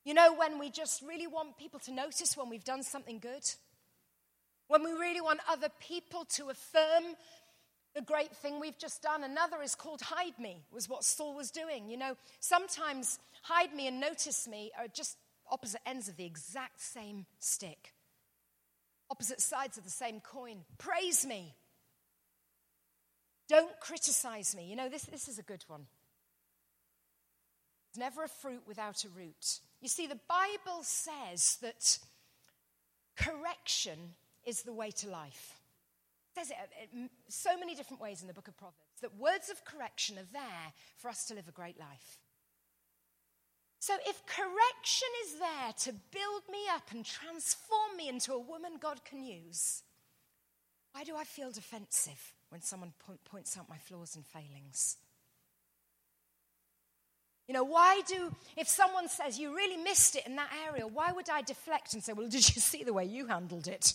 You 0.04 0.14
know, 0.14 0.34
when 0.34 0.60
we 0.60 0.70
just 0.70 1.02
really 1.02 1.28
want 1.28 1.58
people 1.58 1.80
to 1.82 1.92
notice 1.92 2.36
when 2.36 2.50
we've 2.50 2.64
done 2.66 2.84
something 2.84 3.20
good, 3.20 3.50
when 4.68 4.84
we 4.84 4.92
really 4.92 5.22
want 5.22 5.40
other 5.50 5.70
people 5.80 6.26
to 6.32 6.50
affirm 6.50 7.16
the 7.96 8.02
great 8.02 8.36
thing 8.36 8.60
we've 8.60 8.78
just 8.78 9.02
done. 9.02 9.24
Another 9.24 9.62
is 9.64 9.76
called 9.76 10.02
Hide 10.02 10.38
Me, 10.40 10.58
was 10.72 10.90
what 10.90 11.04
Saul 11.04 11.34
was 11.34 11.50
doing. 11.50 11.90
You 11.90 11.98
know, 11.98 12.18
sometimes 12.42 13.18
hide 13.44 13.74
me 13.74 13.88
and 13.88 14.00
notice 14.00 14.48
me 14.48 14.72
are 14.78 14.88
just 14.88 15.18
opposite 15.50 15.82
ends 15.86 16.08
of 16.10 16.18
the 16.18 16.26
exact 16.26 16.82
same 16.82 17.26
stick, 17.40 17.94
opposite 19.10 19.42
sides 19.42 19.78
of 19.78 19.86
the 19.86 19.90
same 19.90 20.20
coin. 20.20 20.58
Praise 20.78 21.26
me. 21.26 21.56
Don't 23.48 23.80
criticize 23.80 24.56
me. 24.56 24.66
You 24.66 24.76
know, 24.76 24.90
this, 24.90 25.04
this 25.04 25.28
is 25.28 25.40
a 25.40 25.44
good 25.44 25.64
one. 25.68 25.86
There's 27.94 28.00
never 28.00 28.24
a 28.24 28.30
fruit 28.30 28.64
without 28.68 29.04
a 29.06 29.10
root. 29.10 29.60
You 29.82 29.88
see, 29.88 30.08
the 30.08 30.20
Bible 30.28 30.84
says 30.84 31.58
that 31.62 32.00
correction 33.16 34.16
is 34.46 34.64
the 34.64 34.74
way 34.74 34.92
to 34.92 35.10
life 35.10 35.58
says 36.38 36.52
it 36.52 36.90
in 36.94 37.10
so 37.28 37.58
many 37.58 37.74
different 37.74 38.02
ways 38.02 38.22
in 38.22 38.28
the 38.28 38.34
book 38.34 38.48
of 38.48 38.58
Proverbs 38.58 39.02
that 39.02 39.18
words 39.18 39.50
of 39.50 39.66
correction 39.66 40.18
are 40.18 40.32
there 40.32 40.74
for 40.98 41.10
us 41.10 41.26
to 41.26 41.34
live 41.34 41.48
a 41.48 41.52
great 41.52 41.80
life. 41.80 42.20
So, 43.80 43.94
if 44.06 44.26
correction 44.26 45.08
is 45.26 45.40
there 45.40 45.74
to 45.86 46.00
build 46.12 46.44
me 46.52 46.60
up 46.74 46.92
and 46.92 47.06
transform 47.06 47.96
me 47.96 48.10
into 48.10 48.34
a 48.34 48.40
woman 48.40 48.74
God 48.80 49.04
can 49.06 49.24
use, 49.24 49.84
why 50.92 51.04
do 51.04 51.16
I 51.16 51.24
feel 51.24 51.52
defensive 51.52 52.34
when 52.50 52.62
someone 52.62 52.94
point, 53.06 53.24
points 53.26 53.58
out 53.58 53.70
my 53.70 53.78
flaws 53.78 54.16
and 54.16 54.26
failings? 54.26 54.98
You 57.48 57.54
know, 57.54 57.64
why 57.64 58.02
do, 58.08 58.36
if 58.58 58.68
someone 58.68 59.08
says 59.08 59.40
you 59.40 59.56
really 59.56 59.78
missed 59.78 60.18
it 60.18 60.28
in 60.28 60.36
that 60.36 60.52
area, 60.68 60.86
why 60.86 61.14
would 61.14 61.30
I 61.30 61.42
deflect 61.42 61.94
and 61.94 62.04
say, 62.04 62.14
well, 62.14 62.28
did 62.30 62.56
you 62.56 62.62
see 62.62 62.84
the 62.84 62.94
way 62.94 63.06
you 63.06 63.28
handled 63.28 63.68
it? 63.68 63.94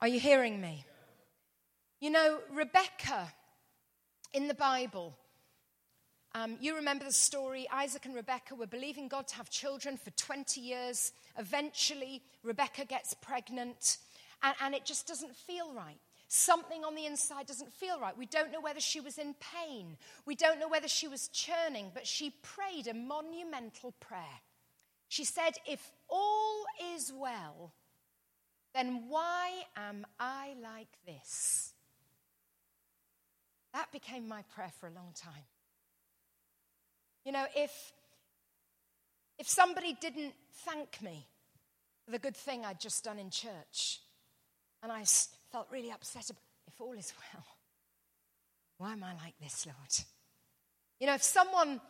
Are 0.00 0.08
you 0.08 0.20
hearing 0.20 0.60
me? 0.60 0.84
You 2.00 2.10
know, 2.10 2.38
Rebecca 2.52 3.32
in 4.32 4.48
the 4.48 4.54
Bible, 4.54 5.16
um, 6.34 6.58
you 6.60 6.76
remember 6.76 7.04
the 7.04 7.12
story. 7.12 7.66
Isaac 7.72 8.04
and 8.04 8.14
Rebecca 8.14 8.54
were 8.54 8.66
believing 8.66 9.08
God 9.08 9.26
to 9.28 9.36
have 9.36 9.48
children 9.48 9.96
for 9.96 10.10
20 10.10 10.60
years. 10.60 11.12
Eventually, 11.38 12.22
Rebecca 12.42 12.84
gets 12.84 13.14
pregnant, 13.14 13.96
and, 14.46 14.54
and 14.60 14.74
it 14.74 14.84
just 14.84 15.08
doesn't 15.08 15.34
feel 15.34 15.72
right. 15.74 15.98
Something 16.28 16.84
on 16.84 16.94
the 16.94 17.06
inside 17.06 17.46
doesn't 17.46 17.72
feel 17.72 18.00
right. 18.00 18.16
We 18.16 18.26
don't 18.26 18.52
know 18.52 18.60
whether 18.60 18.80
she 18.80 19.00
was 19.00 19.18
in 19.18 19.34
pain. 19.34 19.96
We 20.24 20.36
don't 20.36 20.60
know 20.60 20.68
whether 20.68 20.88
she 20.88 21.08
was 21.08 21.28
churning, 21.28 21.90
but 21.92 22.06
she 22.06 22.30
prayed 22.42 22.86
a 22.86 22.94
monumental 22.94 23.92
prayer. 23.98 24.40
She 25.08 25.24
said, 25.24 25.52
If 25.66 25.90
all 26.08 26.64
is 26.94 27.12
well, 27.14 27.72
then 28.72 29.04
why 29.08 29.50
am 29.76 30.06
I 30.18 30.54
like 30.62 30.92
this? 31.06 31.72
That 33.72 33.90
became 33.90 34.28
my 34.28 34.42
prayer 34.54 34.72
for 34.80 34.86
a 34.86 34.92
long 34.92 35.12
time. 35.14 35.44
You 37.24 37.32
know, 37.32 37.46
if, 37.56 37.92
if 39.38 39.48
somebody 39.48 39.96
didn't 40.00 40.34
thank 40.64 41.02
me 41.02 41.26
for 42.04 42.12
the 42.12 42.18
good 42.18 42.36
thing 42.36 42.64
I'd 42.64 42.80
just 42.80 43.02
done 43.04 43.18
in 43.18 43.30
church, 43.30 44.00
and 44.86 44.92
I 44.92 45.02
felt 45.50 45.66
really 45.72 45.90
upset 45.90 46.30
if 46.68 46.80
all 46.80 46.92
is 46.92 47.12
well, 47.34 47.44
why 48.78 48.92
am 48.92 49.02
I 49.02 49.14
like 49.14 49.34
this, 49.42 49.66
Lord? 49.66 50.06
You 51.00 51.08
know, 51.08 51.14
if 51.14 51.24
someone 51.24 51.80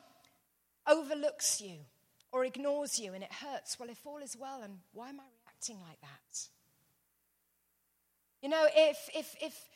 overlooks 0.88 1.60
you 1.60 1.76
or 2.32 2.46
ignores 2.46 2.98
you 2.98 3.12
and 3.12 3.22
it 3.22 3.30
hurts, 3.30 3.78
well, 3.78 3.90
if 3.90 4.00
all 4.06 4.16
is 4.18 4.34
well, 4.34 4.62
and 4.62 4.78
why 4.94 5.10
am 5.10 5.20
I 5.20 5.24
reacting 5.44 5.76
like 5.86 6.00
that? 6.00 6.48
You 8.40 8.48
know, 8.48 8.66
if, 8.74 8.96
if, 9.14 9.34
if 9.42 9.68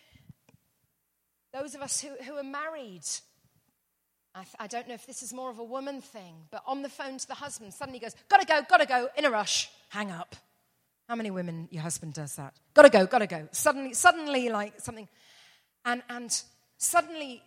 those 1.53 1.75
of 1.75 1.83
us 1.83 2.01
who, 2.01 2.09
who 2.25 2.39
are 2.39 2.43
married, 2.43 3.05
I, 4.35 4.45
I 4.59 4.66
don't 4.66 4.89
know 4.89 4.95
if 4.95 5.07
this 5.07 5.23
is 5.23 5.35
more 5.35 5.51
of 5.51 5.59
a 5.59 5.64
woman 5.64 6.01
thing, 6.01 6.37
but 6.51 6.62
on 6.66 6.81
the 6.81 6.89
phone 6.89 7.18
to 7.18 7.29
the 7.29 7.35
husband, 7.35 7.75
suddenly 7.75 7.99
goes, 7.99 8.14
Gotta 8.31 8.47
go, 8.47 8.62
gotta 8.66 8.87
go, 8.87 9.11
in 9.18 9.27
a 9.27 9.31
rush, 9.31 9.68
hang 9.91 10.11
up. 10.11 10.37
How 11.11 11.17
many 11.17 11.33
women 11.33 11.67
your 11.73 11.83
husband 11.83 12.15
does 12.15 12.37
that? 12.37 12.55
Gotta 12.73 12.89
go, 12.89 13.05
gotta 13.05 13.27
go. 13.27 13.49
Suddenly, 13.51 13.95
suddenly, 13.95 14.49
like 14.49 14.81
something. 14.81 15.09
And, 15.85 16.05
and 16.09 16.43
suddenly 16.79 17.43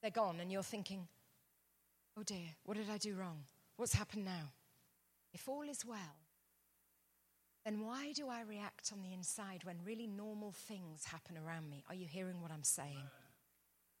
they're 0.00 0.10
gone, 0.10 0.40
and 0.40 0.50
you're 0.50 0.62
thinking, 0.62 1.06
Oh 2.18 2.22
dear, 2.22 2.46
what 2.64 2.78
did 2.78 2.88
I 2.88 2.96
do 2.96 3.16
wrong? 3.16 3.40
What's 3.76 3.92
happened 3.92 4.24
now? 4.24 4.52
If 5.34 5.46
all 5.46 5.68
is 5.68 5.84
well, 5.84 6.16
then 7.66 7.84
why 7.84 8.12
do 8.12 8.28
I 8.30 8.40
react 8.48 8.94
on 8.94 9.02
the 9.02 9.12
inside 9.12 9.62
when 9.64 9.76
really 9.84 10.06
normal 10.06 10.52
things 10.52 11.04
happen 11.04 11.36
around 11.36 11.68
me? 11.68 11.84
Are 11.90 11.94
you 11.94 12.06
hearing 12.06 12.40
what 12.40 12.50
I'm 12.50 12.64
saying? 12.64 13.10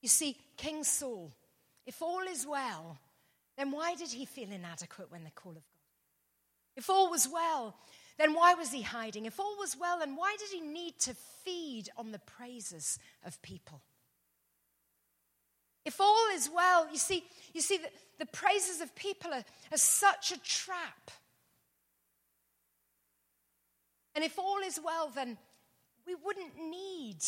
You 0.00 0.08
see, 0.08 0.38
King 0.56 0.84
Saul, 0.84 1.30
if 1.84 2.00
all 2.00 2.22
is 2.22 2.46
well, 2.46 2.96
then 3.58 3.72
why 3.72 3.94
did 3.94 4.08
he 4.08 4.24
feel 4.24 4.50
inadequate 4.50 5.10
when 5.12 5.24
the 5.24 5.30
call 5.32 5.52
of 5.52 5.56
God? 5.56 5.64
If 6.76 6.88
all 6.88 7.10
was 7.10 7.28
well, 7.30 7.76
then 8.20 8.34
why 8.34 8.54
was 8.54 8.70
he 8.70 8.82
hiding? 8.82 9.26
If 9.26 9.40
all 9.40 9.56
was 9.58 9.76
well, 9.80 9.98
then 9.98 10.14
why 10.14 10.36
did 10.38 10.50
he 10.50 10.60
need 10.60 10.98
to 11.00 11.14
feed 11.44 11.88
on 11.96 12.12
the 12.12 12.18
praises 12.20 12.98
of 13.24 13.40
people? 13.42 13.80
If 15.84 16.00
all 16.00 16.28
is 16.34 16.50
well, 16.54 16.88
you 16.92 16.98
see, 16.98 17.24
you 17.54 17.62
see 17.62 17.78
that 17.78 17.92
the 18.18 18.26
praises 18.26 18.80
of 18.82 18.94
people 18.94 19.32
are, 19.32 19.44
are 19.72 19.78
such 19.78 20.30
a 20.30 20.38
trap 20.40 21.10
and 24.14 24.24
if 24.24 24.38
all 24.38 24.58
is 24.64 24.78
well, 24.84 25.10
then 25.14 25.38
we 26.06 26.14
wouldn't 26.14 26.58
need 26.58 27.18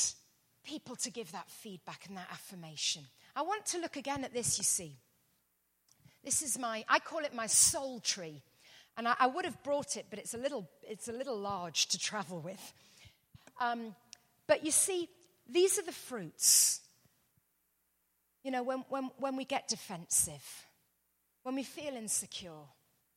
people 0.64 0.96
to 0.96 1.10
give 1.10 1.32
that 1.32 1.50
feedback 1.50 2.06
and 2.08 2.16
that 2.16 2.28
affirmation. 2.30 3.04
I 3.34 3.42
want 3.42 3.66
to 3.66 3.78
look 3.78 3.96
again 3.96 4.24
at 4.24 4.32
this, 4.32 4.58
you 4.58 4.64
see. 4.64 4.96
This 6.24 6.42
is 6.42 6.58
my, 6.58 6.84
I 6.88 6.98
call 6.98 7.20
it 7.20 7.34
my 7.34 7.46
soul 7.46 8.00
tree. 8.00 8.42
And 8.96 9.08
I, 9.08 9.14
I 9.20 9.26
would 9.26 9.44
have 9.44 9.62
brought 9.62 9.96
it, 9.96 10.06
but 10.10 10.18
it's 10.18 10.34
a 10.34 10.38
little, 10.38 10.68
it's 10.82 11.08
a 11.08 11.12
little 11.12 11.38
large 11.38 11.86
to 11.88 11.98
travel 11.98 12.40
with. 12.40 12.74
Um, 13.60 13.94
but 14.46 14.64
you 14.64 14.70
see, 14.70 15.08
these 15.48 15.78
are 15.78 15.82
the 15.82 15.92
fruits. 15.92 16.80
You 18.44 18.50
know, 18.50 18.62
when, 18.62 18.84
when, 18.88 19.10
when 19.18 19.36
we 19.36 19.44
get 19.44 19.68
defensive, 19.68 20.66
when 21.42 21.54
we 21.54 21.62
feel 21.62 21.94
insecure, 21.94 22.50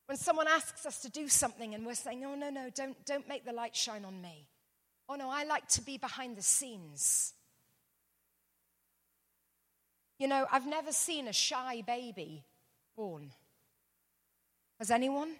when 0.06 0.16
someone 0.16 0.46
asks 0.46 0.86
us 0.86 1.00
to 1.02 1.10
do 1.10 1.28
something 1.28 1.74
and 1.74 1.84
we're 1.84 1.94
saying, 1.94 2.24
oh, 2.24 2.36
no, 2.36 2.48
no, 2.48 2.70
don't, 2.74 2.96
don't 3.04 3.28
make 3.28 3.44
the 3.44 3.52
light 3.52 3.74
shine 3.74 4.04
on 4.04 4.22
me. 4.22 4.48
Oh, 5.08 5.16
no, 5.16 5.28
I 5.30 5.44
like 5.44 5.66
to 5.68 5.82
be 5.82 5.98
behind 5.98 6.36
the 6.36 6.42
scenes. 6.42 7.32
You 10.18 10.28
know, 10.28 10.46
I've 10.50 10.66
never 10.66 10.92
seen 10.92 11.28
a 11.28 11.32
shy 11.32 11.82
baby 11.86 12.44
born. 12.96 13.30
Has 14.78 14.90
anyone? 14.90 15.34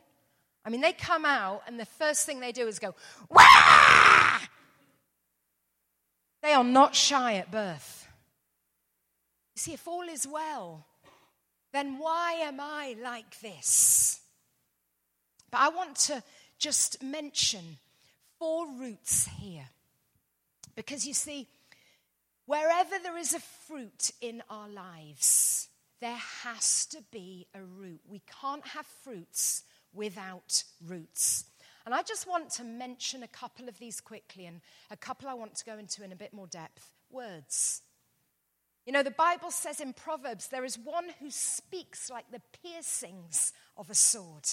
I 0.67 0.69
mean, 0.69 0.81
they 0.81 0.93
come 0.93 1.25
out 1.25 1.63
and 1.69 1.79
the 1.79 1.87
first 1.87 2.27
thing 2.27 2.41
they 2.41 2.51
do 2.51 2.67
is 2.67 2.81
go, 2.81 2.93
Wah! 3.31 4.41
They 6.43 6.53
are 6.53 6.65
not 6.65 6.97
shy 6.97 7.35
at 7.35 7.53
birth. 7.53 8.09
You 9.55 9.61
see, 9.61 9.73
if 9.75 9.87
all 9.87 10.03
is 10.03 10.27
well, 10.27 10.85
then 11.73 11.99
why 11.99 12.33
am 12.43 12.59
I 12.61 12.97
like 13.01 13.41
this? 13.41 14.21
But 15.51 15.61
I 15.61 15.69
want 15.69 15.97
to 15.97 16.23
just 16.59 17.03
mention 17.03 17.79
four 18.39 18.67
roots 18.67 19.29
here. 19.39 19.69
Because 20.75 21.07
you 21.07 21.15
see, 21.15 21.47
wherever 22.47 22.99
there 23.03 23.17
is 23.17 23.35
a 23.35 23.41
fruit 23.41 24.11
in 24.21 24.43
our 24.51 24.69
lives, 24.69 25.69
there 26.01 26.21
has 26.43 26.87
to 26.87 26.99
be 27.11 27.47
a 27.55 27.63
root. 27.63 28.01
We 28.09 28.23
can't 28.41 28.67
have 28.67 28.87
fruits 28.87 29.63
without 29.93 30.65
roots. 30.87 31.45
And 31.87 31.95
I 31.95 32.03
just 32.03 32.29
want 32.29 32.51
to 32.51 32.65
mention 32.65 33.23
a 33.23 33.29
couple 33.29 33.69
of 33.69 33.79
these 33.79 34.01
quickly 34.01 34.47
and 34.47 34.61
a 34.91 34.97
couple 34.97 35.29
I 35.29 35.35
want 35.35 35.55
to 35.55 35.65
go 35.65 35.79
into 35.79 36.03
in 36.03 36.11
a 36.13 36.17
bit 36.17 36.35
more 36.35 36.49
depth. 36.49 36.91
Words. 37.11 37.83
You 38.85 38.93
know, 38.93 39.03
the 39.03 39.11
Bible 39.13 39.51
says 39.51 39.81
in 39.81 39.93
Proverbs, 39.93 40.49
there 40.49 40.65
is 40.65 40.79
one 40.79 41.07
who 41.21 41.31
speaks 41.31 42.11
like 42.11 42.31
the 42.31 42.43
piercings 42.63 43.53
of 43.77 43.91
a 43.91 43.95
sword. 43.95 44.49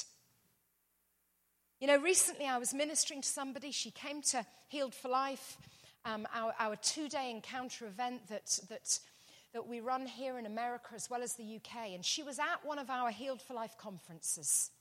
You 1.79 1.87
know, 1.87 1.97
recently 1.97 2.47
I 2.47 2.57
was 2.57 2.73
ministering 2.73 3.21
to 3.21 3.27
somebody. 3.27 3.71
She 3.71 3.91
came 3.91 4.21
to 4.23 4.45
Healed 4.69 4.95
for 4.95 5.09
Life, 5.09 5.57
um, 6.05 6.27
our, 6.33 6.53
our 6.59 6.75
two 6.75 7.09
day 7.09 7.29
encounter 7.29 7.85
event 7.85 8.27
that, 8.29 8.59
that, 8.69 8.99
that 9.53 9.67
we 9.67 9.81
run 9.81 10.05
here 10.05 10.37
in 10.39 10.45
America 10.45 10.89
as 10.95 11.09
well 11.09 11.21
as 11.21 11.33
the 11.33 11.55
UK. 11.57 11.89
And 11.93 12.05
she 12.05 12.23
was 12.23 12.39
at 12.39 12.63
one 12.63 12.79
of 12.79 12.89
our 12.89 13.11
Healed 13.11 13.41
for 13.41 13.53
Life 13.53 13.75
conferences. 13.77 14.71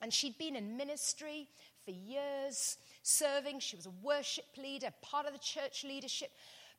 And 0.00 0.12
she'd 0.12 0.38
been 0.38 0.56
in 0.56 0.76
ministry 0.76 1.48
for 1.84 1.90
years, 1.90 2.76
serving. 3.02 3.60
She 3.60 3.76
was 3.76 3.86
a 3.86 3.92
worship 4.02 4.46
leader, 4.56 4.88
part 5.02 5.26
of 5.26 5.32
the 5.32 5.38
church 5.38 5.84
leadership, 5.84 6.30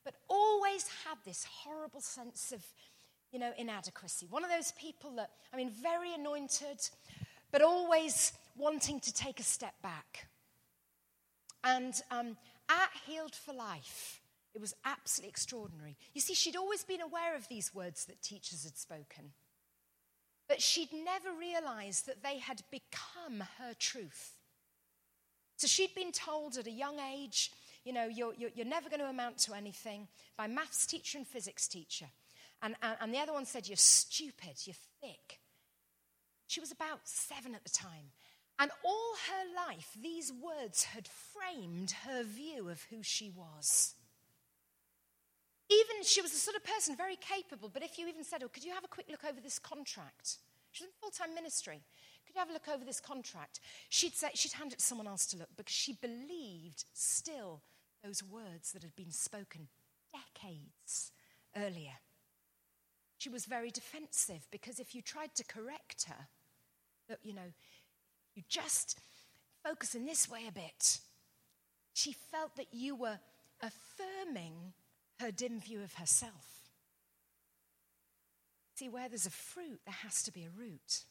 but 0.06 0.16
always 0.30 0.88
had 1.06 1.18
this 1.26 1.46
horrible 1.46 2.02
sense 2.02 2.52
of, 2.52 2.64
you 3.32 3.40
know, 3.40 3.52
inadequacy. 3.58 4.28
One 4.30 4.44
of 4.44 4.50
those 4.50 4.72
people 4.74 5.12
that, 5.18 5.32
I 5.54 5.58
mean, 5.58 5.72
very 5.72 6.14
anointed, 6.14 6.80
but 7.52 7.62
always 7.62 8.34
wanting 8.56 9.00
to 9.02 9.14
take 9.14 9.40
a 9.40 9.44
step 9.44 9.74
back. 9.82 10.28
And 11.64 11.94
um, 12.12 12.38
at 12.70 12.90
Healed 13.06 13.36
for 13.36 13.54
Life, 13.54 14.22
it 14.54 14.62
was 14.62 14.74
absolutely 14.86 15.30
extraordinary. 15.30 15.98
You 16.14 16.22
see, 16.22 16.34
she'd 16.34 16.56
always 16.56 16.84
been 16.84 17.02
aware 17.02 17.36
of 17.36 17.48
these 17.48 17.74
words 17.74 18.06
that 18.06 18.22
teachers 18.22 18.64
had 18.64 18.78
spoken, 18.78 19.32
but 20.50 20.62
she'd 20.62 20.92
never 20.92 21.30
realized 21.40 22.08
that 22.08 22.24
they 22.24 22.40
had 22.40 22.62
become 22.72 23.48
her 23.60 23.74
truth. 23.78 24.34
So 25.56 25.68
she'd 25.68 25.94
been 25.94 26.12
told 26.12 26.58
at 26.58 26.68
a 26.68 26.72
young 26.72 27.00
age, 27.00 27.52
you 27.86 27.94
know, 27.94 28.08
you're, 28.08 28.34
you're, 28.34 28.50
you're 28.56 28.66
never 28.66 28.90
going 28.90 29.00
to 29.00 29.06
amount 29.06 29.38
to 29.40 29.54
anything 29.54 30.08
by 30.36 30.48
maths 30.48 30.86
teacher 30.86 31.18
and 31.18 31.28
physics 31.28 31.68
teacher. 31.68 32.08
And, 32.62 32.76
and, 32.82 32.98
and 33.00 33.14
the 33.14 33.20
other 33.20 33.34
one 33.34 33.46
said, 33.46 33.68
you're 33.68 33.78
stupid, 33.78 34.56
you're 34.66 34.76
thick. 35.02 35.40
She 36.48 36.60
was 36.60 36.72
about 36.72 37.02
seven 37.04 37.54
at 37.54 37.64
the 37.64 37.70
time. 37.70 38.12
And 38.58 38.72
all 38.84 39.14
her 39.30 39.68
life, 39.68 39.96
these 40.02 40.34
words 40.34 40.84
had 40.84 41.08
framed 41.08 41.92
her 42.06 42.24
view 42.24 42.70
of 42.70 42.82
who 42.90 43.04
she 43.04 43.30
was. 43.30 43.94
Even 45.70 46.04
she 46.04 46.22
was 46.22 46.32
the 46.32 46.38
sort 46.38 46.56
of 46.58 46.64
person 46.64 46.96
very 46.96 47.16
capable, 47.16 47.70
but 47.72 47.84
if 47.84 48.00
you 48.00 48.08
even 48.08 48.24
said, 48.24 48.42
Oh, 48.44 48.50
could 48.50 48.64
you 48.64 48.74
have 48.74 48.84
a 48.84 48.88
quick 48.88 49.08
look 49.10 49.24
over 49.24 49.40
this 49.40 49.60
contract? 49.60 50.38
She 50.72 50.84
was 50.84 50.90
in 50.90 51.00
full 51.00 51.12
time 51.12 51.36
ministry. 51.36 51.82
Could 52.26 52.36
you 52.36 52.40
have 52.40 52.50
a 52.50 52.54
look 52.54 52.68
over 52.68 52.86
this 52.86 53.00
contract? 53.00 53.60
She'd, 53.90 54.14
say, 54.14 54.30
she'd 54.34 54.54
hand 54.54 54.74
it 54.74 54.80
to 54.80 54.86
someone 54.86 55.08
else 55.08 55.26
to 55.28 55.38
look 55.38 55.50
because 55.58 55.74
she 55.76 55.94
believed 55.94 56.86
still 56.94 57.62
those 58.04 58.24
words 58.24 58.72
that 58.72 58.84
had 58.84 58.96
been 58.96 59.12
spoken 59.12 59.68
decades 60.12 61.12
earlier. 61.56 61.98
She 63.18 63.30
was 63.30 63.46
very 63.46 63.72
defensive 63.72 64.48
because 64.52 64.80
if 64.80 64.96
you 64.96 65.02
tried 65.02 65.36
to 65.36 65.44
correct 65.44 66.06
her, 66.06 66.28
that, 67.10 67.20
you 67.24 67.34
know, 67.34 67.52
you 68.36 68.44
just 68.48 69.00
focus 69.64 69.96
in 69.96 70.06
this 70.06 70.30
way 70.30 70.42
a 70.48 70.52
bit. 70.52 71.00
She 71.94 72.14
felt 72.14 72.56
that 72.56 72.68
you 72.72 72.96
were 72.96 73.20
affirming 73.62 74.74
her 75.20 75.32
dim 75.32 75.60
view 75.60 75.84
of 75.84 75.94
herself. 75.96 76.60
See, 78.76 78.90
where 78.90 79.10
there's 79.10 79.26
a 79.26 79.32
fruit, 79.32 79.82
there 79.86 79.96
has 80.04 80.24
to 80.24 80.32
be 80.32 80.46
a 80.46 80.58
root. 80.58 81.04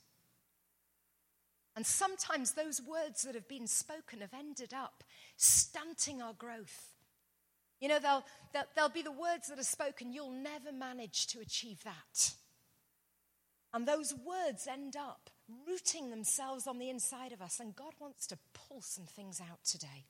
And 1.76 1.86
sometimes 1.86 2.52
those 2.52 2.80
words 2.82 3.22
that 3.22 3.34
have 3.34 3.46
been 3.46 3.66
spoken 3.66 4.20
have 4.20 4.34
ended 4.34 4.72
up 4.74 5.04
stunting 5.36 6.20
our 6.22 6.32
growth. 6.32 6.94
You 7.80 7.88
know, 7.88 7.98
they'll, 8.00 8.24
they'll, 8.52 8.64
they'll 8.74 8.88
be 8.88 9.02
the 9.02 9.12
words 9.12 9.48
that 9.48 9.58
are 9.58 9.64
spoken, 9.64 10.12
you'll 10.12 10.30
never 10.30 10.72
manage 10.72 11.26
to 11.28 11.40
achieve 11.40 11.84
that. 11.84 12.32
And 13.72 13.86
those 13.86 14.14
words 14.14 14.66
end 14.66 14.96
up 14.96 15.30
rooting 15.68 16.10
themselves 16.10 16.66
on 16.66 16.78
the 16.78 16.90
inside 16.90 17.32
of 17.32 17.40
us, 17.40 17.60
and 17.60 17.76
God 17.76 17.92
wants 18.00 18.26
to 18.28 18.38
pull 18.54 18.80
some 18.80 19.04
things 19.04 19.40
out 19.40 19.62
today. 19.64 20.06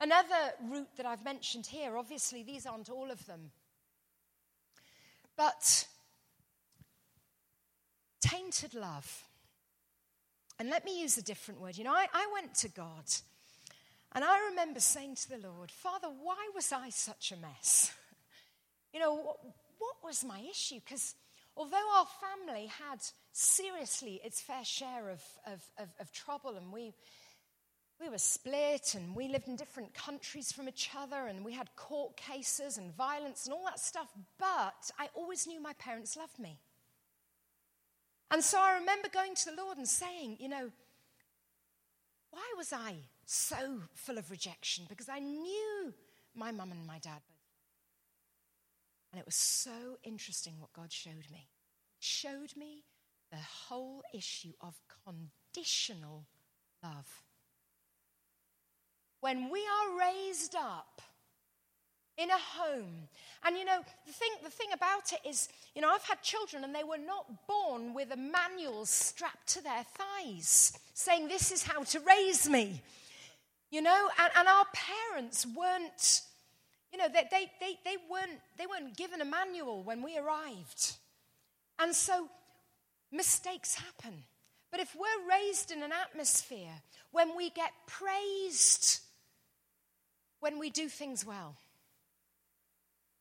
Another 0.00 0.52
route 0.70 0.96
that 0.96 1.06
I've 1.06 1.24
mentioned 1.24 1.66
here, 1.66 1.96
obviously, 1.96 2.42
these 2.42 2.66
aren't 2.66 2.88
all 2.88 3.10
of 3.10 3.26
them, 3.26 3.50
but 5.36 5.86
tainted 8.20 8.74
love. 8.74 9.24
And 10.60 10.70
let 10.70 10.84
me 10.84 11.00
use 11.00 11.18
a 11.18 11.22
different 11.22 11.60
word. 11.60 11.76
You 11.76 11.84
know, 11.84 11.92
I, 11.92 12.06
I 12.12 12.26
went 12.32 12.54
to 12.56 12.68
God, 12.68 13.04
and 14.12 14.24
I 14.24 14.48
remember 14.50 14.80
saying 14.80 15.16
to 15.16 15.30
the 15.30 15.48
Lord, 15.48 15.70
Father, 15.70 16.08
why 16.08 16.48
was 16.54 16.72
I 16.72 16.90
such 16.90 17.32
a 17.32 17.36
mess? 17.36 17.92
You 18.90 19.00
know, 19.00 19.14
what, 19.16 19.36
what 19.78 19.96
was 20.02 20.24
my 20.24 20.40
issue? 20.50 20.76
Because 20.82 21.14
although 21.58 21.76
our 21.96 22.06
family 22.22 22.66
had 22.66 23.00
seriously 23.32 24.18
its 24.24 24.40
fair 24.40 24.64
share 24.64 25.10
of, 25.10 25.22
of, 25.46 25.62
of, 25.78 25.88
of, 26.00 26.10
trouble 26.10 26.56
and 26.56 26.72
we, 26.72 26.94
we 28.00 28.08
were 28.08 28.18
split 28.18 28.94
and 28.94 29.14
we 29.14 29.28
lived 29.28 29.48
in 29.48 29.56
different 29.56 29.92
countries 29.94 30.52
from 30.52 30.68
each 30.68 30.90
other 30.96 31.26
and 31.26 31.44
we 31.44 31.52
had 31.52 31.74
court 31.76 32.16
cases 32.16 32.78
and 32.78 32.94
violence 32.94 33.46
and 33.46 33.54
all 33.54 33.64
that 33.64 33.80
stuff, 33.80 34.08
but 34.38 34.90
I 34.98 35.08
always 35.14 35.46
knew 35.46 35.60
my 35.60 35.72
parents 35.74 36.16
loved 36.16 36.38
me. 36.38 36.58
And 38.30 38.42
so 38.44 38.60
I 38.60 38.78
remember 38.78 39.08
going 39.08 39.34
to 39.34 39.50
the 39.50 39.62
Lord 39.62 39.78
and 39.78 39.88
saying, 39.88 40.36
you 40.38 40.48
know, 40.48 40.70
why 42.30 42.54
was 42.56 42.72
I 42.72 42.96
so 43.24 43.80
full 43.94 44.18
of 44.18 44.30
rejection? 44.30 44.84
Because 44.88 45.08
I 45.08 45.18
knew 45.18 45.92
my 46.34 46.52
mum 46.52 46.70
and 46.70 46.86
my 46.86 46.98
dad 46.98 47.20
both 47.26 47.38
and 49.12 49.20
it 49.20 49.26
was 49.26 49.34
so 49.34 49.98
interesting 50.02 50.54
what 50.60 50.72
God 50.72 50.92
showed 50.92 51.30
me. 51.32 51.48
Showed 51.98 52.56
me 52.56 52.84
the 53.30 53.38
whole 53.38 54.02
issue 54.14 54.52
of 54.60 54.80
conditional 55.04 56.26
love. 56.82 57.22
When 59.20 59.50
we 59.50 59.60
are 59.60 59.98
raised 59.98 60.54
up 60.54 61.02
in 62.16 62.30
a 62.30 62.38
home, 62.38 63.08
and 63.44 63.56
you 63.56 63.64
know, 63.64 63.80
the 64.06 64.12
thing, 64.12 64.30
the 64.42 64.50
thing 64.50 64.68
about 64.72 65.12
it 65.12 65.20
is, 65.28 65.48
you 65.74 65.82
know, 65.82 65.90
I've 65.90 66.02
had 66.02 66.22
children 66.22 66.64
and 66.64 66.74
they 66.74 66.84
were 66.84 66.98
not 66.98 67.46
born 67.46 67.94
with 67.94 68.12
a 68.12 68.16
manual 68.16 68.86
strapped 68.86 69.48
to 69.54 69.62
their 69.62 69.84
thighs 69.84 70.78
saying, 70.94 71.28
This 71.28 71.52
is 71.52 71.62
how 71.62 71.82
to 71.82 72.00
raise 72.00 72.48
me. 72.48 72.82
You 73.70 73.82
know, 73.82 74.08
and, 74.18 74.32
and 74.36 74.48
our 74.48 74.64
parents 74.72 75.46
weren't 75.46 76.22
you 76.92 76.98
know, 76.98 77.08
they, 77.12 77.24
they, 77.30 77.50
they, 77.60 77.78
they, 77.84 77.96
weren't, 78.10 78.40
they 78.56 78.66
weren't 78.66 78.96
given 78.96 79.20
a 79.20 79.24
manual 79.24 79.82
when 79.82 80.02
we 80.02 80.16
arrived. 80.18 80.94
And 81.78 81.94
so 81.94 82.28
mistakes 83.12 83.74
happen. 83.74 84.24
But 84.70 84.80
if 84.80 84.94
we're 84.94 85.30
raised 85.30 85.70
in 85.70 85.82
an 85.82 85.92
atmosphere 85.92 86.82
when 87.10 87.36
we 87.36 87.50
get 87.50 87.72
praised 87.86 89.00
when 90.40 90.58
we 90.58 90.70
do 90.70 90.88
things 90.88 91.24
well, 91.24 91.56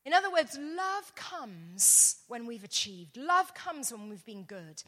in 0.05 0.13
other 0.13 0.31
words, 0.31 0.57
love 0.57 1.13
comes 1.15 2.17
when 2.27 2.45
we've 2.47 2.63
achieved, 2.63 3.17
love 3.17 3.53
comes 3.53 3.91
when 3.91 4.09
we've 4.09 4.25
been 4.25 4.43
good, 4.43 4.81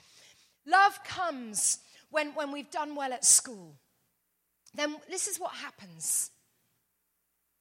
love 0.66 1.04
comes 1.04 1.80
when, 2.10 2.30
when 2.36 2.52
we've 2.52 2.72
done 2.72 2.96
well 2.96 3.12
at 3.12 3.26
school. 3.26 3.76
Then 4.74 4.96
this 5.10 5.28
is 5.28 5.40
what 5.40 5.54
happens 5.56 6.32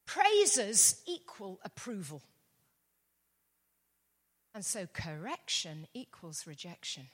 Praises 0.08 1.02
equal 1.06 1.60
approval. 1.62 2.22
And 4.54 4.64
so 4.64 4.86
correction 4.86 5.86
equals 5.92 6.46
rejection. 6.46 7.08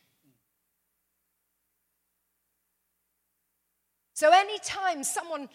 So 4.13 4.31
anytime 4.33 5.03
someone 5.03 5.49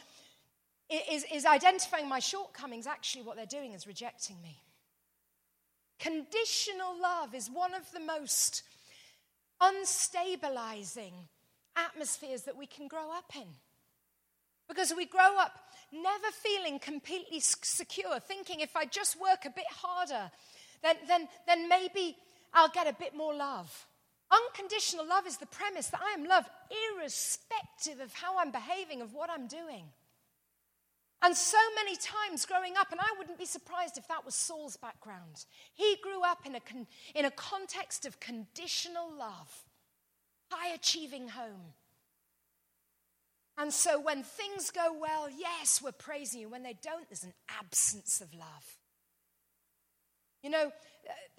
is, 0.89 1.25
is 1.31 1.45
identifying 1.45 2.07
my 2.09 2.19
shortcomings, 2.19 2.87
actually 2.87 3.23
what 3.23 3.35
they're 3.35 3.45
doing 3.45 3.73
is 3.73 3.85
rejecting 3.85 4.41
me. 4.41 4.61
Conditional 5.99 6.99
love 6.99 7.35
is 7.35 7.49
one 7.49 7.73
of 7.73 7.91
the 7.91 7.99
most 7.99 8.63
unstabilizing 9.61 11.13
atmospheres 11.75 12.43
that 12.43 12.57
we 12.57 12.65
can 12.65 12.87
grow 12.87 13.11
up 13.11 13.31
in. 13.35 13.47
Because 14.67 14.93
we 14.95 15.05
grow 15.05 15.37
up 15.37 15.51
never 15.91 16.27
feeling 16.31 16.79
completely 16.79 17.39
secure, 17.39 18.19
thinking 18.19 18.59
if 18.59 18.75
I 18.75 18.85
just 18.85 19.19
work 19.19 19.45
a 19.45 19.49
bit 19.49 19.65
harder, 19.69 20.31
then, 20.81 20.95
then, 21.07 21.27
then 21.47 21.67
maybe 21.67 22.15
I'll 22.53 22.69
get 22.69 22.87
a 22.87 22.93
bit 22.93 23.15
more 23.15 23.33
love. 23.33 23.87
Unconditional 24.31 25.07
love 25.07 25.25
is 25.25 25.37
the 25.37 25.47
premise 25.47 25.87
that 25.87 26.01
I 26.01 26.13
am 26.13 26.25
loved 26.25 26.49
irrespective 26.95 27.99
of 27.99 28.13
how 28.13 28.37
I'm 28.37 28.51
behaving, 28.51 29.01
of 29.01 29.13
what 29.13 29.29
I'm 29.29 29.47
doing. 29.47 29.85
And 31.21 31.35
so 31.35 31.57
many 31.75 31.97
times 31.97 32.45
growing 32.45 32.77
up, 32.77 32.91
and 32.91 32.99
I 32.99 33.13
wouldn't 33.17 33.37
be 33.37 33.45
surprised 33.45 33.97
if 33.97 34.07
that 34.07 34.25
was 34.25 34.35
Saul's 34.35 34.77
background. 34.77 35.45
He 35.73 35.97
grew 36.01 36.23
up 36.23 36.45
in 36.45 36.55
a, 36.55 36.61
con- 36.61 36.87
in 37.13 37.25
a 37.25 37.31
context 37.31 38.05
of 38.05 38.19
conditional 38.21 39.11
love, 39.17 39.65
high 40.49 40.73
achieving 40.73 41.27
home. 41.27 41.73
And 43.57 43.73
so 43.73 43.99
when 43.99 44.23
things 44.23 44.71
go 44.71 44.95
well, 44.97 45.27
yes, 45.29 45.81
we're 45.83 45.91
praising 45.91 46.39
you. 46.39 46.49
When 46.49 46.63
they 46.63 46.77
don't, 46.81 47.09
there's 47.09 47.25
an 47.25 47.33
absence 47.59 48.21
of 48.21 48.33
love. 48.33 48.77
You 50.41 50.51
know, 50.51 50.71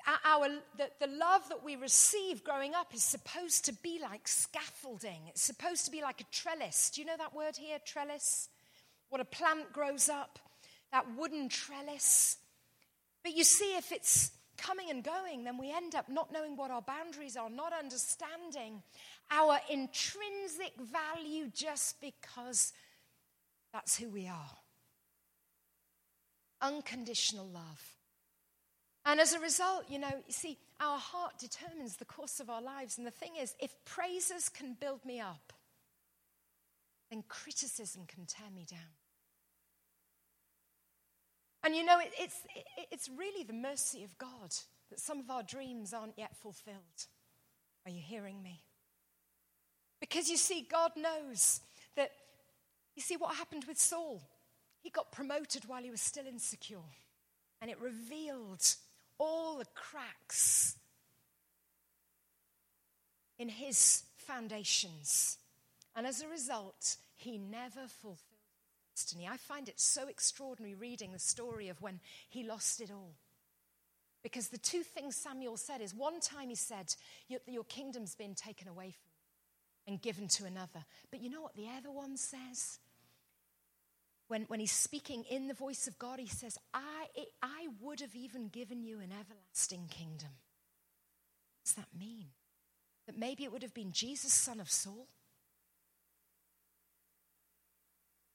uh, 0.07 0.17
our, 0.27 0.49
the, 0.77 0.91
the 1.01 1.07
love 1.07 1.49
that 1.49 1.65
we 1.65 1.77
receive 1.77 2.45
growing 2.45 2.75
up 2.75 2.95
is 2.95 3.03
supposed 3.03 3.65
to 3.65 3.73
be 3.73 3.99
like 4.03 4.29
scaffolding. 4.29 5.23
It's 5.29 5.41
supposed 5.41 5.87
to 5.87 5.91
be 5.91 6.03
like 6.03 6.21
a 6.21 6.25
trellis. 6.31 6.91
Do 6.91 7.01
you 7.01 7.07
know 7.07 7.17
that 7.17 7.35
word 7.35 7.57
here, 7.57 7.79
trellis? 7.87 8.51
What 9.11 9.21
a 9.21 9.25
plant 9.25 9.73
grows 9.73 10.09
up, 10.09 10.39
that 10.93 11.05
wooden 11.17 11.49
trellis. 11.49 12.39
But 13.23 13.37
you 13.37 13.45
see, 13.45 13.77
if 13.77 13.93
it's 13.93 14.31
coming 14.57 14.91
and 14.91 15.03
going, 15.03 15.45
then 15.45 15.59
we 15.59 15.73
end 15.73 15.95
up 15.95 16.09
not 16.09 16.33
knowing 16.33 16.57
what 16.57 16.71
our 16.71 16.83
boundaries 16.83 17.37
are, 17.37 17.51
not 17.51 17.73
understanding 17.73 18.83
our 19.31 19.59
intrinsic 19.69 20.73
value 20.79 21.49
just 21.53 22.01
because 22.01 22.73
that's 23.73 23.97
who 23.99 24.09
we 24.09 24.27
are. 24.27 24.57
Unconditional 26.63 27.47
love. 27.47 27.97
And 29.07 29.19
as 29.19 29.33
a 29.33 29.41
result, 29.41 29.85
you 29.89 29.99
know, 29.99 30.13
you 30.27 30.33
see, 30.33 30.59
our 30.79 30.99
heart 30.99 31.39
determines 31.39 31.97
the 31.97 32.05
course 32.05 32.39
of 32.39 32.51
our 32.51 32.61
lives. 32.61 32.99
And 32.99 33.07
the 33.07 33.11
thing 33.11 33.33
is, 33.41 33.55
if 33.59 33.73
praises 33.85 34.49
can 34.49 34.77
build 34.79 35.05
me 35.05 35.21
up, 35.21 35.53
then 37.11 37.25
criticism 37.29 38.03
can 38.07 38.27
tear 38.27 38.51
me 38.55 38.67
down. 38.71 39.00
And 41.63 41.75
you 41.75 41.85
know, 41.85 41.99
it, 41.99 42.13
it's, 42.19 42.37
it, 42.55 42.87
it's 42.91 43.09
really 43.09 43.45
the 43.45 43.53
mercy 43.53 44.05
of 44.05 44.17
God 44.19 44.55
that 44.91 45.01
some 45.01 45.21
of 45.21 45.31
our 45.31 45.43
dreams 45.43 45.93
aren't 45.93 46.19
yet 46.19 46.37
fulfilled. 46.37 47.07
Are 47.87 47.91
you 47.91 48.01
hearing 48.01 48.43
me? 48.43 48.63
Because 50.01 50.29
you 50.29 50.37
see, 50.37 50.67
God 50.71 50.93
knows 50.97 51.61
that, 51.97 52.11
you 52.97 53.03
see, 53.03 53.17
what 53.17 53.35
happened 53.35 53.65
with 53.69 53.79
Saul? 53.79 54.23
He 54.81 54.91
got 54.91 55.13
promoted 55.13 55.67
while 55.67 55.83
he 55.83 55.91
was 55.91 56.01
still 56.01 56.27
insecure. 56.27 56.79
And 57.61 57.71
it 57.71 57.79
revealed 57.81 58.67
all 59.19 59.59
the 59.59 59.67
cracks 59.75 60.77
in 63.39 63.51
his 63.51 64.05
foundations. 64.17 65.37
And 65.95 66.07
as 66.07 66.23
a 66.23 66.29
result, 66.29 66.97
he 67.17 67.37
never 67.37 67.87
fulfilled 67.87 68.30
destiny. 69.01 69.29
I 69.31 69.37
find 69.37 69.69
it 69.69 69.81
so 69.81 70.09
extraordinary 70.09 70.75
reading 70.75 71.13
the 71.13 71.19
story 71.19 71.69
of 71.69 71.81
when 71.81 72.01
he 72.29 72.43
lost 72.43 72.81
it 72.81 72.91
all. 72.91 73.15
Because 74.23 74.49
the 74.49 74.59
two 74.59 74.83
things 74.83 75.17
Samuel 75.17 75.57
said 75.57 75.81
is 75.81 75.95
one 75.95 76.21
time 76.21 76.51
he 76.51 76.55
said, 76.55 76.95
Your, 77.29 77.41
your 77.47 77.65
kingdom's 77.65 78.15
been 78.15 78.35
taken 78.35 78.69
away 78.69 78.91
from 78.91 79.11
you 79.87 79.93
and 79.93 80.03
given 80.03 80.29
to 80.29 80.45
another. 80.45 80.85
But 81.11 81.21
you 81.21 81.31
know 81.31 81.41
what 81.41 81.57
the 81.57 81.69
other 81.79 81.91
one 81.91 82.17
says? 82.17 82.79
when, 84.31 84.43
when 84.43 84.61
he's 84.61 84.71
speaking 84.71 85.25
in 85.29 85.49
the 85.49 85.55
voice 85.55 85.89
of 85.89 85.99
God, 85.99 86.21
he 86.21 86.29
says, 86.29 86.57
I, 86.73 87.07
I 87.43 87.67
would 87.81 87.99
have 88.01 88.15
even 88.15 88.47
given 88.47 88.85
you 88.85 89.01
an 89.01 89.11
everlasting 89.11 89.89
kingdom. 89.91 90.29
What 90.29 91.65
does 91.65 91.75
that 91.75 91.89
mean? 91.99 92.27
That 93.07 93.19
maybe 93.19 93.43
it 93.43 93.51
would 93.51 93.65
have 93.65 93.75
been 93.75 93.91
Jesus, 93.91 94.33
son 94.33 94.61
of 94.61 94.71
Saul? 94.71 95.09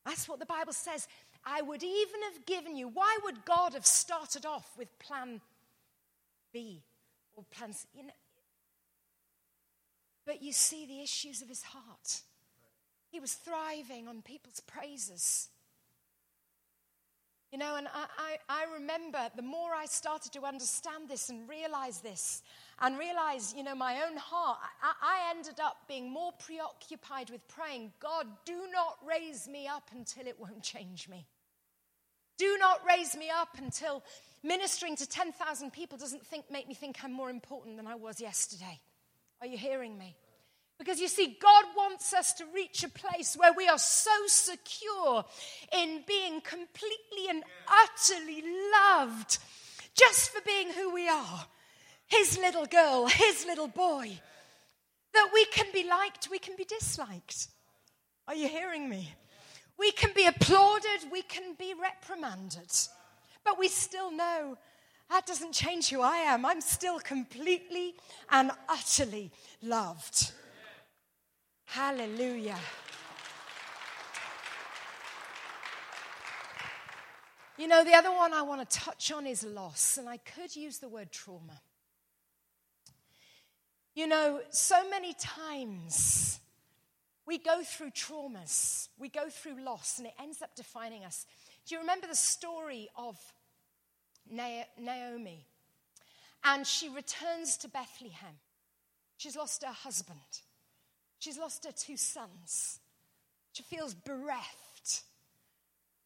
That's 0.05 0.29
what 0.29 0.39
the 0.39 0.45
Bible 0.45 0.73
says. 0.73 1.07
I 1.43 1.61
would 1.61 1.83
even 1.83 2.21
have 2.31 2.45
given 2.45 2.75
you. 2.75 2.87
Why 2.87 3.17
would 3.23 3.43
God 3.45 3.73
have 3.73 3.85
started 3.85 4.45
off 4.45 4.69
with 4.77 4.99
plan 4.99 5.41
B 6.53 6.83
or 7.33 7.43
plan 7.51 7.73
C? 7.73 7.87
You 7.93 8.03
know, 8.03 8.13
but 10.25 10.41
you 10.41 10.53
see 10.53 10.85
the 10.85 11.01
issues 11.01 11.41
of 11.41 11.49
his 11.49 11.63
heart. 11.63 12.21
He 13.11 13.19
was 13.19 13.33
thriving 13.33 14.07
on 14.07 14.21
people's 14.21 14.59
praises. 14.59 15.49
You 17.55 17.59
know, 17.59 17.77
and 17.77 17.87
I, 17.87 18.05
I, 18.49 18.63
I, 18.63 18.73
remember 18.73 19.29
the 19.33 19.41
more 19.41 19.73
I 19.73 19.85
started 19.85 20.33
to 20.33 20.41
understand 20.43 21.07
this 21.07 21.29
and 21.29 21.47
realize 21.47 22.01
this, 22.01 22.43
and 22.81 22.99
realize, 22.99 23.53
you 23.55 23.63
know, 23.63 23.73
my 23.73 24.01
own 24.05 24.17
heart, 24.17 24.57
I, 24.83 24.91
I 25.01 25.33
ended 25.33 25.61
up 25.61 25.77
being 25.87 26.11
more 26.11 26.33
preoccupied 26.33 27.29
with 27.29 27.47
praying, 27.47 27.93
God, 28.01 28.27
do 28.43 28.67
not 28.73 28.97
raise 29.07 29.47
me 29.47 29.69
up 29.69 29.89
until 29.95 30.27
it 30.27 30.37
won't 30.37 30.63
change 30.63 31.07
me. 31.07 31.25
Do 32.37 32.57
not 32.59 32.81
raise 32.85 33.15
me 33.15 33.29
up 33.29 33.57
until 33.57 34.03
ministering 34.43 34.97
to 34.97 35.07
10,000 35.07 35.71
people 35.71 35.97
doesn't 35.97 36.27
think, 36.27 36.51
make 36.51 36.67
me 36.67 36.73
think 36.73 37.05
I'm 37.05 37.13
more 37.13 37.29
important 37.29 37.77
than 37.77 37.87
I 37.87 37.95
was 37.95 38.19
yesterday. 38.19 38.81
Are 39.39 39.47
you 39.47 39.57
hearing 39.57 39.97
me? 39.97 40.17
Because 40.77 40.99
you 40.99 41.07
see, 41.07 41.37
God 41.41 41.65
wants 41.75 42.13
us 42.13 42.33
to 42.33 42.45
reach 42.53 42.83
a 42.83 42.89
place 42.89 43.35
where 43.35 43.53
we 43.53 43.67
are 43.67 43.77
so 43.77 44.11
secure 44.27 45.23
in 45.73 46.03
being 46.05 46.41
completely 46.41 47.29
and 47.29 47.43
utterly 47.67 48.43
loved 48.73 49.37
just 49.95 50.31
for 50.31 50.41
being 50.45 50.71
who 50.73 50.93
we 50.93 51.07
are 51.07 51.45
His 52.07 52.37
little 52.37 52.65
girl, 52.65 53.07
His 53.07 53.45
little 53.45 53.69
boy 53.69 54.19
that 55.13 55.29
we 55.33 55.45
can 55.45 55.67
be 55.73 55.87
liked, 55.87 56.29
we 56.29 56.39
can 56.39 56.55
be 56.57 56.65
disliked. 56.65 57.47
Are 58.27 58.35
you 58.35 58.49
hearing 58.49 58.89
me? 58.89 59.13
We 59.79 59.91
can 59.91 60.11
be 60.13 60.25
applauded, 60.25 61.09
we 61.11 61.21
can 61.21 61.53
be 61.57 61.73
reprimanded, 61.73 62.71
but 63.43 63.57
we 63.57 63.67
still 63.69 64.11
know 64.11 64.57
that 65.09 65.25
doesn't 65.25 65.53
change 65.53 65.89
who 65.89 66.01
I 66.01 66.17
am. 66.17 66.45
I'm 66.45 66.61
still 66.61 66.99
completely 66.99 67.95
and 68.29 68.51
utterly 68.67 69.31
loved. 69.61 70.31
Hallelujah. 71.65 72.59
You 77.57 77.67
know, 77.67 77.83
the 77.83 77.93
other 77.93 78.11
one 78.11 78.33
I 78.33 78.41
want 78.41 78.69
to 78.69 78.79
touch 78.79 79.11
on 79.11 79.25
is 79.25 79.43
loss, 79.43 79.97
and 79.97 80.09
I 80.09 80.17
could 80.17 80.55
use 80.55 80.79
the 80.79 80.89
word 80.89 81.11
trauma. 81.11 81.61
You 83.93 84.07
know, 84.07 84.41
so 84.49 84.89
many 84.89 85.13
times 85.13 86.39
we 87.25 87.37
go 87.37 87.63
through 87.63 87.91
traumas, 87.91 88.89
we 88.99 89.07
go 89.07 89.29
through 89.29 89.63
loss, 89.63 89.97
and 89.97 90.07
it 90.07 90.13
ends 90.21 90.41
up 90.41 90.53
defining 90.55 91.05
us. 91.05 91.25
Do 91.65 91.75
you 91.75 91.81
remember 91.81 92.07
the 92.07 92.15
story 92.15 92.89
of 92.97 93.17
Naomi? 94.29 95.45
And 96.43 96.67
she 96.67 96.89
returns 96.89 97.57
to 97.57 97.69
Bethlehem. 97.69 98.35
She's 99.17 99.35
lost 99.35 99.63
her 99.63 99.71
husband. 99.71 100.19
She's 101.19 101.37
lost 101.37 101.65
her 101.65 101.71
two 101.71 101.97
sons. 101.97 102.79
She 103.53 103.63
feels 103.63 103.93
bereft. 103.93 105.03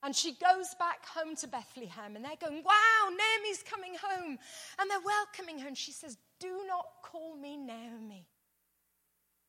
And 0.01 0.15
she 0.15 0.31
goes 0.31 0.75
back 0.79 1.05
home 1.05 1.35
to 1.37 1.47
Bethlehem, 1.47 2.15
and 2.15 2.23
they're 2.23 2.31
going, 2.39 2.63
Wow, 2.63 3.09
Naomi's 3.09 3.63
coming 3.63 3.95
home. 4.01 4.37
And 4.79 4.89
they're 4.89 4.97
welcoming 5.03 5.59
her. 5.59 5.67
And 5.67 5.77
she 5.77 5.91
says, 5.91 6.17
Do 6.39 6.63
not 6.67 6.85
call 7.03 7.35
me 7.35 7.57
Naomi. 7.57 8.25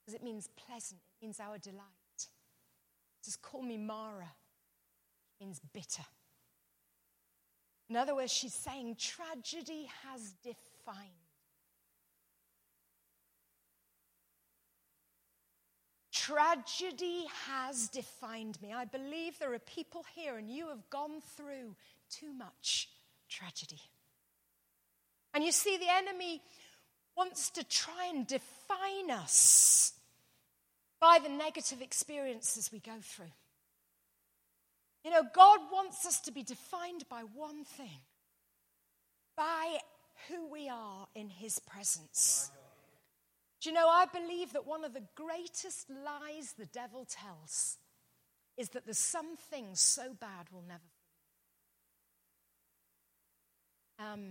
Because 0.00 0.14
it 0.14 0.24
means 0.24 0.48
pleasant, 0.66 1.00
it 1.20 1.24
means 1.24 1.38
our 1.38 1.58
delight. 1.58 1.84
Just 3.24 3.42
Call 3.42 3.62
me 3.62 3.76
Mara. 3.76 4.30
Means 5.40 5.60
bitter. 5.72 6.02
In 7.88 7.96
other 7.96 8.14
words, 8.14 8.32
she's 8.32 8.54
saying, 8.54 8.96
Tragedy 8.98 9.88
has 10.06 10.34
defined 10.42 11.19
Tragedy 16.26 17.24
has 17.46 17.88
defined 17.88 18.60
me. 18.60 18.74
I 18.74 18.84
believe 18.84 19.38
there 19.38 19.54
are 19.54 19.58
people 19.58 20.04
here 20.14 20.36
and 20.36 20.50
you 20.50 20.68
have 20.68 20.90
gone 20.90 21.22
through 21.34 21.74
too 22.10 22.34
much 22.34 22.90
tragedy. 23.30 23.80
And 25.32 25.42
you 25.42 25.50
see, 25.50 25.78
the 25.78 25.90
enemy 25.90 26.42
wants 27.16 27.48
to 27.50 27.64
try 27.64 28.10
and 28.12 28.26
define 28.26 29.10
us 29.10 29.94
by 31.00 31.20
the 31.22 31.30
negative 31.30 31.80
experiences 31.80 32.70
we 32.70 32.80
go 32.80 32.98
through. 33.00 33.32
You 35.02 35.12
know, 35.12 35.22
God 35.34 35.60
wants 35.72 36.04
us 36.04 36.20
to 36.22 36.32
be 36.32 36.42
defined 36.42 37.04
by 37.08 37.22
one 37.34 37.64
thing 37.64 38.00
by 39.38 39.78
who 40.28 40.52
we 40.52 40.68
are 40.68 41.06
in 41.14 41.30
His 41.30 41.58
presence. 41.60 42.50
Do 43.60 43.68
you 43.68 43.74
know, 43.74 43.88
I 43.88 44.06
believe 44.06 44.52
that 44.54 44.66
one 44.66 44.84
of 44.84 44.94
the 44.94 45.04
greatest 45.14 45.88
lies 45.90 46.54
the 46.58 46.66
devil 46.66 47.06
tells 47.08 47.76
is 48.56 48.70
that 48.70 48.84
there's 48.84 48.98
some 48.98 49.36
things 49.36 49.80
so 49.80 50.14
bad 50.18 50.46
we'll 50.50 50.62
never 50.62 50.80
um, 54.00 54.22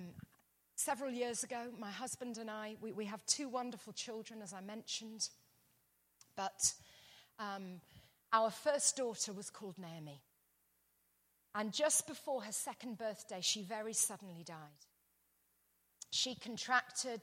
several 0.76 1.12
years 1.12 1.44
ago, 1.44 1.68
my 1.78 1.92
husband 1.92 2.38
and 2.38 2.50
I, 2.50 2.76
we, 2.82 2.92
we, 2.92 3.06
have 3.06 3.26
two 3.26 3.48
wonderful 3.48 3.94
children, 3.94 4.42
as 4.42 4.54
I 4.54 4.62
mentioned. 4.62 5.30
But 6.36 6.74
um, 7.38 7.82
our 8.34 8.50
first 8.50 8.98
daughter 8.98 9.32
was 9.34 9.50
called 9.50 9.78
Naomi. 9.78 10.22
And 11.54 11.74
just 11.74 12.08
before 12.08 12.42
her 12.44 12.52
second 12.52 12.98
birthday, 12.98 13.40
she 13.42 13.62
very 13.62 13.94
suddenly 13.94 14.44
died. 14.44 14.56
She 16.12 16.36
contracted 16.36 17.22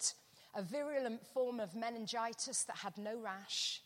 a 0.57 0.62
virulent 0.62 1.24
form 1.26 1.61
of 1.61 1.74
meningitis 1.74 2.64
that 2.64 2.76
had 2.76 2.96
no 2.98 3.16
rash. 3.18 3.82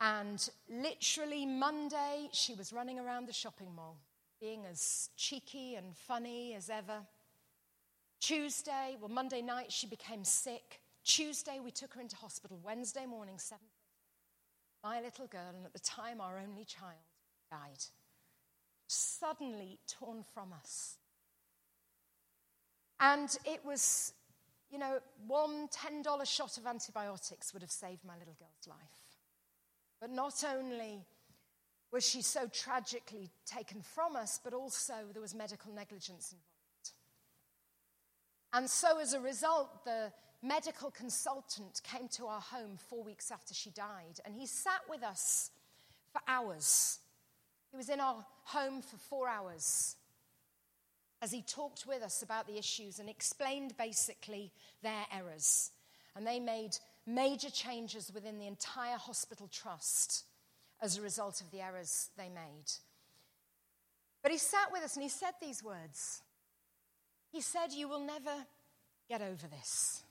And 0.00 0.48
literally, 0.68 1.46
Monday, 1.46 2.28
she 2.32 2.54
was 2.54 2.72
running 2.72 2.98
around 2.98 3.28
the 3.28 3.32
shopping 3.32 3.74
mall, 3.74 3.96
being 4.40 4.64
as 4.66 5.10
cheeky 5.16 5.76
and 5.76 5.96
funny 5.96 6.54
as 6.54 6.68
ever. 6.68 7.00
Tuesday, 8.20 8.96
well, 9.00 9.10
Monday 9.10 9.42
night, 9.42 9.70
she 9.70 9.86
became 9.86 10.24
sick. 10.24 10.80
Tuesday, 11.04 11.60
we 11.62 11.70
took 11.70 11.94
her 11.94 12.00
into 12.00 12.16
hospital. 12.16 12.58
Wednesday 12.64 13.06
morning, 13.06 13.38
7 13.38 13.60
my 14.84 15.00
little 15.00 15.26
girl, 15.26 15.54
and 15.56 15.64
at 15.64 15.72
the 15.72 15.78
time, 15.78 16.20
our 16.20 16.38
only 16.38 16.66
child, 16.66 16.92
died. 17.50 17.82
Suddenly 18.86 19.78
torn 19.88 20.22
from 20.34 20.52
us. 20.52 20.98
And 23.00 23.34
it 23.46 23.64
was, 23.64 24.12
you 24.74 24.80
know, 24.80 24.98
one 25.28 25.68
$10 25.68 26.26
shot 26.26 26.58
of 26.58 26.66
antibiotics 26.66 27.52
would 27.52 27.62
have 27.62 27.70
saved 27.70 28.04
my 28.04 28.14
little 28.18 28.34
girl's 28.40 28.66
life. 28.66 29.20
But 30.00 30.10
not 30.10 30.42
only 30.44 31.04
was 31.92 32.04
she 32.04 32.22
so 32.22 32.48
tragically 32.48 33.30
taken 33.46 33.82
from 33.82 34.16
us, 34.16 34.40
but 34.42 34.52
also 34.52 34.94
there 35.12 35.22
was 35.22 35.32
medical 35.32 35.72
negligence 35.72 36.32
involved. 36.32 36.90
And 38.52 38.68
so, 38.68 38.98
as 38.98 39.12
a 39.12 39.20
result, 39.20 39.84
the 39.84 40.12
medical 40.42 40.90
consultant 40.90 41.80
came 41.84 42.08
to 42.08 42.26
our 42.26 42.40
home 42.40 42.76
four 42.76 43.04
weeks 43.04 43.30
after 43.30 43.54
she 43.54 43.70
died, 43.70 44.18
and 44.24 44.34
he 44.34 44.44
sat 44.44 44.80
with 44.90 45.04
us 45.04 45.52
for 46.12 46.20
hours. 46.26 46.98
He 47.70 47.76
was 47.76 47.90
in 47.90 48.00
our 48.00 48.26
home 48.42 48.82
for 48.82 48.96
four 48.96 49.28
hours 49.28 49.94
as 51.24 51.32
he 51.32 51.40
talked 51.40 51.86
with 51.86 52.02
us 52.02 52.20
about 52.20 52.46
the 52.46 52.58
issues 52.58 52.98
and 52.98 53.08
explained 53.08 53.74
basically 53.78 54.52
their 54.82 55.06
errors. 55.10 55.70
And 56.14 56.26
they 56.26 56.38
made 56.38 56.76
major 57.06 57.48
changes 57.48 58.12
within 58.12 58.38
the 58.38 58.46
entire 58.46 58.98
hospital 58.98 59.48
trust 59.50 60.26
as 60.82 60.98
a 60.98 61.02
result 61.02 61.40
of 61.40 61.50
the 61.50 61.62
errors 61.62 62.10
they 62.18 62.28
made. 62.28 62.70
But 64.22 64.32
he 64.32 64.38
sat 64.38 64.70
with 64.70 64.82
us 64.82 64.96
and 64.96 65.02
he 65.02 65.08
said 65.08 65.30
these 65.40 65.64
words. 65.64 66.20
He 67.32 67.40
said, 67.40 67.72
You 67.72 67.88
will 67.88 68.04
never 68.04 68.44
get 69.08 69.22
over 69.22 69.46
this. 69.46 70.02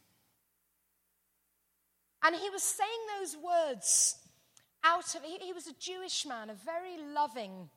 And 2.23 2.35
he 2.35 2.49
was 2.49 2.63
saying 2.63 2.89
those 3.19 3.37
words 3.37 4.15
out 4.83 5.13
of, 5.13 5.21
he, 5.23 5.37
he 5.37 5.53
was 5.53 5.67
a 5.67 5.73
Jewish 5.73 6.25
man, 6.25 6.49
a 6.49 6.55
very 6.55 6.97
loving 7.13 7.69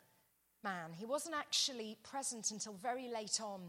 man. 0.62 0.92
He 0.92 1.04
wasn't 1.04 1.36
actually 1.36 1.96
present 2.02 2.50
until 2.50 2.74
very 2.74 3.08
late 3.08 3.40
on 3.40 3.60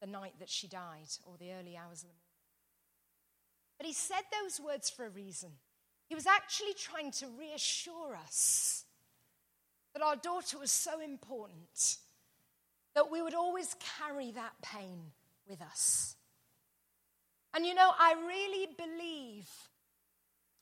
the 0.00 0.06
night 0.06 0.34
that 0.38 0.50
she 0.50 0.66
died 0.66 1.08
or 1.24 1.36
the 1.38 1.52
early 1.52 1.76
hours 1.76 2.02
of 2.02 2.08
the 2.08 2.14
morning. 2.14 2.20
But 3.78 3.86
he 3.86 3.92
said 3.92 4.22
those 4.42 4.60
words 4.60 4.90
for 4.90 5.06
a 5.06 5.10
reason. 5.10 5.50
He 6.06 6.14
was 6.14 6.26
actually 6.26 6.74
trying 6.74 7.10
to 7.12 7.26
reassure 7.38 8.16
us 8.16 8.84
that 9.94 10.02
our 10.02 10.16
daughter 10.16 10.58
was 10.58 10.70
so 10.70 11.00
important 11.00 11.98
that 12.94 13.10
we 13.10 13.22
would 13.22 13.34
always 13.34 13.74
carry 13.98 14.30
that 14.32 14.52
pain 14.62 15.00
with 15.48 15.60
us. 15.62 16.16
And 17.54 17.64
you 17.64 17.74
know, 17.74 17.90
I 17.98 18.14
really 18.26 18.68
believe 18.76 19.48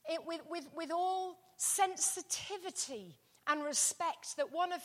it 0.09 0.21
with, 0.27 0.41
with, 0.51 0.67
with 0.75 0.91
all 0.91 1.39
sensitivity 1.57 3.17
and 3.47 3.65
respect 3.65 4.37
that 4.37 4.53
one 4.53 4.73
of 4.73 4.81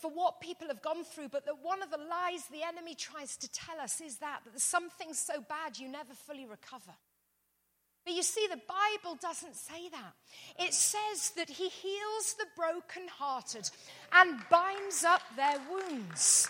for 0.00 0.10
what 0.10 0.40
people 0.40 0.68
have 0.68 0.82
gone 0.82 1.04
through, 1.04 1.28
but 1.28 1.44
that 1.46 1.62
one 1.62 1.82
of 1.82 1.90
the 1.90 1.98
lies 1.98 2.46
the 2.46 2.62
enemy 2.66 2.94
tries 2.94 3.36
to 3.36 3.50
tell 3.50 3.78
us 3.80 4.00
is 4.00 4.18
that, 4.18 4.40
that 4.44 4.50
there's 4.50 4.62
something 4.62 5.14
so 5.14 5.40
bad 5.40 5.78
you 5.78 5.88
never 5.88 6.14
fully 6.14 6.46
recover. 6.46 6.92
But 8.04 8.14
you 8.14 8.22
see, 8.22 8.46
the 8.50 8.56
Bible 8.56 9.18
doesn't 9.20 9.54
say 9.54 9.88
that. 9.90 10.14
It 10.58 10.72
says 10.72 11.30
that 11.36 11.50
He 11.50 11.68
heals 11.68 12.34
the 12.38 12.46
brokenhearted 12.56 13.70
and 14.12 14.40
binds 14.50 15.04
up 15.04 15.20
their 15.36 15.60
wounds. 15.70 16.48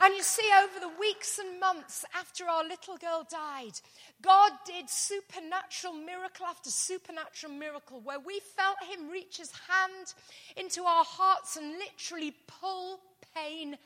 And 0.00 0.14
you 0.14 0.22
see, 0.22 0.48
over 0.62 0.78
the 0.78 1.00
weeks 1.00 1.38
and 1.38 1.58
months 1.58 2.04
after 2.14 2.44
our 2.44 2.62
little 2.62 2.96
girl 2.96 3.26
died, 3.28 3.80
God 4.22 4.52
did 4.64 4.88
supernatural 4.88 5.94
miracle 5.94 6.46
after 6.46 6.70
supernatural 6.70 7.52
miracle 7.52 8.00
where 8.00 8.20
we 8.20 8.40
felt 8.40 8.76
Him 8.88 9.10
reach 9.10 9.38
His 9.38 9.50
hand 9.68 10.14
into 10.56 10.82
our 10.82 11.04
hearts 11.04 11.56
and 11.56 11.72
literally 11.78 12.34
pull 12.46 13.00
pain 13.34 13.76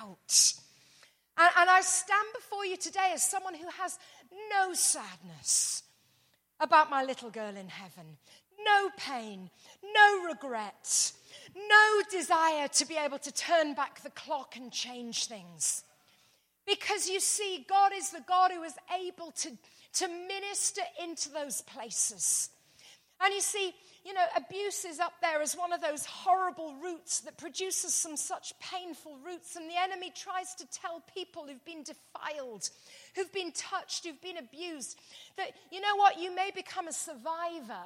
out. 0.00 0.54
And, 1.38 1.50
and 1.58 1.70
I 1.70 1.80
stand 1.82 2.28
before 2.34 2.66
you 2.66 2.76
today 2.76 3.12
as 3.14 3.22
someone 3.22 3.54
who 3.54 3.68
has 3.78 3.98
no 4.50 4.74
sadness 4.74 5.84
about 6.58 6.90
my 6.90 7.04
little 7.04 7.30
girl 7.30 7.56
in 7.56 7.68
heaven, 7.68 8.16
no 8.64 8.90
pain, 8.96 9.50
no 9.94 10.24
regret, 10.24 11.12
no 11.54 12.02
desire 12.10 12.68
to 12.68 12.86
be 12.86 12.96
able 12.96 13.18
to 13.18 13.32
turn 13.32 13.74
back 13.74 14.02
the 14.02 14.10
clock 14.10 14.56
and 14.56 14.72
change 14.72 15.26
things. 15.26 15.84
Because 16.66 17.08
you 17.08 17.20
see, 17.20 17.66
God 17.68 17.92
is 17.94 18.10
the 18.10 18.22
God 18.26 18.52
who 18.52 18.62
is 18.62 18.74
able 19.04 19.32
to, 19.32 19.50
to 19.94 20.08
minister 20.08 20.82
into 21.02 21.30
those 21.30 21.62
places. 21.62 22.50
And 23.22 23.34
you 23.34 23.40
see, 23.40 23.74
you 24.04 24.14
know, 24.14 24.24
abuse 24.36 24.84
is 24.84 24.98
up 24.98 25.12
there 25.20 25.42
as 25.42 25.54
one 25.54 25.72
of 25.72 25.82
those 25.82 26.06
horrible 26.06 26.74
roots 26.82 27.20
that 27.20 27.36
produces 27.36 27.94
some 27.94 28.16
such 28.16 28.54
painful 28.60 29.18
roots. 29.24 29.56
And 29.56 29.68
the 29.68 29.80
enemy 29.80 30.10
tries 30.14 30.54
to 30.54 30.66
tell 30.70 31.02
people 31.14 31.46
who've 31.46 31.64
been 31.64 31.82
defiled, 31.82 32.70
who've 33.14 33.32
been 33.32 33.52
touched, 33.52 34.06
who've 34.06 34.20
been 34.22 34.38
abused, 34.38 34.98
that, 35.36 35.52
you 35.70 35.80
know 35.80 35.96
what, 35.96 36.18
you 36.18 36.34
may 36.34 36.50
become 36.54 36.88
a 36.88 36.92
survivor 36.92 37.84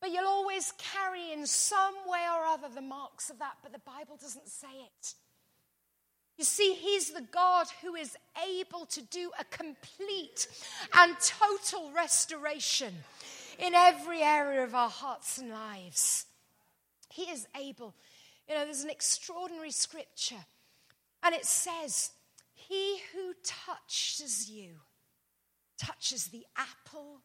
but 0.00 0.10
you'll 0.10 0.26
always 0.26 0.72
carry 0.78 1.32
in 1.32 1.46
some 1.46 1.94
way 2.06 2.24
or 2.34 2.44
other 2.44 2.68
the 2.74 2.82
marks 2.82 3.30
of 3.30 3.38
that, 3.38 3.56
but 3.62 3.72
the 3.72 3.80
Bible 3.80 4.16
doesn't 4.20 4.48
say 4.48 4.68
it. 4.68 5.14
You 6.36 6.44
see, 6.44 6.74
He's 6.74 7.10
the 7.10 7.22
God 7.22 7.66
who 7.82 7.94
is 7.94 8.16
able 8.46 8.86
to 8.86 9.02
do 9.02 9.30
a 9.38 9.44
complete 9.44 10.48
and 10.94 11.16
total 11.20 11.90
restoration 11.92 12.94
in 13.58 13.74
every 13.74 14.22
area 14.22 14.62
of 14.62 14.74
our 14.74 14.90
hearts 14.90 15.38
and 15.38 15.50
lives. 15.50 16.26
He 17.08 17.22
is 17.22 17.46
able. 17.58 17.94
You 18.48 18.54
know, 18.54 18.64
there's 18.64 18.84
an 18.84 18.90
extraordinary 18.90 19.70
scripture, 19.70 20.44
and 21.22 21.34
it 21.34 21.46
says, 21.46 22.10
He 22.54 22.98
who 23.12 23.32
touches 23.42 24.50
you 24.50 24.74
touches 25.78 26.28
the 26.28 26.44
apple 26.56 27.20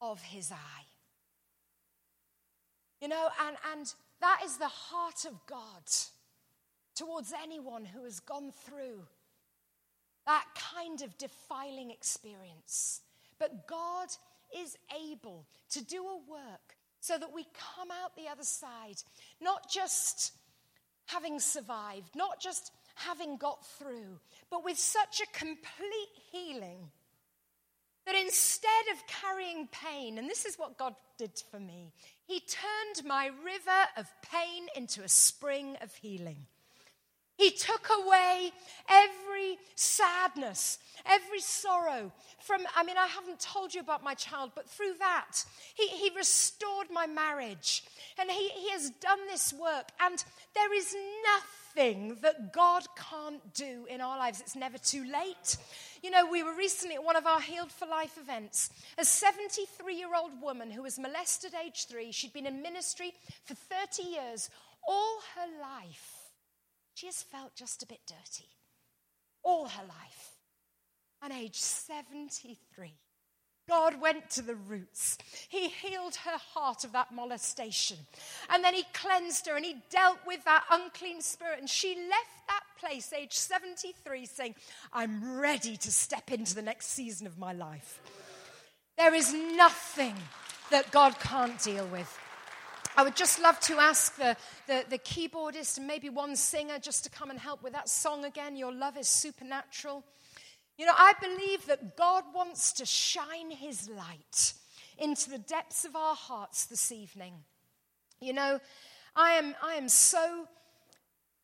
of 0.00 0.20
his 0.22 0.50
eye. 0.50 0.84
You 3.00 3.08
know, 3.08 3.28
and, 3.46 3.56
and 3.72 3.94
that 4.20 4.40
is 4.44 4.56
the 4.56 4.68
heart 4.68 5.24
of 5.26 5.34
God 5.46 5.82
towards 6.94 7.32
anyone 7.42 7.84
who 7.84 8.04
has 8.04 8.20
gone 8.20 8.52
through 8.64 9.02
that 10.26 10.44
kind 10.72 11.02
of 11.02 11.16
defiling 11.18 11.90
experience. 11.90 13.00
But 13.38 13.68
God 13.68 14.08
is 14.58 14.76
able 15.10 15.46
to 15.70 15.84
do 15.84 16.02
a 16.02 16.30
work 16.30 16.76
so 17.00 17.16
that 17.18 17.32
we 17.32 17.46
come 17.76 17.88
out 18.02 18.16
the 18.16 18.28
other 18.28 18.42
side, 18.42 18.96
not 19.40 19.70
just 19.70 20.32
having 21.06 21.38
survived, 21.38 22.16
not 22.16 22.40
just 22.40 22.72
having 22.96 23.36
got 23.36 23.64
through, 23.78 24.18
but 24.50 24.64
with 24.64 24.78
such 24.78 25.20
a 25.20 25.38
complete 25.38 26.10
healing 26.32 26.90
that 28.06 28.14
instead 28.14 28.70
of 28.92 29.06
carrying 29.06 29.68
pain, 29.68 30.18
and 30.18 30.30
this 30.30 30.46
is 30.46 30.56
what 30.56 30.78
God 30.78 30.94
did 31.18 31.32
for 31.50 31.60
me, 31.60 31.92
He 32.26 32.40
turned 32.40 33.06
my 33.06 33.26
river 33.26 33.88
of 33.96 34.06
pain 34.22 34.68
into 34.74 35.02
a 35.02 35.08
spring 35.08 35.76
of 35.82 35.94
healing. 35.94 36.46
He 37.36 37.50
took 37.50 37.88
away 37.90 38.50
every 38.88 39.58
sadness, 39.74 40.78
every 41.04 41.40
sorrow 41.40 42.10
from, 42.38 42.62
I 42.74 42.82
mean, 42.82 42.96
I 42.96 43.06
haven't 43.06 43.40
told 43.40 43.74
you 43.74 43.80
about 43.82 44.02
my 44.02 44.14
child, 44.14 44.52
but 44.54 44.70
through 44.70 44.94
that, 45.00 45.44
he, 45.74 45.86
he 45.88 46.10
restored 46.16 46.86
my 46.90 47.06
marriage. 47.06 47.84
And 48.18 48.30
he, 48.30 48.48
he 48.48 48.70
has 48.70 48.88
done 48.88 49.18
this 49.28 49.52
work. 49.52 49.90
And 50.00 50.24
there 50.54 50.72
is 50.72 50.94
nothing 51.24 51.65
that 51.76 52.52
God 52.52 52.86
can't 52.96 53.54
do 53.54 53.86
in 53.88 54.00
our 54.00 54.16
lives. 54.16 54.40
It's 54.40 54.56
never 54.56 54.78
too 54.78 55.04
late. 55.04 55.58
You 56.02 56.10
know, 56.10 56.26
we 56.26 56.42
were 56.42 56.54
recently 56.54 56.96
at 56.96 57.04
one 57.04 57.16
of 57.16 57.26
our 57.26 57.40
Healed 57.40 57.70
for 57.70 57.86
Life 57.86 58.18
events. 58.18 58.70
A 58.98 59.04
73 59.04 59.94
year 59.94 60.14
old 60.16 60.40
woman 60.40 60.70
who 60.70 60.82
was 60.82 60.98
molested 60.98 61.52
age 61.54 61.86
three, 61.86 62.12
she'd 62.12 62.32
been 62.32 62.46
in 62.46 62.62
ministry 62.62 63.12
for 63.44 63.54
30 63.54 64.02
years. 64.02 64.50
All 64.88 65.20
her 65.36 65.60
life, 65.60 66.32
she 66.94 67.06
has 67.06 67.22
felt 67.22 67.54
just 67.54 67.82
a 67.82 67.86
bit 67.86 68.00
dirty. 68.06 68.48
All 69.42 69.68
her 69.68 69.84
life. 69.84 70.32
And 71.22 71.32
age 71.32 71.56
73, 71.56 72.58
God 73.68 74.00
went 74.00 74.30
to 74.30 74.42
the 74.42 74.54
roots. 74.54 75.18
He 75.48 75.68
healed 75.68 76.16
her 76.16 76.38
heart 76.54 76.84
of 76.84 76.92
that 76.92 77.12
molestation. 77.12 77.98
And 78.48 78.62
then 78.62 78.74
he 78.74 78.84
cleansed 78.92 79.46
her 79.46 79.56
and 79.56 79.64
he 79.64 79.76
dealt 79.90 80.18
with 80.26 80.44
that 80.44 80.64
unclean 80.70 81.20
spirit. 81.20 81.58
And 81.58 81.68
she 81.68 81.96
left 81.96 82.46
that 82.48 82.64
place, 82.78 83.12
age 83.12 83.32
73, 83.32 84.26
saying, 84.26 84.54
I'm 84.92 85.38
ready 85.38 85.76
to 85.78 85.90
step 85.90 86.30
into 86.30 86.54
the 86.54 86.62
next 86.62 86.86
season 86.86 87.26
of 87.26 87.38
my 87.38 87.52
life. 87.52 88.00
There 88.96 89.14
is 89.14 89.32
nothing 89.32 90.14
that 90.70 90.90
God 90.90 91.18
can't 91.18 91.60
deal 91.60 91.86
with. 91.86 92.18
I 92.96 93.02
would 93.02 93.14
just 93.16 93.40
love 93.42 93.60
to 93.60 93.74
ask 93.74 94.16
the, 94.16 94.36
the, 94.66 94.84
the, 94.88 94.98
keyboardist 94.98 95.76
and 95.76 95.86
maybe 95.86 96.08
one 96.08 96.34
singer 96.34 96.78
just 96.78 97.04
to 97.04 97.10
come 97.10 97.28
and 97.28 97.38
help 97.38 97.62
with 97.62 97.74
that 97.74 97.90
song 97.90 98.24
again. 98.24 98.56
Your 98.56 98.72
love 98.72 98.96
is 98.96 99.06
supernatural. 99.06 100.02
You 100.78 100.86
know, 100.86 100.94
I 100.96 101.14
believe 101.20 101.66
that 101.66 101.96
God 101.96 102.24
wants 102.34 102.72
to 102.74 102.86
shine 102.86 103.50
his 103.50 103.88
light 103.88 104.54
into 104.98 105.30
the 105.30 105.38
depths 105.38 105.84
of 105.84 105.96
our 105.96 106.14
hearts 106.14 106.66
this 106.66 106.92
evening. 106.92 107.34
You 108.20 108.34
know, 108.34 108.60
I 109.14 109.32
am, 109.32 109.54
I 109.62 109.74
am 109.74 109.88
so 109.88 110.46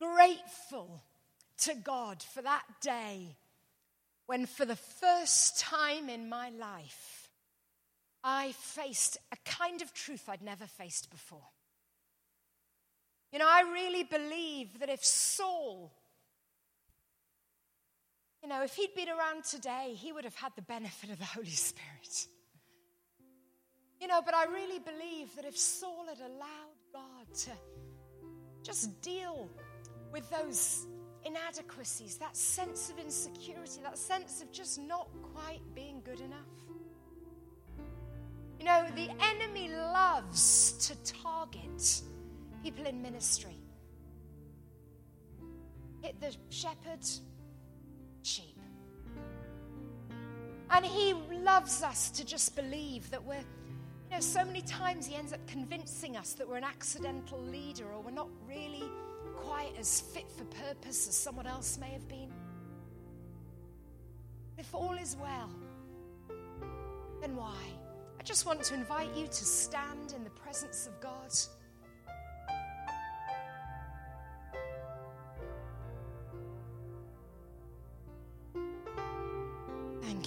grateful 0.01 1.03
to 1.59 1.75
God 1.75 2.23
for 2.23 2.43
that 2.43 2.65
day 2.81 3.37
when, 4.27 4.47
for 4.47 4.65
the 4.65 4.77
first 4.77 5.59
time 5.59 6.09
in 6.09 6.29
my 6.29 6.51
life, 6.51 7.31
I 8.25 8.53
faced 8.53 9.19
a 9.33 9.37
kind 9.45 9.83
of 9.83 9.93
truth 9.93 10.29
I'd 10.29 10.43
never 10.43 10.67
faced 10.67 11.11
before. 11.11 11.49
You 13.33 13.39
know, 13.39 13.49
I 13.49 13.63
really 13.63 14.05
believe 14.05 14.79
that 14.81 14.91
if 14.91 15.05
Saul, 15.05 15.91
you 18.43 18.49
know, 18.49 18.63
if 18.63 18.75
he'd 18.75 18.95
been 18.95 19.09
around 19.09 19.45
today, 19.45 19.95
he 19.97 20.13
would 20.13 20.25
have 20.25 20.35
had 20.35 20.53
the 20.57 20.63
benefit 20.63 21.11
of 21.11 21.19
the 21.19 21.25
Holy 21.25 21.47
Spirit. 21.47 22.27
You 24.01 24.09
know, 24.09 24.21
but 24.21 24.35
I 24.35 24.47
really 24.47 24.81
believe 24.81 25.35
that 25.37 25.45
if 25.45 25.57
Saul 25.57 26.07
had 26.09 26.19
allowed 26.19 26.77
God 26.93 27.35
to 27.35 27.51
just 28.63 29.01
deal 29.01 29.49
with 30.13 30.29
those 30.31 30.87
inadequacies, 31.25 32.17
that 32.19 32.37
sense 32.37 32.91
of 32.91 32.99
insecurity, 32.99 33.81
that 33.83 33.97
sense 33.97 34.43
of 34.43 34.51
just 34.51 34.81
not 34.81 35.09
quite 35.33 35.61
being 35.75 36.03
good 36.05 36.21
enough. 36.21 36.39
You 38.59 38.65
know, 38.65 38.87
the 38.97 39.09
enemy 39.21 39.69
loves 39.71 40.89
to 40.89 41.13
target 41.13 42.03
people 42.63 42.87
in 42.87 43.03
ministry. 43.03 43.57
Hit 46.01 46.21
the 46.21 46.35
shepherd, 46.51 47.05
And 50.71 50.85
he 50.85 51.15
loves 51.43 51.83
us 51.83 52.11
to 52.13 52.25
just 52.25 52.57
believe 52.57 53.11
that 53.11 53.23
we're, 53.23 53.35
you 53.37 54.13
know, 54.13 54.21
so 54.21 54.45
many 54.45 54.63
times 54.63 55.07
he 55.07 55.15
ends 55.15 55.33
up 55.33 55.47
convincing 55.47 56.17
us 56.17 56.33
that 56.35 56.49
we're 56.49 56.57
an 56.57 56.65
accidental 56.65 57.41
leader 57.41 57.85
or 57.93 58.01
we're 58.01 58.11
not 58.11 58.29
really 58.49 58.85
quite 59.37 59.73
as 59.79 60.01
fit 60.01 60.31
for 60.31 60.45
purpose 60.45 61.09
as 61.09 61.15
someone 61.15 61.47
else 61.47 61.79
may 61.79 61.91
have 61.91 62.09
been. 62.09 62.33
If 64.59 64.75
all 64.75 64.95
is 64.95 65.17
well, 65.21 65.51
then 67.21 67.37
why? 67.37 67.57
I 68.19 68.23
just 68.23 68.47
want 68.47 68.63
to 68.63 68.75
invite 68.75 69.15
you 69.17 69.27
to 69.27 69.45
stand 69.45 70.13
in 70.15 70.25
the 70.25 70.31
presence 70.31 70.87
of 70.87 71.01
God. 71.01 71.33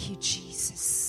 You, 0.10 0.16
Jesus. 0.18 1.05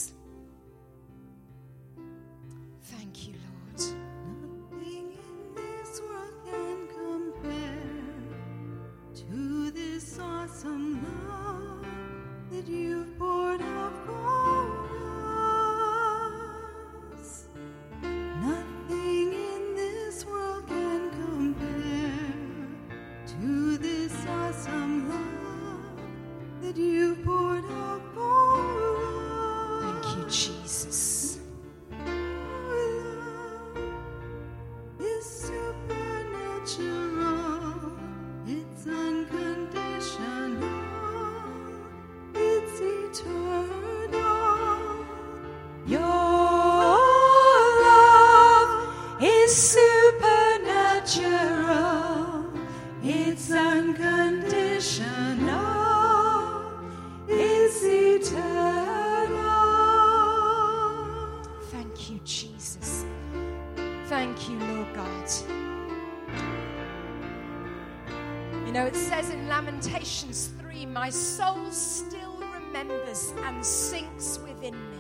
And 73.47 73.64
sinks 73.64 74.40
within 74.40 74.74
me. 74.74 74.99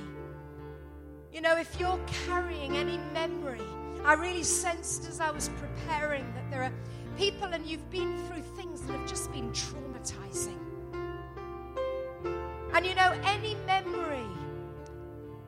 You 1.32 1.40
know, 1.40 1.56
if 1.56 1.78
you're 1.80 1.98
carrying 2.26 2.76
any 2.76 2.98
memory, 3.12 3.60
I 4.04 4.14
really 4.14 4.44
sensed 4.44 5.08
as 5.08 5.20
I 5.20 5.32
was 5.32 5.50
preparing 5.56 6.24
that 6.34 6.48
there 6.50 6.62
are 6.62 6.72
people 7.18 7.48
and 7.48 7.66
you've 7.66 7.90
been 7.90 8.16
through 8.26 8.42
things 8.56 8.82
that 8.82 8.92
have 8.92 9.08
just 9.08 9.32
been 9.32 9.50
traumatizing. 9.50 10.58
And 12.72 12.86
you 12.86 12.94
know, 12.94 13.18
any 13.24 13.56
memory 13.66 14.30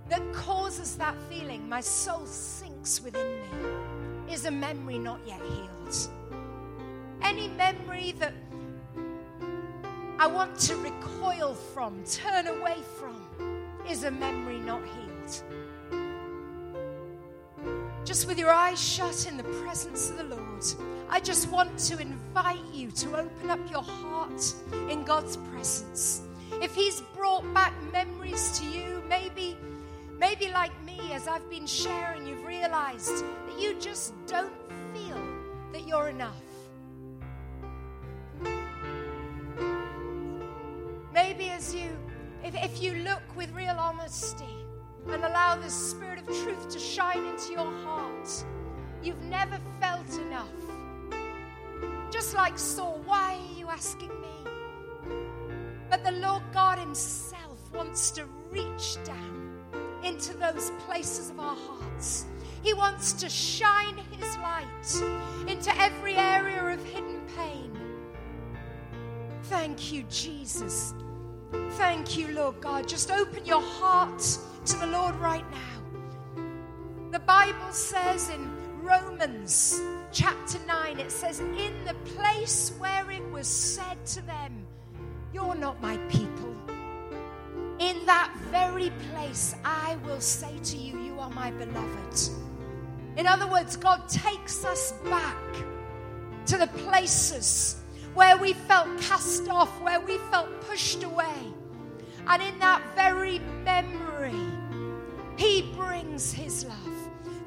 that 0.09 0.33
causes 0.33 0.97
that 0.97 1.15
feeling, 1.31 1.69
my 1.69 1.81
soul 1.81 2.27
sinks 2.27 3.01
within 3.01 3.41
me, 3.43 4.33
is 4.33 4.45
a 4.47 4.51
memory 4.51 4.99
not 4.99 5.21
yet 5.25 5.41
healed. 5.41 5.97
Any 7.23 7.49
memory 7.49 8.13
that 8.19 8.33
I 10.19 10.27
want 10.27 10.59
to 10.61 10.77
recoil 10.77 11.55
from, 11.55 12.03
turn 12.05 12.47
away 12.49 12.79
from, 12.99 13.17
is 13.89 14.05
a 14.05 14.11
memory 14.11 14.59
not 14.59 14.83
healed. 14.85 15.43
Just 18.05 18.27
with 18.27 18.39
your 18.39 18.51
eyes 18.51 18.83
shut 18.83 19.27
in 19.29 19.37
the 19.37 19.45
presence 19.63 20.11
of 20.11 20.17
the 20.17 20.25
Lord, 20.25 20.65
I 21.09 21.21
just 21.21 21.51
want 21.51 21.79
to 21.79 22.01
invite 22.01 22.65
you 22.73 22.91
to 22.91 23.17
open 23.17 23.51
up 23.51 23.61
your 23.71 23.83
heart 23.83 24.55
in 24.91 25.05
God's 25.05 25.37
presence. 25.53 26.23
If 26.63 26.75
He's 26.75 27.01
brought 27.15 27.45
back 27.55 27.75
memories 27.93 28.59
to 28.59 28.67
you, 28.67 29.03
maybe 29.09 29.57
Maybe, 30.19 30.51
like 30.51 30.73
me, 30.85 30.99
as 31.13 31.29
I've 31.29 31.49
been 31.49 31.67
sharing, 31.67 32.27
you've 32.27 32.45
realized 32.45 33.25
that 33.25 33.61
you 33.61 33.79
just 33.79 34.13
don't 34.27 34.53
feel 34.93 35.23
that 35.73 35.87
you're 35.87 36.09
enough. 36.09 36.48
Maybe, 41.21 41.51
as 41.51 41.75
you, 41.75 41.91
if, 42.45 42.55
if 42.55 42.81
you 42.81 42.95
look 43.03 43.23
with 43.37 43.51
real 43.51 43.77
honesty 43.77 44.55
and 45.09 45.25
allow 45.25 45.57
the 45.57 45.69
Spirit 45.69 46.21
of 46.21 46.27
truth 46.27 46.69
to 46.69 46.79
shine 46.79 47.25
into 47.25 47.55
your 47.55 47.73
heart, 47.83 48.45
you've 49.03 49.25
never 49.25 49.59
felt 49.81 50.09
enough. 50.21 50.47
Just 52.13 52.35
like 52.35 52.57
Saul, 52.57 53.03
why 53.05 53.35
are 53.35 53.59
you 53.59 53.69
asking 53.69 54.11
me? 54.11 54.53
But 55.91 56.05
the 56.05 56.13
Lord 56.13 56.45
God 56.53 56.79
Himself 56.79 57.59
wants 57.75 58.13
to 58.13 58.25
reach 58.53 58.97
down 59.03 59.59
into 60.05 60.37
those 60.37 60.71
places 60.87 61.31
of 61.31 61.41
our 61.41 61.57
hearts. 61.57 62.27
He 62.63 62.75
wants 62.75 63.13
to 63.15 63.29
shine 63.29 63.99
His 64.13 64.37
light 64.37 65.49
into 65.49 65.77
every 65.81 66.15
area 66.15 66.65
of 66.65 66.85
hidden 66.85 67.21
pain. 67.37 67.77
Thank 69.43 69.93
you, 69.93 70.05
Jesus. 70.05 70.95
Thank 71.53 72.19
you, 72.19 72.29
Lord 72.29 72.61
God. 72.61 72.89
Just 72.89 73.11
open 73.11 73.45
your 73.47 73.63
heart 73.63 74.23
to 74.67 74.77
the 74.79 74.87
Lord 74.87 75.15
right 75.17 75.45
now. 75.51 76.43
The 77.11 77.21
Bible 77.21 77.73
says 77.73 78.29
in 78.29 78.51
Romans 78.83 79.81
chapter 80.13 80.59
9, 80.67 80.99
it 80.99 81.11
says, 81.11 81.41
In 81.41 81.85
the 81.85 81.95
place 82.17 82.73
where 82.79 83.11
it 83.11 83.25
was 83.31 83.47
said 83.47 84.05
to 84.07 84.23
them, 84.23 84.67
You're 85.33 85.55
not 85.55 85.81
my 85.81 85.97
people. 86.09 86.55
In 87.79 88.05
that 88.07 88.35
very 88.51 88.91
place, 89.13 89.55
I 89.65 89.97
will 90.05 90.21
say 90.21 90.59
to 90.65 90.77
you, 90.77 90.99
You 91.01 91.21
are 91.21 91.31
my 91.31 91.51
beloved. 91.51 92.31
In 93.17 93.27
other 93.27 93.47
words, 93.47 93.77
God 93.77 94.09
takes 94.09 94.65
us 94.65 94.93
back 95.05 95.37
to 96.47 96.57
the 96.57 96.67
places 96.67 97.77
where 98.15 98.37
we 98.37 98.53
felt 98.53 98.89
cast 99.01 99.49
off, 99.49 99.81
where 99.81 100.01
we 100.01 100.19
felt 100.31 100.49
pushed 100.63 101.03
away. 101.03 101.53
And 102.27 102.43
in 102.43 102.59
that 102.59 102.83
very 102.95 103.39
memory, 103.65 104.35
He 105.37 105.63
brings 105.77 106.33
His 106.33 106.65
love. 106.65 106.77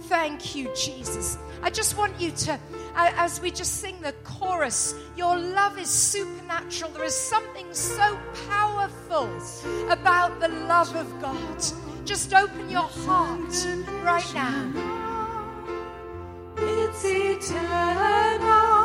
Thank 0.04 0.56
you, 0.56 0.70
Jesus. 0.76 1.38
I 1.62 1.70
just 1.70 1.98
want 1.98 2.20
you 2.20 2.32
to, 2.32 2.60
as 2.96 3.40
we 3.40 3.52
just 3.52 3.76
sing 3.78 3.96
the 4.02 4.14
chorus, 4.24 4.96
your 5.16 5.38
love 5.38 5.78
is 5.78 5.90
supernatural. 5.90 6.92
There 6.92 7.04
is 7.04 7.16
something 7.16 7.72
so 7.74 8.18
powerful 8.50 9.30
about 9.90 10.40
the 10.40 10.50
love 10.50 10.96
of 10.96 11.22
God. 11.22 11.64
Just 12.04 12.34
open 12.34 12.70
your 12.70 12.82
heart 12.82 13.68
right 14.04 14.34
now. 14.34 14.74
It's 16.58 17.06
eternal. 17.06 18.81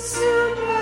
Love 0.00 0.79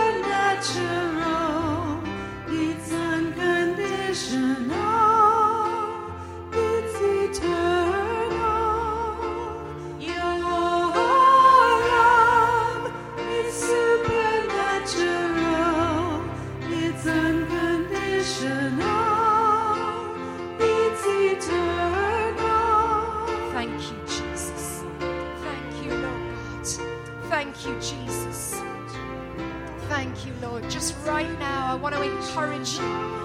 Lord. 30.40 30.68
Just 30.70 30.94
right 31.06 31.30
now, 31.38 31.72
I 31.72 31.74
want 31.74 31.94
to 31.94 32.02
encourage 32.02 32.78
you. 32.78 33.18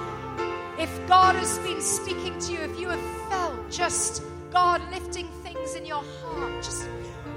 If 0.79 1.07
God 1.07 1.35
has 1.35 1.59
been 1.59 1.81
speaking 1.81 2.37
to 2.39 2.51
you, 2.51 2.59
if 2.59 2.79
you 2.79 2.89
have 2.89 3.29
felt 3.29 3.69
just 3.69 4.23
God 4.51 4.81
lifting 4.91 5.27
things 5.43 5.75
in 5.75 5.85
your 5.85 6.03
heart, 6.21 6.63
just 6.63 6.87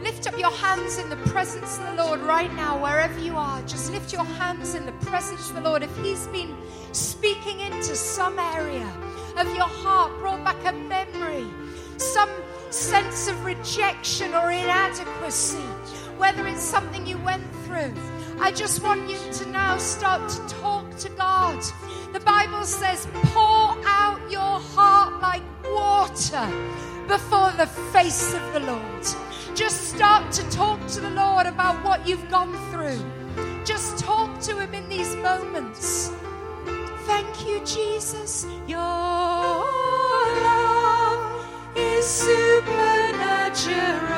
lift 0.02 0.26
up 0.26 0.38
your 0.38 0.50
hands 0.50 0.98
in 0.98 1.08
the 1.10 1.16
presence 1.16 1.78
of 1.78 1.86
the 1.86 2.04
Lord 2.04 2.20
right 2.20 2.52
now, 2.54 2.82
wherever 2.82 3.18
you 3.18 3.36
are. 3.36 3.60
Just 3.62 3.92
lift 3.92 4.12
your 4.12 4.24
hands 4.24 4.74
in 4.74 4.86
the 4.86 4.92
presence 4.92 5.50
of 5.50 5.56
the 5.56 5.62
Lord. 5.62 5.82
If 5.82 5.96
He's 5.98 6.26
been 6.28 6.54
speaking 6.92 7.60
into 7.60 7.94
some 7.94 8.38
area 8.38 8.90
of 9.36 9.46
your 9.54 9.68
heart, 9.68 10.12
brought 10.18 10.42
back 10.44 10.64
a 10.64 10.72
memory, 10.72 11.46
some 11.98 12.30
sense 12.70 13.28
of 13.28 13.44
rejection 13.44 14.34
or 14.34 14.50
inadequacy, 14.50 15.58
whether 16.18 16.46
it's 16.46 16.62
something 16.62 17.06
you 17.06 17.18
went 17.18 17.44
through. 17.64 17.94
I 18.38 18.52
just 18.52 18.82
want 18.82 19.08
you 19.08 19.18
to 19.32 19.46
now 19.46 19.78
start 19.78 20.28
to 20.30 20.54
talk 20.60 20.96
to 20.98 21.08
God. 21.10 21.62
The 22.12 22.20
Bible 22.20 22.64
says, 22.64 23.08
pour 23.12 23.76
out 23.86 24.20
your 24.30 24.40
heart 24.40 25.20
like 25.20 25.42
water 25.64 26.48
before 27.08 27.50
the 27.52 27.66
face 27.92 28.34
of 28.34 28.52
the 28.52 28.60
Lord. 28.60 29.02
Just 29.54 29.94
start 29.94 30.30
to 30.32 30.42
talk 30.50 30.86
to 30.88 31.00
the 31.00 31.10
Lord 31.10 31.46
about 31.46 31.82
what 31.84 32.06
you've 32.06 32.28
gone 32.30 32.54
through. 32.70 33.00
Just 33.64 33.98
talk 33.98 34.38
to 34.40 34.58
Him 34.58 34.74
in 34.74 34.88
these 34.88 35.14
moments. 35.16 36.12
Thank 37.06 37.46
you, 37.46 37.64
Jesus. 37.64 38.46
Your 38.66 38.78
love 40.42 41.46
is 41.74 42.06
supernatural. 42.06 44.15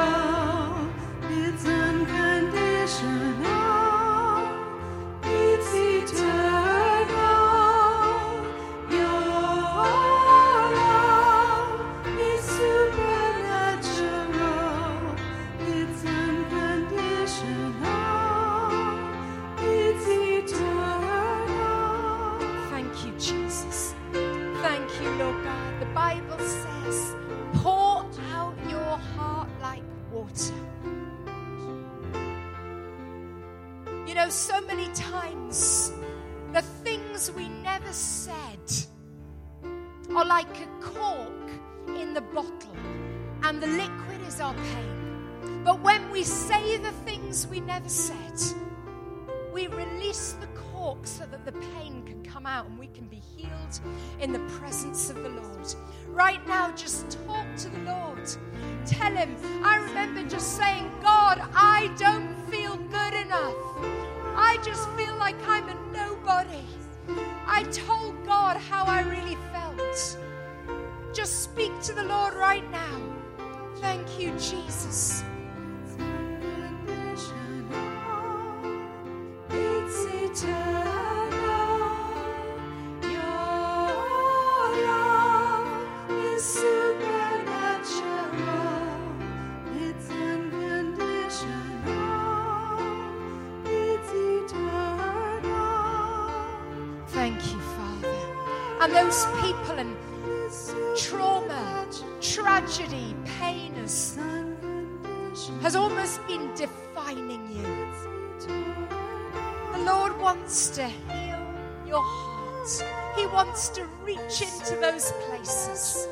Wants 113.39 113.69
to 113.69 113.85
reach 114.03 114.43
into 114.43 114.75
those 114.81 115.13
places. 115.29 116.09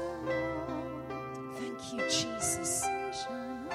Thank 1.56 1.92
you, 1.92 1.98
Jesus. 2.08 2.84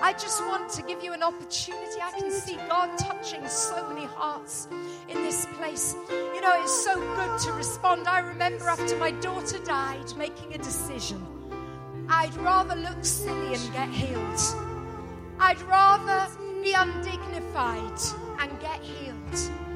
I 0.01 0.13
just 0.13 0.39
want 0.45 0.71
to 0.71 0.81
give 0.83 1.03
you 1.03 1.11
an 1.11 1.21
opportunity. 1.21 1.99
I 2.01 2.17
can 2.17 2.31
see 2.31 2.55
God 2.69 2.97
touching 2.97 3.45
so 3.49 3.89
many 3.89 4.05
hearts 4.05 4.69
in 5.09 5.21
this 5.21 5.47
place. 5.57 5.97
You 6.09 6.39
know, 6.39 6.61
it's 6.61 6.85
so 6.85 6.95
good 6.95 7.39
to 7.39 7.51
respond. 7.51 8.07
I 8.07 8.19
remember 8.19 8.69
after 8.69 8.95
my 8.95 9.11
daughter 9.11 9.59
died, 9.65 10.15
making 10.15 10.53
a 10.53 10.57
decision. 10.57 11.21
I'd 12.07 12.33
rather 12.37 12.77
look 12.77 13.03
silly 13.03 13.53
and 13.53 13.73
get 13.73 13.89
healed. 13.89 14.41
I'd 15.39 15.61
rather 15.63 16.25
be 16.63 16.71
undignified 16.71 17.99
and 18.39 18.57
get 18.61 18.81
healed. 18.81 19.70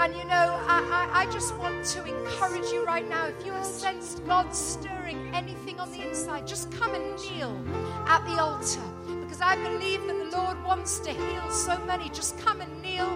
And 0.00 0.14
you 0.14 0.24
know, 0.24 0.62
I, 0.68 1.10
I, 1.12 1.22
I 1.22 1.32
just 1.32 1.56
want 1.56 1.84
to 1.86 2.04
encourage 2.04 2.70
you 2.70 2.84
right 2.84 3.06
now. 3.08 3.26
If 3.26 3.44
you 3.44 3.52
have 3.52 3.64
sensed 3.64 4.24
God 4.26 4.54
stirring 4.54 5.34
anything 5.34 5.80
on 5.80 5.90
the 5.90 6.06
inside, 6.06 6.46
just 6.46 6.70
come 6.70 6.94
and 6.94 7.16
kneel 7.16 7.60
at 8.06 8.24
the 8.24 8.40
altar. 8.40 8.80
Because 9.20 9.40
I 9.40 9.56
believe 9.56 10.06
that 10.06 10.30
the 10.30 10.36
Lord 10.36 10.62
wants 10.64 11.00
to 11.00 11.10
heal 11.10 11.50
so 11.50 11.76
many. 11.84 12.10
Just 12.10 12.38
come 12.38 12.60
and 12.60 12.80
kneel 12.80 13.10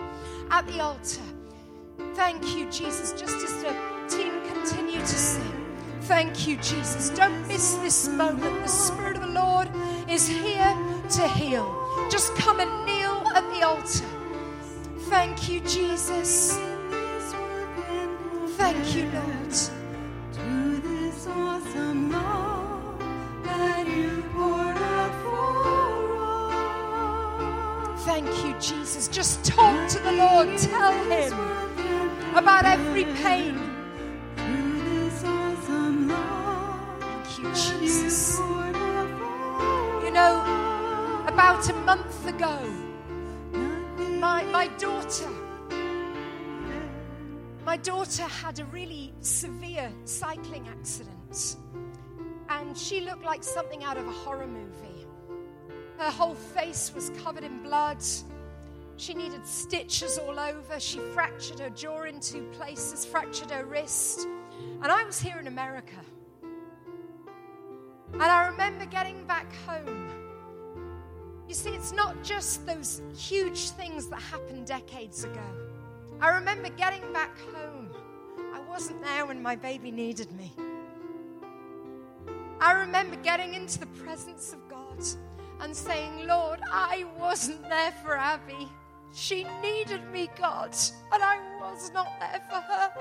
at 0.51 0.67
the 0.67 0.81
altar. 0.81 1.23
Thank 2.15 2.57
you, 2.57 2.69
Jesus. 2.69 3.13
Just 3.13 3.37
as 3.37 3.63
the 3.63 4.17
team 4.17 4.43
continue 4.53 4.99
to 4.99 5.07
sing. 5.07 5.63
Thank 6.03 6.49
you, 6.49 6.57
Jesus. 6.57 7.11
Don't 7.11 7.47
miss 7.47 7.75
this 7.75 8.09
moment. 8.09 8.61
The 8.61 8.69
Spirit 8.69 9.17
of 9.19 9.23
the 9.23 9.29
Lord 9.29 9.69
is 10.09 10.27
here 10.27 10.77
to 11.11 11.29
heal. 11.29 12.09
Just 12.11 12.35
come 12.35 12.59
and 12.59 12.85
kneel 12.85 13.23
at 13.37 13.49
the 13.55 13.65
altar. 13.65 14.05
Thank 15.09 15.49
you, 15.49 15.61
Jesus. 15.61 16.59
Thank 18.73 18.97
you, 18.97 19.05
Lord. 19.13 19.53
To 20.33 20.81
this 20.81 21.27
awesome 21.27 22.11
love 22.11 22.99
that 23.45 23.87
you 23.87 24.25
poured 24.33 24.79
out 24.79 25.13
for 25.23 25.69
all. 25.69 27.97
Thank 27.99 28.29
you, 28.43 28.55
Jesus. 28.59 29.09
Just 29.09 29.45
talk 29.45 29.89
to 29.91 29.99
the 29.99 30.13
Lord. 30.13 30.57
Tell 30.57 30.93
Him 31.05 31.35
about 32.35 32.65
every 32.65 33.05
pain. 33.05 33.61
To 34.39 34.81
this 34.89 35.23
awesome 35.23 36.09
love 36.09 36.81
Thank 37.01 37.39
you, 37.41 37.53
Jesus. 37.53 38.39
You 40.03 40.13
know, 40.13 40.41
about 41.27 41.69
a 41.69 41.75
month 41.85 42.27
ago, 42.27 42.59
my, 44.19 44.45
my 44.45 44.69
daughter, 44.79 45.29
my 47.73 47.79
daughter 47.79 48.25
had 48.25 48.59
a 48.59 48.67
really 48.67 49.15
severe 49.21 49.91
cycling 50.05 50.69
accident. 50.69 51.57
And 52.51 52.77
she 52.77 53.01
looked 53.01 53.25
like 53.25 53.43
something 53.43 53.83
out 53.83 53.97
of 53.97 54.07
a 54.07 54.11
horror 54.11 54.47
movie. 54.47 55.07
Her 55.97 56.11
whole 56.11 56.35
face 56.35 56.93
was 56.95 57.09
covered 57.25 57.45
in 57.45 57.63
blood. 57.63 58.05
She 58.99 59.15
needed 59.15 59.47
stitches 59.47 60.19
all 60.19 60.39
over. 60.39 60.79
She 60.79 60.99
fractured 61.15 61.61
her 61.61 61.71
jaw 61.71 62.03
in 62.03 62.21
two 62.21 62.43
places, 62.53 63.07
fractured 63.07 63.51
her 63.51 63.65
wrist. 63.65 64.29
And 64.83 64.93
I 64.93 65.03
was 65.05 65.19
here 65.19 65.39
in 65.39 65.47
America. 65.47 66.05
And 68.13 68.23
I 68.23 68.49
remember 68.49 68.85
getting 68.85 69.25
back 69.25 69.51
home. 69.67 70.11
You 71.49 71.55
see, 71.55 71.71
it's 71.71 71.93
not 71.93 72.23
just 72.23 72.67
those 72.67 73.01
huge 73.17 73.71
things 73.71 74.09
that 74.09 74.21
happened 74.21 74.67
decades 74.67 75.25
ago. 75.25 75.72
I 76.23 76.29
remember 76.29 76.69
getting 76.69 77.13
back 77.13 77.37
home. 77.53 77.91
I 78.55 78.61
wasn't 78.69 79.03
there 79.03 79.27
when 79.27 79.43
my 79.43 79.57
baby 79.57 79.91
needed 79.91 80.31
me. 80.31 80.55
I 82.61 82.75
remember 82.75 83.17
getting 83.17 83.55
into 83.55 83.81
the 83.81 83.87
presence 83.87 84.53
of 84.53 84.61
God 84.69 85.03
and 85.61 85.75
saying, 85.75 86.29
Lord, 86.29 86.61
I 86.71 87.07
wasn't 87.19 87.69
there 87.69 87.91
for 88.05 88.17
Abby. 88.17 88.69
She 89.13 89.45
needed 89.61 90.09
me, 90.13 90.31
God, 90.39 90.77
and 91.13 91.25
I 91.25 91.41
was 91.61 91.91
not 91.93 92.07
there 92.21 92.41
for 92.49 92.61
her. 92.61 92.93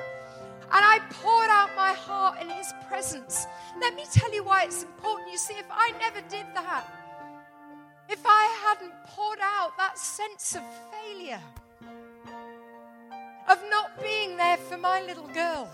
And 0.74 0.84
I 0.84 0.98
poured 1.12 1.50
out 1.52 1.70
my 1.76 1.94
heart 1.94 2.42
in 2.42 2.50
His 2.50 2.74
presence. 2.88 3.46
Let 3.80 3.94
me 3.94 4.06
tell 4.12 4.34
you 4.34 4.44
why 4.44 4.64
it's 4.64 4.82
important. 4.82 5.32
You 5.32 5.38
see, 5.38 5.60
if 5.60 5.68
I 5.70 5.92
never 6.00 6.22
did 6.28 6.48
that, 6.56 6.86
if 8.10 8.24
I 8.26 8.66
hadn't 8.66 8.94
poured 9.06 9.40
out 9.44 9.78
that 9.78 10.00
sense 10.00 10.56
of 10.56 10.64
failure, 10.90 11.40
of 13.50 13.60
not 13.70 14.02
being 14.02 14.38
there 14.38 14.58
for 14.58 14.78
my 14.78 15.02
little 15.02 15.28
girl, 15.28 15.70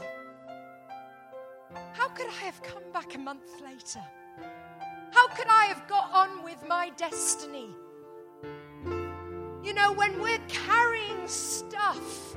how 1.94 2.08
could 2.10 2.28
I 2.28 2.46
have 2.46 2.62
come 2.64 2.84
back 2.94 3.16
a 3.16 3.18
month 3.18 3.62
later? 3.64 4.04
How 5.12 5.28
could 5.30 5.48
I 5.48 5.66
have 5.66 5.88
got 5.88 6.12
on 6.14 6.44
with 6.44 6.64
my 6.68 6.92
destiny? 6.98 7.70
You 9.64 9.74
know, 9.74 9.94
when 9.94 10.22
we're 10.22 10.46
carrying 10.48 11.28
stuff, 11.28 12.36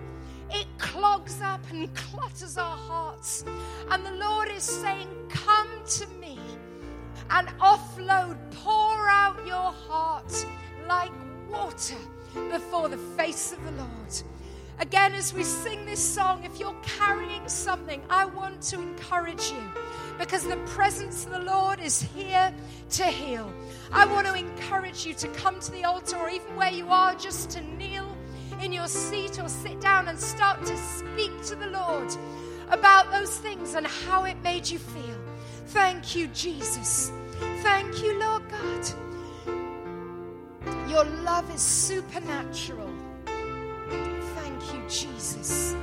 it 0.50 0.66
clogs 0.78 1.40
up 1.40 1.60
and 1.70 1.94
clutters 1.94 2.58
our 2.58 2.76
hearts. 2.76 3.44
And 3.90 4.04
the 4.04 4.12
Lord 4.12 4.48
is 4.48 4.64
saying, 4.64 5.08
Come 5.28 5.68
to 5.98 6.06
me 6.20 6.38
and 7.30 7.48
offload, 7.58 8.36
pour 8.50 9.08
out 9.08 9.46
your 9.46 9.72
heart 9.72 10.46
like 10.88 11.12
water 11.48 11.98
before 12.50 12.88
the 12.88 12.98
face 13.16 13.52
of 13.52 13.62
the 13.64 13.72
Lord. 13.72 14.22
Again, 14.80 15.12
as 15.12 15.34
we 15.34 15.44
sing 15.44 15.84
this 15.84 16.00
song, 16.00 16.42
if 16.42 16.58
you're 16.58 16.74
carrying 16.82 17.46
something, 17.46 18.00
I 18.08 18.24
want 18.24 18.62
to 18.62 18.80
encourage 18.80 19.50
you 19.50 19.62
because 20.18 20.46
the 20.46 20.56
presence 20.68 21.26
of 21.26 21.32
the 21.32 21.40
Lord 21.40 21.80
is 21.80 22.00
here 22.00 22.50
to 22.92 23.04
heal. 23.04 23.52
I 23.92 24.06
want 24.06 24.26
to 24.26 24.32
encourage 24.32 25.04
you 25.04 25.12
to 25.14 25.28
come 25.28 25.60
to 25.60 25.70
the 25.70 25.84
altar 25.84 26.16
or 26.16 26.30
even 26.30 26.56
where 26.56 26.72
you 26.72 26.88
are, 26.88 27.14
just 27.14 27.50
to 27.50 27.60
kneel 27.60 28.16
in 28.62 28.72
your 28.72 28.88
seat 28.88 29.38
or 29.38 29.50
sit 29.50 29.82
down 29.82 30.08
and 30.08 30.18
start 30.18 30.64
to 30.64 30.76
speak 30.78 31.30
to 31.48 31.56
the 31.56 31.66
Lord 31.66 32.10
about 32.70 33.10
those 33.10 33.36
things 33.36 33.74
and 33.74 33.86
how 33.86 34.24
it 34.24 34.38
made 34.42 34.66
you 34.66 34.78
feel. 34.78 35.18
Thank 35.66 36.16
you, 36.16 36.26
Jesus. 36.28 37.12
Thank 37.58 38.02
you, 38.02 38.18
Lord 38.18 38.44
God. 38.48 38.88
Your 40.88 41.04
love 41.04 41.54
is 41.54 41.60
supernatural. 41.60 42.89
Thank 44.60 44.74
you, 44.74 44.82
Jesus. 44.90 45.74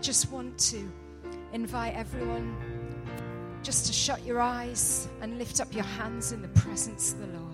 Just 0.00 0.30
want 0.30 0.56
to 0.58 0.90
invite 1.52 1.94
everyone 1.94 2.56
just 3.62 3.86
to 3.86 3.92
shut 3.92 4.24
your 4.24 4.40
eyes 4.40 5.08
and 5.20 5.38
lift 5.38 5.60
up 5.60 5.72
your 5.74 5.84
hands 5.84 6.32
in 6.32 6.40
the 6.40 6.48
presence 6.48 7.12
of 7.12 7.20
the 7.20 7.26
Lord. 7.38 7.50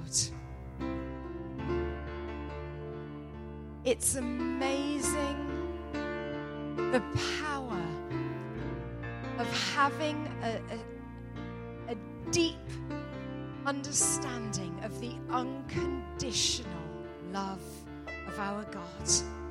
It's 3.84 4.14
amazing 4.14 5.36
the 6.92 7.02
power 7.42 7.82
of 9.38 9.74
having 9.74 10.26
a, 10.42 10.60
a, 11.90 11.92
a 11.92 11.96
deep 12.30 12.56
understanding 13.64 14.78
of 14.84 15.00
the 15.00 15.14
unconditional 15.30 16.70
love 17.32 17.62
of 18.28 18.38
our 18.38 18.62
God. 18.64 19.45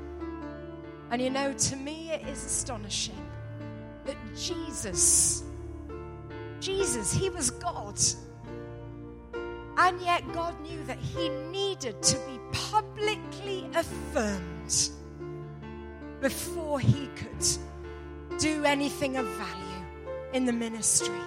And 1.12 1.22
you 1.22 1.30
know, 1.30 1.54
to 1.54 1.76
me, 1.76 2.12
it 2.12 2.28
is 2.28 2.44
astonishing 2.44 3.26
that 4.06 4.18
Jesus, 4.36 5.44
Jesus, 6.60 7.14
he 7.14 7.30
was 7.30 7.52
God. 7.52 8.00
And 9.78 10.00
yet, 10.02 10.24
God 10.34 10.60
knew 10.62 10.84
that 10.86 11.00
he 11.00 11.30
needed 11.52 12.02
to 12.02 12.18
be 12.20 12.40
publicly 12.52 13.70
affirmed 13.76 14.90
before 16.22 16.80
he 16.80 17.10
could 17.16 18.40
do 18.40 18.64
anything 18.64 19.18
of 19.18 19.26
value 19.26 19.86
in 20.34 20.46
the 20.46 20.54
ministry. 20.54 21.20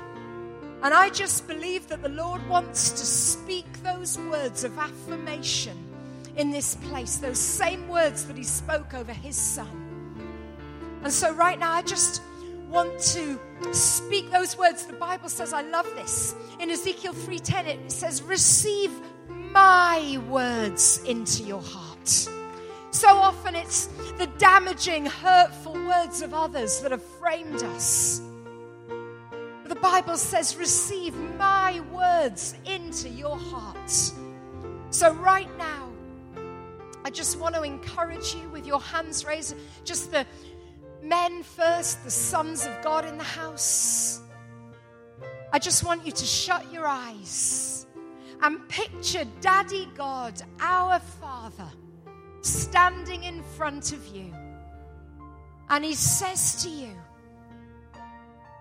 And 0.83 0.95
I 0.95 1.11
just 1.11 1.47
believe 1.47 1.89
that 1.89 2.03
the 2.03 2.09
Lord 2.09 2.47
wants 2.49 2.91
to 2.91 3.05
speak 3.05 3.67
those 3.83 4.19
words 4.19 4.65
of 4.65 4.79
affirmation 4.79 5.77
in 6.39 6.51
this 6.51 6.77
place, 6.77 7.17
those 7.17 7.39
same 7.39 7.89
words 7.89 8.25
that 8.27 8.37
he 8.37 8.45
spoke 8.45 8.95
over 8.95 9.13
his 9.13 9.37
son. 9.37 9.69
And 11.03 11.13
so, 11.13 11.35
right 11.35 11.59
now, 11.59 11.73
I 11.73 11.83
just 11.83 12.23
want 12.69 12.99
to 13.01 13.39
speak 13.73 14.31
those 14.31 14.57
words. 14.57 14.87
The 14.87 14.93
Bible 14.95 15.29
says, 15.29 15.53
I 15.53 15.63
love 15.63 15.87
this. 15.97 16.35
In 16.61 16.71
Ezekiel 16.71 17.13
3:10, 17.13 17.67
it 17.67 17.93
says, 17.93 18.23
Receive 18.23 18.93
my 19.29 20.23
words 20.29 21.03
into 21.05 21.43
your 21.43 21.63
heart. 21.63 22.09
So 22.91 23.09
often 23.09 23.55
it's 23.55 23.87
the 24.17 24.29
damaging, 24.39 25.07
hurtful 25.07 25.75
words 25.75 26.23
of 26.23 26.35
others 26.35 26.81
that 26.81 26.91
have 26.91 27.03
framed 27.03 27.63
us. 27.63 28.23
The 29.67 29.75
Bible 29.75 30.17
says, 30.17 30.57
Receive 30.57 31.15
my 31.37 31.81
words 31.93 32.55
into 32.65 33.09
your 33.09 33.37
heart. 33.37 33.91
So, 34.91 35.13
right 35.13 35.51
now, 35.59 35.88
I 37.09 37.11
just 37.11 37.39
want 37.39 37.55
to 37.55 37.63
encourage 37.63 38.35
you 38.35 38.51
with 38.51 38.67
your 38.67 38.83
hands 38.83 39.25
raised, 39.25 39.57
just 39.83 40.13
the 40.13 40.27
men 41.03 41.43
first, 41.43 42.05
the 42.05 42.11
sons 42.11 42.67
of 42.67 42.83
God 42.83 43.07
in 43.07 43.17
the 43.17 43.25
house. 43.25 44.21
I 45.51 45.59
just 45.59 45.85
want 45.85 46.05
you 46.05 46.13
to 46.13 46.25
shut 46.27 46.71
your 46.71 46.87
eyes 46.87 47.87
and 48.43 48.69
picture 48.69 49.25
Daddy 49.41 49.89
God, 49.97 50.35
our 50.61 50.99
Father, 50.99 51.71
standing 52.43 53.25
in 53.25 53.43
front 53.57 53.93
of 53.93 54.07
you. 54.09 54.31
And 55.71 55.87
He 55.87 55.95
says 55.95 56.63
to 56.63 56.69
you, 56.69 56.95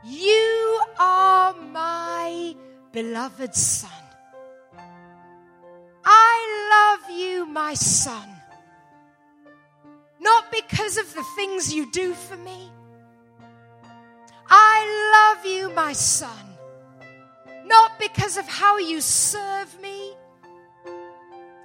You 0.05 0.81
are 0.97 1.53
my 1.53 2.55
beloved 2.93 3.53
Son. 3.53 3.91
I 6.05 6.97
love 7.01 7.11
you, 7.11 7.45
my 7.45 7.73
Son. 7.73 8.36
Not 10.19 10.51
because 10.51 10.97
of 10.97 11.13
the 11.13 11.23
things 11.35 11.73
you 11.73 11.91
do 11.91 12.13
for 12.13 12.37
me. 12.37 12.71
I 14.49 15.35
love 15.35 15.45
you, 15.45 15.69
my 15.73 15.93
son. 15.93 16.45
Not 17.65 17.99
because 17.99 18.37
of 18.37 18.47
how 18.47 18.77
you 18.77 19.01
serve 19.01 19.79
me. 19.81 20.13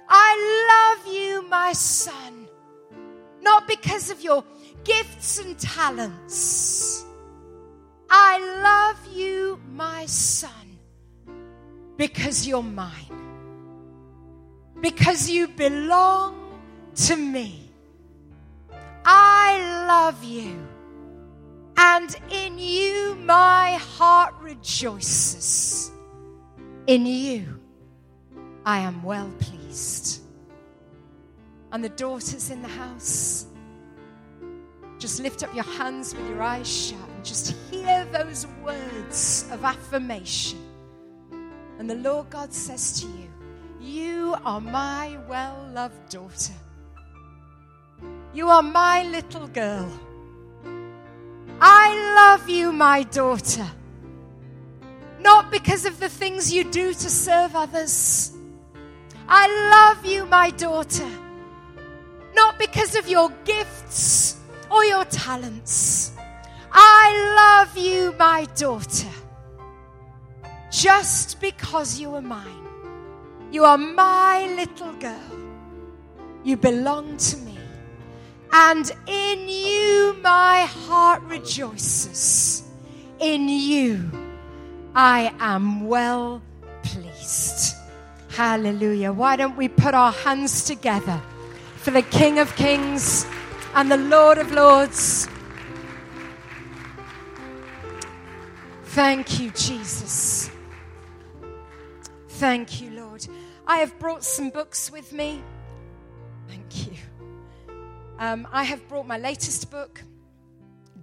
I 0.09 0.97
love 1.03 1.13
you, 1.13 1.47
my 1.49 1.73
son. 1.73 2.47
Not 3.41 3.67
because 3.67 4.09
of 4.09 4.21
your 4.21 4.43
gifts 4.83 5.39
and 5.39 5.57
talents. 5.57 7.05
I 8.09 8.37
love 8.61 9.15
you, 9.15 9.59
my 9.71 10.05
son, 10.05 10.77
because 11.97 12.45
you're 12.45 12.61
mine. 12.61 12.91
Because 14.81 15.29
you 15.29 15.47
belong 15.47 16.59
to 16.95 17.15
me. 17.15 17.62
I 19.05 19.85
love 19.87 20.23
you. 20.23 20.67
And 21.77 22.15
in 22.31 22.57
you 22.57 23.15
my 23.15 23.73
heart 23.73 24.33
rejoices. 24.41 25.91
In 26.87 27.05
you 27.05 27.59
I 28.65 28.79
am 28.79 29.03
well 29.03 29.31
pleased. 29.39 30.21
And 31.71 31.83
the 31.83 31.89
daughters 31.89 32.51
in 32.51 32.61
the 32.61 32.67
house, 32.67 33.47
just 34.99 35.19
lift 35.19 35.43
up 35.43 35.53
your 35.53 35.63
hands 35.63 36.15
with 36.15 36.29
your 36.29 36.41
eyes 36.41 36.71
shut 36.71 36.99
and 37.15 37.25
just 37.25 37.55
hear 37.69 38.05
those 38.05 38.47
words 38.63 39.45
of 39.51 39.65
affirmation. 39.65 40.59
And 41.79 41.89
the 41.89 41.95
Lord 41.95 42.29
God 42.29 42.53
says 42.53 43.01
to 43.01 43.07
you, 43.07 43.29
You 43.81 44.35
are 44.45 44.61
my 44.61 45.17
well 45.27 45.67
loved 45.73 46.09
daughter. 46.09 46.53
You 48.33 48.49
are 48.49 48.63
my 48.63 49.03
little 49.03 49.47
girl. 49.47 49.87
I 51.61 51.93
love 52.15 52.49
you, 52.49 52.71
my 52.71 53.03
daughter. 53.03 53.67
Not 55.19 55.51
because 55.51 55.85
of 55.85 55.99
the 55.99 56.09
things 56.09 56.51
you 56.51 56.63
do 56.63 56.93
to 56.93 57.09
serve 57.09 57.55
others. 57.55 58.33
I 59.27 59.47
love 59.69 60.03
you, 60.03 60.25
my 60.25 60.49
daughter. 60.49 61.07
Not 62.33 62.57
because 62.57 62.95
of 62.95 63.07
your 63.07 63.29
gifts 63.45 64.37
or 64.71 64.83
your 64.83 65.05
talents. 65.05 66.13
I 66.71 67.65
love 67.65 67.77
you, 67.77 68.15
my 68.17 68.45
daughter. 68.55 69.13
Just 70.71 71.39
because 71.39 71.99
you 71.99 72.15
are 72.15 72.21
mine. 72.21 72.67
You 73.51 73.63
are 73.65 73.77
my 73.77 74.47
little 74.55 74.93
girl. 74.93 75.29
You 76.43 76.57
belong 76.57 77.15
to 77.17 77.37
me 77.37 77.52
and 78.53 78.91
in 79.07 79.49
you 79.49 80.15
my 80.21 80.61
heart 80.61 81.23
rejoices. 81.23 82.63
In 83.19 83.49
you 83.49 84.11
I 84.95 85.33
am 85.39 85.87
well 85.87 86.43
pleased. 86.83 87.75
Hallelujah. 88.29 89.11
Why 89.11 89.35
don't 89.35 89.57
we 89.57 89.67
put 89.67 89.95
our 89.95 90.11
hands 90.11 90.65
together 90.65 91.19
for 91.77 91.91
the 91.91 92.03
King 92.03 92.37
of 92.37 92.55
Kings 92.55 93.25
and 93.73 93.91
the 93.91 93.97
Lord 93.97 94.37
of 94.37 94.51
Lords? 94.51 95.27
Thank 98.85 99.39
you, 99.39 99.49
Jesus. 99.49 100.51
Thank 102.29 102.81
you, 102.81 102.91
Lord. 102.91 103.25
I 103.65 103.77
have 103.77 103.97
brought 103.97 104.23
some 104.23 104.51
books 104.51 104.91
with 104.91 105.11
me. 105.11 105.41
Um, 108.19 108.47
I 108.51 108.63
have 108.63 108.87
brought 108.87 109.07
my 109.07 109.17
latest 109.17 109.71
book, 109.71 110.03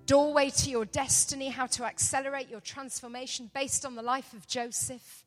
Doorway 0.06 0.50
to 0.50 0.70
Your 0.70 0.84
Destiny 0.84 1.48
How 1.48 1.66
to 1.66 1.84
Accelerate 1.84 2.48
Your 2.48 2.60
Transformation, 2.60 3.50
based 3.52 3.84
on 3.84 3.96
the 3.96 4.02
life 4.02 4.32
of 4.32 4.46
Joseph. 4.46 5.24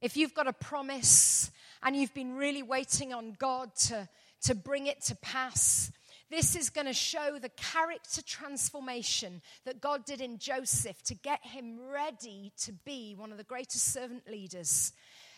If 0.00 0.16
you've 0.16 0.34
got 0.34 0.48
a 0.48 0.52
promise 0.52 1.52
and 1.80 1.94
you've 1.94 2.12
been 2.12 2.34
really 2.34 2.64
waiting 2.64 3.14
on 3.14 3.36
God 3.38 3.74
to, 3.86 4.08
to 4.42 4.54
bring 4.56 4.88
it 4.88 5.00
to 5.02 5.16
pass, 5.16 5.92
this 6.28 6.56
is 6.56 6.70
going 6.70 6.88
to 6.88 6.92
show 6.92 7.38
the 7.40 7.50
character 7.50 8.20
transformation 8.20 9.42
that 9.64 9.80
God 9.80 10.04
did 10.04 10.20
in 10.20 10.38
Joseph 10.38 11.02
to 11.04 11.14
get 11.14 11.46
him 11.46 11.78
ready 11.88 12.52
to 12.62 12.72
be 12.84 13.14
one 13.16 13.30
of 13.30 13.38
the 13.38 13.44
greatest 13.44 13.92
servant 13.92 14.28
leaders 14.28 14.92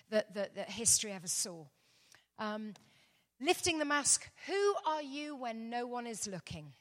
that, 0.09 0.35
that, 0.35 0.55
that 0.55 0.71
history 0.71 1.13
ever 1.13 1.29
saw. 1.29 1.67
Um, 2.39 2.73
lifting 3.41 3.79
the 3.79 3.85
mask, 3.85 4.29
who 4.47 4.75
are 4.87 5.03
you 5.03 5.37
when 5.37 5.71
no 5.71 5.87
one 5.87 6.07
is 6.07 6.27
looking? 6.27 6.73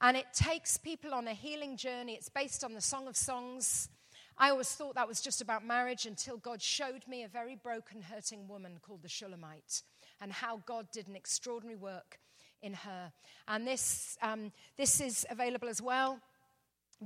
And 0.00 0.16
it 0.16 0.26
takes 0.32 0.78
people 0.78 1.12
on 1.12 1.28
a 1.28 1.34
healing 1.34 1.76
journey. 1.76 2.14
It's 2.14 2.30
based 2.30 2.64
on 2.64 2.72
the 2.72 2.80
Song 2.80 3.06
of 3.06 3.16
Songs. 3.16 3.88
I 4.38 4.48
always 4.48 4.70
thought 4.72 4.94
that 4.94 5.08
was 5.08 5.20
just 5.20 5.42
about 5.42 5.66
marriage 5.66 6.06
until 6.06 6.38
God 6.38 6.62
showed 6.62 7.06
me 7.06 7.22
a 7.22 7.28
very 7.28 7.56
broken, 7.56 8.00
hurting 8.00 8.48
woman 8.48 8.78
called 8.80 9.02
the 9.02 9.08
Shulamite 9.08 9.82
and 10.20 10.32
how 10.32 10.62
God 10.64 10.86
did 10.92 11.08
an 11.08 11.16
extraordinary 11.16 11.76
work 11.76 12.18
in 12.62 12.72
her. 12.72 13.12
And 13.46 13.66
this, 13.66 14.16
um, 14.22 14.52
this 14.78 15.00
is 15.00 15.26
available 15.28 15.68
as 15.68 15.82
well. 15.82 16.20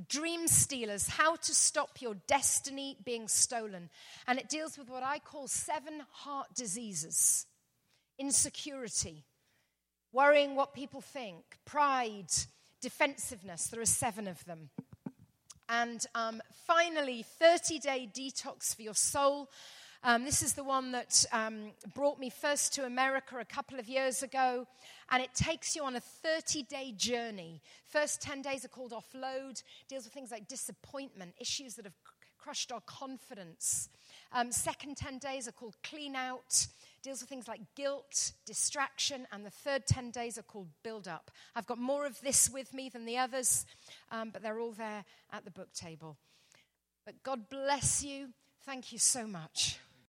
Dream 0.08 0.46
Stealers 0.46 1.08
How 1.08 1.36
to 1.36 1.54
Stop 1.54 2.00
Your 2.00 2.14
Destiny 2.28 2.96
Being 3.04 3.26
Stolen. 3.26 3.90
And 4.28 4.38
it 4.38 4.48
deals 4.48 4.78
with 4.78 4.88
what 4.88 5.02
I 5.02 5.18
call 5.18 5.48
seven 5.48 6.02
heart 6.10 6.48
diseases 6.54 7.46
insecurity, 8.18 9.24
worrying 10.12 10.54
what 10.54 10.74
people 10.74 11.00
think, 11.00 11.58
pride, 11.64 12.32
defensiveness. 12.80 13.66
There 13.68 13.80
are 13.80 13.86
seven 13.86 14.28
of 14.28 14.44
them. 14.44 14.70
And 15.68 16.04
um, 16.14 16.42
finally, 16.66 17.22
30 17.22 17.78
day 17.78 18.08
detox 18.12 18.74
for 18.74 18.82
your 18.82 18.94
soul. 18.94 19.48
Um, 20.02 20.26
this 20.26 20.42
is 20.42 20.52
the 20.52 20.64
one 20.64 20.92
that 20.92 21.24
um, 21.32 21.72
brought 21.94 22.18
me 22.20 22.28
first 22.28 22.74
to 22.74 22.84
America 22.84 23.38
a 23.38 23.44
couple 23.44 23.78
of 23.78 23.88
years 23.88 24.22
ago. 24.22 24.66
And 25.10 25.22
it 25.22 25.34
takes 25.34 25.74
you 25.74 25.82
on 25.82 25.96
a 25.96 26.00
30 26.00 26.64
day 26.64 26.92
journey. 26.94 27.62
First 27.86 28.20
10 28.20 28.42
days 28.42 28.66
are 28.66 28.68
called 28.68 28.92
offload, 28.92 29.62
deals 29.88 30.04
with 30.04 30.12
things 30.12 30.30
like 30.30 30.46
disappointment, 30.46 31.32
issues 31.40 31.74
that 31.76 31.86
have 31.86 31.96
crushed 32.38 32.70
our 32.70 32.82
confidence. 32.82 33.88
Um, 34.30 34.52
second 34.52 34.98
10 34.98 35.16
days 35.18 35.48
are 35.48 35.52
called 35.52 35.76
clean 35.82 36.14
out, 36.14 36.66
deals 37.04 37.20
with 37.20 37.28
things 37.28 37.46
like 37.46 37.60
guilt, 37.76 38.32
distraction, 38.46 39.26
and 39.30 39.44
the 39.44 39.50
third 39.50 39.86
10 39.86 40.10
days 40.10 40.38
are 40.38 40.42
called 40.42 40.68
build 40.82 41.06
up. 41.06 41.30
I've 41.54 41.66
got 41.66 41.78
more 41.78 42.06
of 42.06 42.20
this 42.22 42.48
with 42.48 42.72
me 42.72 42.88
than 42.88 43.04
the 43.04 43.18
others, 43.18 43.66
um, 44.10 44.30
but 44.30 44.42
they're 44.42 44.58
all 44.58 44.72
there 44.72 45.04
at 45.30 45.44
the 45.44 45.50
book 45.50 45.72
table. 45.74 46.16
But 47.04 47.22
God 47.22 47.50
bless 47.50 48.02
you. 48.02 48.28
Thank 48.64 48.90
you 48.90 48.98
so 48.98 49.26
much. 49.26 49.78